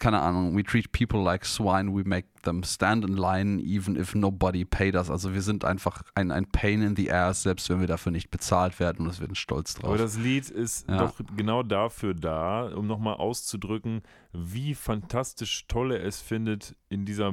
[0.00, 4.14] keine Ahnung, we treat people like swine, we make them stand in line, even if
[4.14, 5.10] nobody paid us.
[5.10, 8.30] Also wir sind einfach ein, ein Pain in the ass, selbst wenn wir dafür nicht
[8.30, 9.90] bezahlt werden und wir sind stolz drauf.
[9.90, 10.98] Aber das Lied ist Ja.
[10.98, 17.32] doch genau dafür da, um nochmal auszudrücken, wie fantastisch toll er es findet, in dieser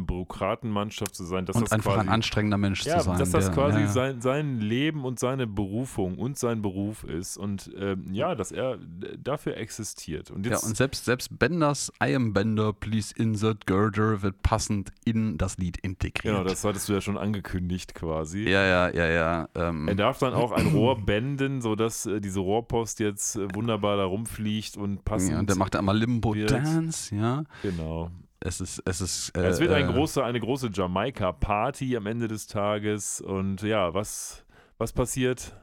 [0.76, 1.45] Bürokratenmannschaft zu sein.
[1.45, 3.19] Dass und das einfach quasi, ein anstrengender Mensch ja, zu sein.
[3.19, 3.91] dass das der- quasi ja, ja.
[3.91, 7.38] Sein, sein Leben und seine Berufung und sein Beruf ist.
[7.38, 8.77] Und ähm, ja, dass er
[9.22, 10.31] dafür existiert.
[10.31, 14.91] Und Ja, jetzt und selbst, selbst Benders I am Bender, please insert girder wird passend
[15.06, 16.35] in das Lied integriert.
[16.35, 18.43] Genau, das hattest du ja schon angekündigt quasi.
[18.43, 19.49] ja, ja, ja, ja.
[19.56, 23.97] Ähm, Er darf dann auch ein Rohr benden, sodass äh, diese Rohrpost jetzt äh, wunderbar
[23.97, 25.31] da rumfliegt und passend.
[25.31, 26.52] ja, und der macht einmal Limbo wird.
[26.52, 27.43] Dance, ja.
[27.61, 28.10] Genau.
[28.39, 29.29] Es ist, es ist.
[29.37, 33.21] Äh, es wird ein äh, große, eine große Jamaika-Party am Ende des Tages.
[33.21, 34.45] Und ja, was,
[34.77, 35.55] was passiert?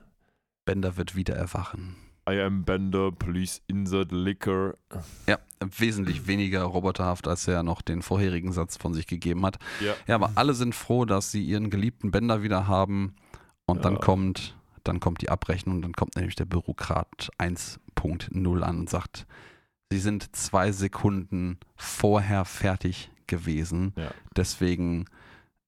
[0.65, 1.97] Bender wird wieder erwachen.
[2.29, 4.75] I am Bender, please insert liquor.
[5.27, 5.39] Ja,
[5.77, 9.59] wesentlich weniger roboterhaft, als er noch den vorherigen Satz von sich gegeben hat.
[9.81, 9.95] Ja.
[10.07, 13.17] Ja, aber alle sind froh, dass sie ihren geliebten Bender wieder haben.
[13.67, 14.01] Und dann Ja.
[14.01, 19.27] kommt, dann kommt die Abrechnung, dann kommt nämlich der Bürokrat 1.0 an und sagt,
[19.93, 23.93] sie sind zwei Sekunden vorher fertig gewesen.
[23.97, 24.11] Ja.
[24.35, 25.05] Deswegen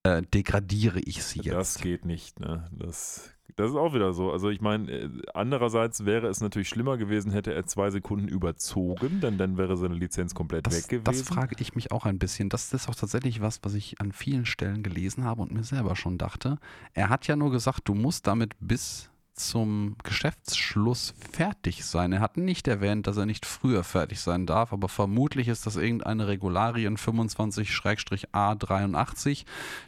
[0.03, 1.83] äh, degradiere ich sie Das jetzt.
[1.83, 2.67] geht nicht, ne?
[2.73, 4.33] Das, das ist auch wieder so.
[4.33, 9.21] Also ich meine, äh, andererseits wäre es natürlich schlimmer gewesen, hätte er zwei Sekunden überzogen,
[9.21, 11.05] denn dann wäre seine Lizenz komplett Das, weg gewesen.
[11.05, 12.49] das frage ich mich auch ein bisschen.
[12.49, 15.97] Das ist auch tatsächlich was, was ich an vielen Stellen gelesen habe und mir selber
[15.97, 16.59] schon dachte.
[16.95, 22.13] Er hat ja nur gesagt, du musst damit bis zum Geschäftsschluss fertig sein.
[22.13, 25.77] Er hat nicht erwähnt, dass er nicht früher fertig sein darf, aber vermutlich ist das
[25.77, 29.45] irgendeine Regularien 25-A83,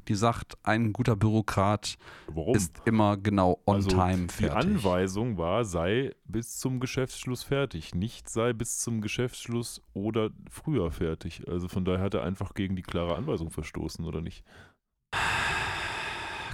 [0.08, 1.98] die sagt, ein guter Bürokrat
[2.28, 2.56] Warum?
[2.56, 4.56] ist immer genau on Also, time Die fertig.
[4.56, 11.48] Anweisung war, sei bis zum Geschäftsschluss fertig, nicht sei bis zum Geschäftsschluss oder früher fertig.
[11.48, 14.44] Also von daher hat er einfach gegen die klare Anweisung verstoßen, oder nicht?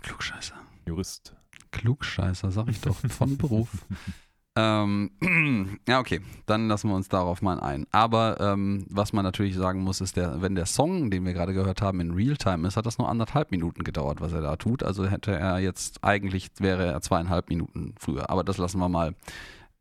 [0.02, 0.54] Klugscheißer.
[0.86, 1.34] Jurist.
[1.72, 3.68] Klugscheißer, sag ich doch, von Beruf.
[4.54, 5.10] Ähm,
[5.88, 7.86] ja, okay, dann lassen wir uns darauf mal ein.
[7.90, 11.54] Aber ähm, was man natürlich sagen muss, ist, der, wenn der Song, den wir gerade
[11.54, 14.82] gehört haben, in Realtime ist, hat das nur anderthalb Minuten gedauert, was er da tut.
[14.82, 18.28] Also hätte er jetzt, eigentlich wäre er zweieinhalb Minuten früher.
[18.28, 19.14] Aber das lassen wir mal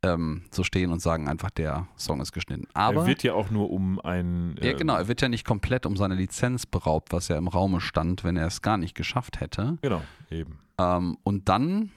[0.03, 2.67] ähm, so stehen und sagen einfach, der Song ist geschnitten.
[2.73, 4.55] Aber er wird ja auch nur um ein.
[4.61, 7.81] ja, genau, er wird ja nicht komplett um seine Lizenz beraubt, was ja im Raume
[7.81, 9.77] stand, wenn er es gar nicht geschafft hätte.
[9.81, 10.59] Genau, eben.
[10.81, 11.91] Ähm, und dann,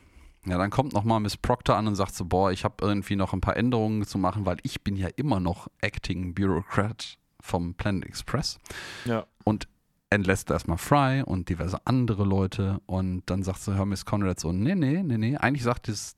[0.46, 3.32] ja, dann kommt nochmal Miss Proctor an und sagt so, boah, ich habe irgendwie noch
[3.32, 8.06] ein paar Änderungen zu machen, weil ich bin ja immer noch Acting Bureaucrat vom Planet
[8.06, 8.58] Express.
[9.04, 9.26] Ja.
[9.44, 9.68] Und
[10.10, 14.74] entlässt erstmal Fry und diverse andere Leute und dann sagt so Hermes Conrad so, nee,
[14.74, 16.16] nee, nee, nee, eigentlich sagt es,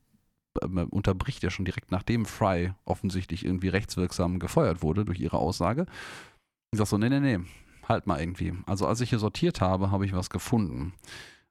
[0.62, 5.86] ähm, unterbricht er schon direkt nachdem Fry offensichtlich irgendwie rechtswirksam gefeuert wurde durch ihre Aussage.
[6.72, 7.38] Ich sag so, nee, nee, nee,
[7.88, 8.52] halt mal irgendwie.
[8.66, 10.93] Also als ich hier sortiert habe, habe ich was gefunden.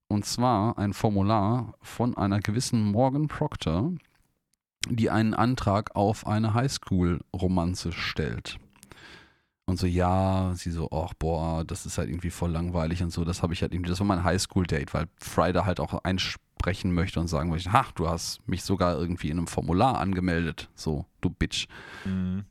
[0.08, 3.94] Und zwar ein Formular von einer gewissen Morgan Proctor,
[4.90, 8.60] die einen Antrag auf eine Highschool-Romanze stellt.
[9.68, 13.26] Und so, ja, sie so, ach boah, das ist halt irgendwie voll langweilig und so.
[13.26, 17.20] Das habe ich halt irgendwie, das war mein Highschool-Date, weil Friday halt auch einsprechen möchte
[17.20, 20.70] und sagen möchte, ach, du hast mich sogar irgendwie in einem Formular angemeldet.
[20.76, 21.68] So, du Bitch.
[22.06, 22.46] Mhm.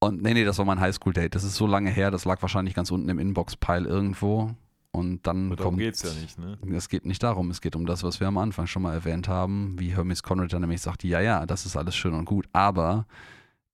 [0.00, 1.34] Und nee, nee, das war mein Highschool-Date.
[1.34, 4.54] Das ist so lange her, das lag wahrscheinlich ganz unten im Inbox-Pile irgendwo.
[4.92, 6.58] Und dann Aber darum geht es ja nicht, ne?
[6.76, 9.28] Es geht nicht darum, es geht um das, was wir am Anfang schon mal erwähnt
[9.28, 12.48] haben, wie Hermes Conrad dann nämlich sagt, ja, ja, das ist alles schön und gut,
[12.52, 13.06] aber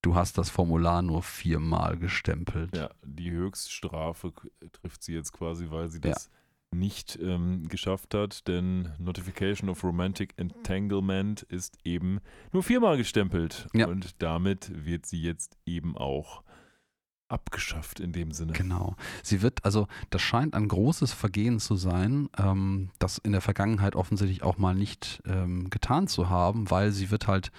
[0.03, 2.77] du hast das Formular nur viermal gestempelt.
[2.77, 4.33] Ja, die Höchststrafe
[4.73, 6.11] trifft sie jetzt quasi, weil sie Ja.
[6.13, 6.31] das
[6.71, 12.19] nicht ähm, geschafft hat, denn Notification of Romantic Entanglement ist eben
[12.53, 13.67] nur viermal gestempelt.
[13.73, 13.87] Ja.
[13.87, 16.43] Und damit wird sie jetzt eben auch
[17.29, 18.53] abgeschafft in dem Sinne.
[18.53, 18.97] Genau.
[19.23, 23.97] Sie wird, also das scheint ein großes Vergehen zu sein, ähm, das in der Vergangenheit
[23.97, 27.51] offensichtlich auch mal nicht ähm, getan zu haben, weil sie wird halt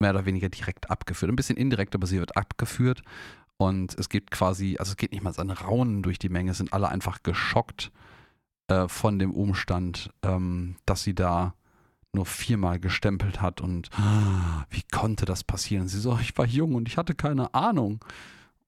[0.00, 1.30] mehr oder weniger direkt abgeführt.
[1.30, 3.02] Ein bisschen indirekt, aber sie wird abgeführt.
[3.56, 6.58] Und es gibt quasi, also es geht nicht mal ein Raunen durch die Menge, es
[6.58, 7.92] sind alle einfach geschockt
[8.68, 11.54] äh, von dem Umstand, ähm, dass sie da
[12.14, 15.88] nur viermal gestempelt hat und ah, wie konnte das passieren?
[15.88, 18.04] Sie so, ich war jung und ich hatte keine Ahnung.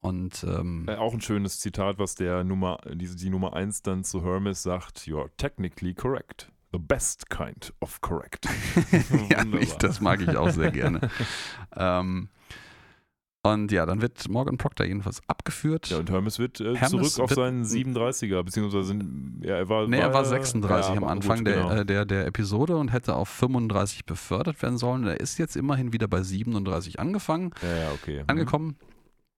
[0.05, 4.03] Und ähm, Äh, auch ein schönes Zitat, was der Nummer, die, die Nummer 1 dann
[4.03, 6.51] zu Hermes sagt: You're technically correct.
[6.71, 8.45] The best kind of correct.
[9.29, 11.09] ja, ich, das mag ich auch sehr gerne.
[11.77, 12.29] ähm,
[13.43, 15.89] und ja, dann wird Morgan Proctor jedenfalls abgeführt.
[15.91, 18.97] Ja, und Hermes wird äh, Hermes zurück auf wird- seinen 37er, beziehungsweise
[19.41, 21.69] ja, er war, Nee, er war 36 ja, am Anfang gut, der, genau.
[21.71, 25.05] äh, der, der Episode und hätte auf 35 befördert werden sollen.
[25.05, 28.23] Er ist jetzt immerhin wieder bei 37 angefangen, ja, okay.
[28.23, 28.75] Mhm.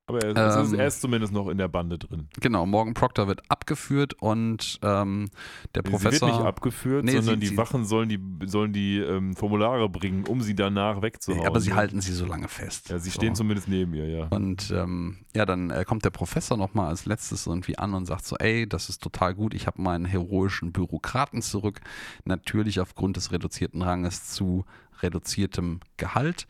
[0.10, 2.30] Aber er, ist, Ähm, er ist zumindest noch in der Bande drin.
[2.40, 5.30] Genau, Morgan Proctor wird abgeführt und ähm,
[5.76, 6.30] der sie Professor.
[6.30, 9.90] wird nicht abgeführt, Nee, sondern sie- die sie- Wachen sollen die, sollen die ähm, Formulare
[9.90, 11.46] bringen, um sie danach wegzuhauen.
[11.46, 12.90] aber sie halten sie so lange fest.
[12.90, 13.16] Ja, sie so.
[13.20, 14.28] stehen zumindest neben ihr, ja.
[14.30, 18.26] Und ähm, ja, dann äh, kommt der Professor nochmal als letztes irgendwie an und sagt
[18.26, 21.82] so, ey, das ist total gut, ich habe meinen heroischen Bürokraten zurück.
[22.24, 24.64] Natürlich aufgrund des reduzierten Ranges zu
[25.02, 26.48] reduziertem Gehalt.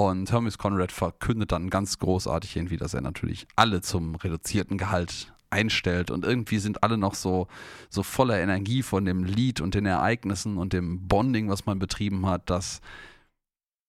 [0.00, 5.30] Und Hermes Conrad verkündet dann ganz großartig irgendwie, dass er natürlich alle zum reduzierten Gehalt
[5.50, 7.48] einstellt und irgendwie sind alle noch so,
[7.90, 12.24] so voller Energie von dem Lied und den Ereignissen und dem Bonding, was man betrieben
[12.24, 12.80] hat, dass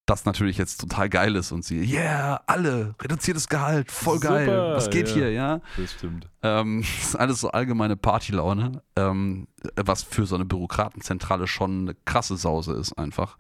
[0.06, 4.76] das natürlich jetzt total geil ist und sie, yeah, alle, reduziertes Gehalt, voll geil, Super,
[4.76, 5.14] was geht ja.
[5.14, 5.62] hier, ja?
[5.78, 6.28] Das stimmt.
[6.44, 9.48] Ähm, das ist alles so allgemeine Partylaune, ähm,
[9.78, 13.38] was für so eine Bürokratenzentrale schon eine krasse Sause ist einfach.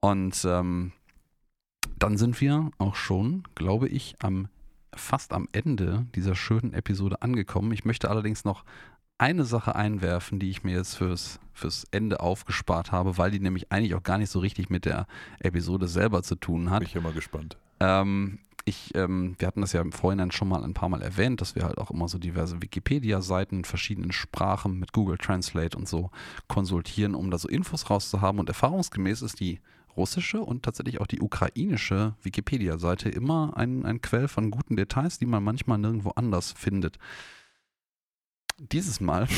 [0.00, 0.92] Und ähm,
[1.98, 4.48] dann sind wir auch schon, glaube ich, am
[4.94, 7.72] fast am Ende dieser schönen Episode angekommen.
[7.72, 8.64] Ich möchte allerdings noch
[9.18, 13.72] eine Sache einwerfen, die ich mir jetzt fürs, fürs Ende aufgespart habe, weil die nämlich
[13.72, 15.06] eigentlich auch gar nicht so richtig mit der
[15.38, 16.80] Episode selber zu tun hat.
[16.80, 17.56] Bin ich mal gespannt.
[17.80, 21.40] Ähm, ich, ähm, wir hatten das ja im Vorhinein schon mal ein paar Mal erwähnt,
[21.40, 25.88] dass wir halt auch immer so diverse Wikipedia-Seiten in verschiedenen Sprachen mit Google Translate und
[25.88, 26.10] so
[26.48, 28.40] konsultieren, um da so Infos rauszuhaben.
[28.40, 29.60] Und erfahrungsgemäß ist die
[29.96, 35.26] russische und tatsächlich auch die ukrainische Wikipedia-Seite immer ein, ein Quell von guten Details, die
[35.26, 36.98] man manchmal nirgendwo anders findet.
[38.58, 39.28] Dieses Mal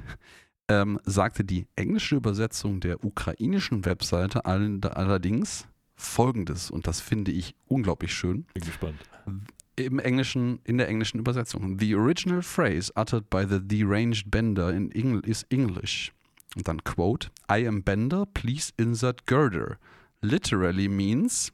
[0.68, 5.66] ähm, sagte die englische Übersetzung der ukrainischen Webseite all- allerdings
[5.96, 8.46] folgendes, und das finde ich unglaublich schön.
[8.54, 8.98] Bin gespannt.
[9.76, 11.78] Im Englischen, in der englischen Übersetzung.
[11.78, 16.12] The original phrase uttered by the deranged Bender in Engl is English.
[16.56, 19.76] Und dann quote, I am Bender, please insert girder.
[20.24, 21.52] Literally means,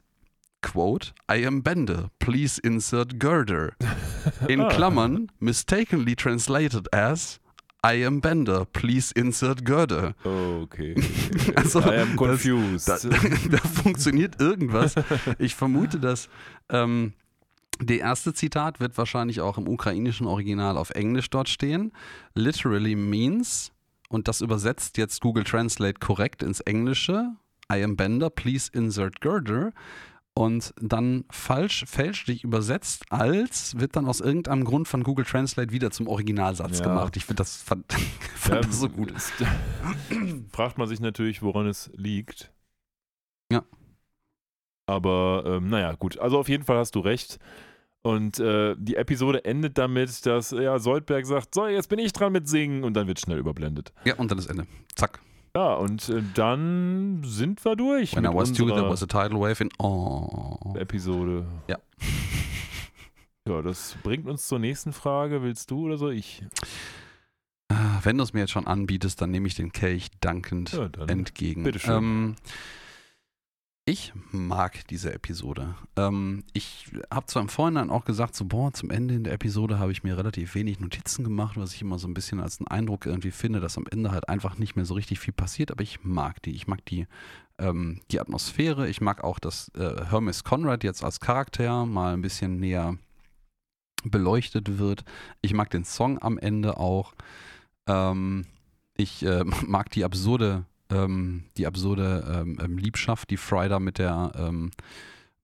[0.63, 3.75] quote, I am Bender, please insert girder.
[4.49, 4.69] In Ah.
[4.69, 7.41] Klammern, mistakenly translated as,
[7.85, 10.15] I am Bender, please insert Girder.
[10.25, 10.95] Oh, okay.
[11.57, 12.89] Also, I am das- confused.
[12.89, 12.99] Da,
[13.51, 14.95] da funktioniert irgendwas.
[15.39, 16.29] Ich vermute, dass
[16.69, 17.15] ähm,
[17.81, 21.91] der erste Zitat wird wahrscheinlich auch im ukrainischen Original auf Englisch dort stehen.
[22.35, 23.73] Literally means,
[24.11, 27.31] und das übersetzt jetzt Google Translate korrekt ins Englische,
[27.71, 29.73] I am Bender, please insert girder.
[30.33, 35.91] Und dann falsch, fälschlich übersetzt als wird dann aus irgendeinem Grund von Google Translate wieder
[35.91, 36.85] zum Originalsatz Ja.
[36.87, 37.17] gemacht.
[37.17, 37.93] Ich finde das, fand,
[38.37, 39.13] fand Ja, das so gut.
[39.15, 39.33] es-
[40.53, 42.53] fragt man sich natürlich, woran es liegt.
[43.53, 43.65] Ja.
[44.87, 46.19] Aber ähm, naja, gut.
[46.19, 47.39] Also auf jeden Fall hast du recht.
[48.03, 52.33] Und äh, die Episode endet damit, dass ja, Soldberg sagt, so, jetzt bin ich dran
[52.33, 53.93] mit Singen und dann wird schnell überblendet.
[54.05, 54.67] Ja, und dann das Ende.
[54.95, 55.21] Zack.
[55.55, 59.40] Ja, und äh, dann sind wir durch When I was two, there was a tidal
[59.40, 60.74] wave in Oh.
[60.77, 61.47] Episode.
[61.68, 61.78] Ja.
[63.48, 65.43] Ja, das bringt uns zur nächsten Frage.
[65.43, 66.44] Willst du oder soll ich?
[67.68, 70.89] Ah, Wenn du es mir jetzt schon anbietest, dann nehme ich den Kelch dankend Ja,
[71.06, 71.64] entgegen.
[71.64, 71.94] bitteschön.
[71.97, 72.36] Ähm,
[73.91, 75.75] ich mag diese Episode.
[75.97, 79.81] Ähm, ich habe zwar im Vorhinein auch gesagt, so, boah, zum Ende in der Episode
[79.81, 82.69] habe ich mir relativ wenig Notizen gemacht, was ich immer so ein bisschen als einen
[82.69, 85.83] Eindruck irgendwie finde, dass am Ende halt einfach nicht mehr so richtig viel passiert, aber
[85.83, 86.53] ich mag die.
[86.53, 87.09] Ich mag die,
[87.59, 88.89] ähm, die Atmosphäre.
[88.89, 92.97] Ich mag auch, dass äh, Hermes Conrad jetzt als Charakter mal ein bisschen näher
[94.05, 95.05] beleuchtet wird.
[95.43, 97.12] Ich mag den Song am Ende auch.
[97.89, 98.47] Ähm,
[98.97, 103.99] ich äh, mag die absurde, ähm, die absurde ähm, ähm, Liebschaft, die Fry da mit
[103.99, 104.71] der ähm,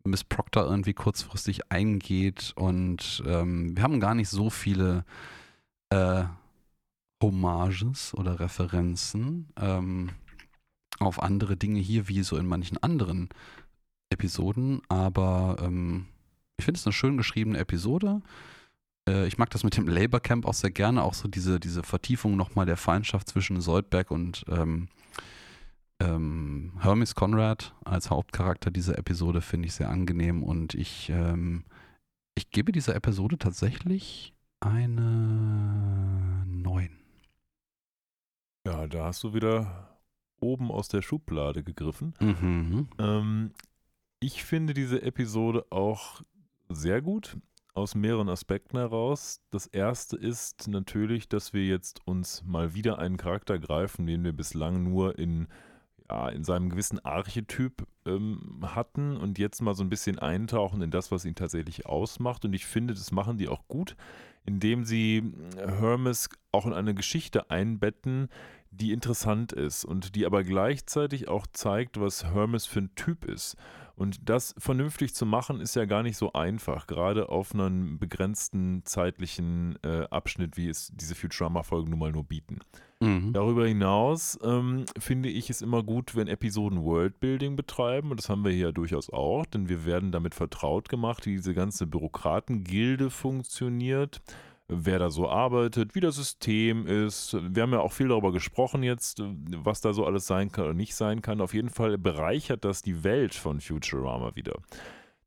[0.04, 2.52] Miss Proctor irgendwie kurzfristig eingeht.
[2.56, 5.04] Und ähm, wir haben gar nicht so viele
[5.90, 6.24] äh,
[7.22, 10.10] Hommages oder Referenzen ähm,
[10.98, 13.28] auf andere Dinge hier, wie so in manchen anderen
[14.10, 14.80] Episoden.
[14.88, 15.56] Aber
[16.56, 18.22] ich finde es eine schön geschriebene Episode.
[19.08, 21.82] Äh, ich mag das mit dem Labor Camp auch sehr gerne, auch so diese, diese
[21.82, 24.88] Vertiefung nochmal der Feindschaft zwischen Soldberg und ähm,
[26.00, 31.64] ähm, Hermes Conrad als Hauptcharakter dieser Episode finde ich sehr angenehm und ich, ähm,
[32.34, 36.90] ich gebe dieser Episode tatsächlich eine 9.
[38.66, 39.96] Ja, da hast du wieder
[40.40, 42.14] oben aus der Schublade gegriffen.
[42.20, 42.88] Mhm.
[42.98, 43.52] Ähm,
[44.20, 46.22] ich finde diese Episode auch
[46.68, 47.36] sehr gut
[47.74, 49.40] aus mehreren Aspekten heraus.
[49.50, 54.32] Das erste ist natürlich, dass wir jetzt uns mal wieder einen Charakter greifen, den wir
[54.32, 55.46] bislang nur in,
[56.08, 60.90] ja, in seinem gewissen Archetyp ähm, hatten und jetzt mal so ein bisschen eintauchen in
[60.90, 62.44] das, was ihn tatsächlich ausmacht.
[62.44, 63.96] Und ich finde, das machen die auch gut,
[64.44, 68.28] indem sie Hermes auch in eine Geschichte einbetten,
[68.76, 73.56] die interessant ist und die aber gleichzeitig auch zeigt, was Hermes für ein Typ ist.
[73.96, 78.82] Und das vernünftig zu machen, ist ja gar nicht so einfach, gerade auf einem begrenzten
[78.84, 82.58] zeitlichen äh, Abschnitt, wie es diese Futurama-Folgen nun mal nur bieten.
[83.00, 83.32] Mhm.
[83.32, 88.10] Darüber hinaus ähm, finde ich es immer gut, wenn Episoden Worldbuilding betreiben.
[88.10, 91.36] Und das haben wir hier ja durchaus auch, denn wir werden damit vertraut gemacht, wie
[91.36, 94.20] diese ganze Bürokratengilde funktioniert,
[94.68, 97.36] wer da so arbeitet, wie das System ist.
[97.40, 100.74] Wir haben ja auch viel darüber gesprochen jetzt, was da so alles sein kann oder
[100.74, 101.40] nicht sein kann.
[101.40, 104.54] Auf jeden Fall bereichert das die Welt von Futurama wieder.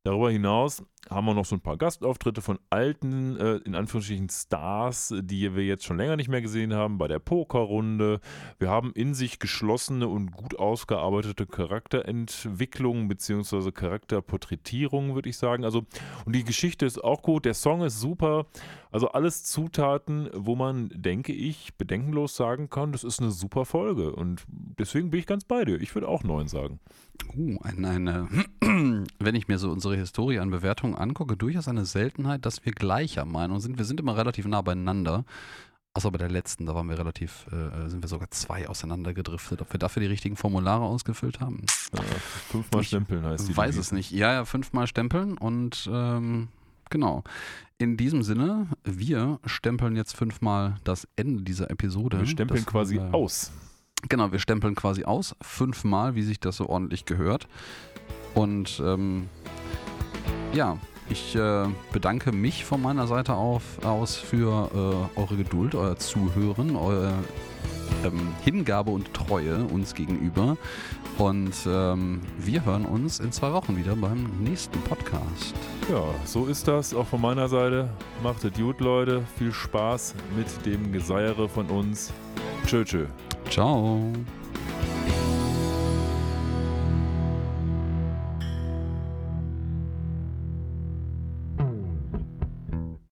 [0.03, 5.13] Darüber hinaus haben wir noch so ein paar Gastauftritte von alten, äh, in Anführungsstrichen Stars,
[5.19, 8.19] die wir jetzt schon länger nicht mehr gesehen haben, bei der Pokerrunde.
[8.59, 15.63] Wir haben in sich geschlossene und gut ausgearbeitete Charakterentwicklungen beziehungsweise Charakterporträtierungen, würde ich sagen.
[15.63, 15.85] Also,
[16.25, 18.45] und die Geschichte ist auch gut, der Song ist super.
[18.91, 24.15] Also alles Zutaten, wo man, denke ich, bedenkenlos sagen kann, das ist eine super Folge.
[24.15, 25.79] Und deswegen bin ich ganz bei dir.
[25.79, 26.79] Ich würde auch neun sagen.
[27.35, 28.27] Uh, ein, eine,
[29.19, 33.25] wenn ich mir so unsere Historie an Bewertungen angucke, durchaus eine Seltenheit, dass wir gleicher
[33.25, 33.77] Meinung sind.
[33.77, 35.25] Wir sind immer relativ nah beieinander.
[35.95, 39.61] Außer bei der letzten, da waren wir relativ, äh, sind wir sogar zwei auseinandergedriftet.
[39.61, 41.65] Ob wir dafür die richtigen Formulare ausgefüllt haben?
[41.93, 42.01] Ja,
[42.51, 43.57] fünfmal Ich stempeln heißt die.
[43.57, 44.11] weiß es nicht.
[44.11, 46.49] Ja, ja, fünfmal stempeln und ähm,
[46.91, 47.23] genau.
[47.79, 52.19] In diesem Sinne, wir stempeln jetzt fünfmal das Ende dieser Episode.
[52.19, 53.51] Wir stempeln Das, quasi äh, aus.
[54.07, 57.47] Genau, wir stempeln quasi aus, fünfmal, wie sich das so ordentlich gehört.
[58.35, 59.27] Und ähm,
[60.53, 60.77] ja,
[61.09, 64.69] ich äh, bedanke mich von meiner Seite auf, aus für
[65.15, 67.13] äh, eure Geduld, euer Zuhören, eure
[68.05, 70.57] ähm, Hingabe und Treue uns gegenüber.
[71.17, 75.53] Und ähm, wir hören uns in zwei Wochen wieder beim nächsten Podcast.
[75.89, 77.89] Ja, so ist das auch von meiner Seite.
[78.23, 79.23] Macht es gut, Leute.
[79.37, 82.13] Viel Spaß mit dem Geseiere von uns.
[82.65, 83.05] Tschö, tschö.
[83.49, 84.13] Ciao.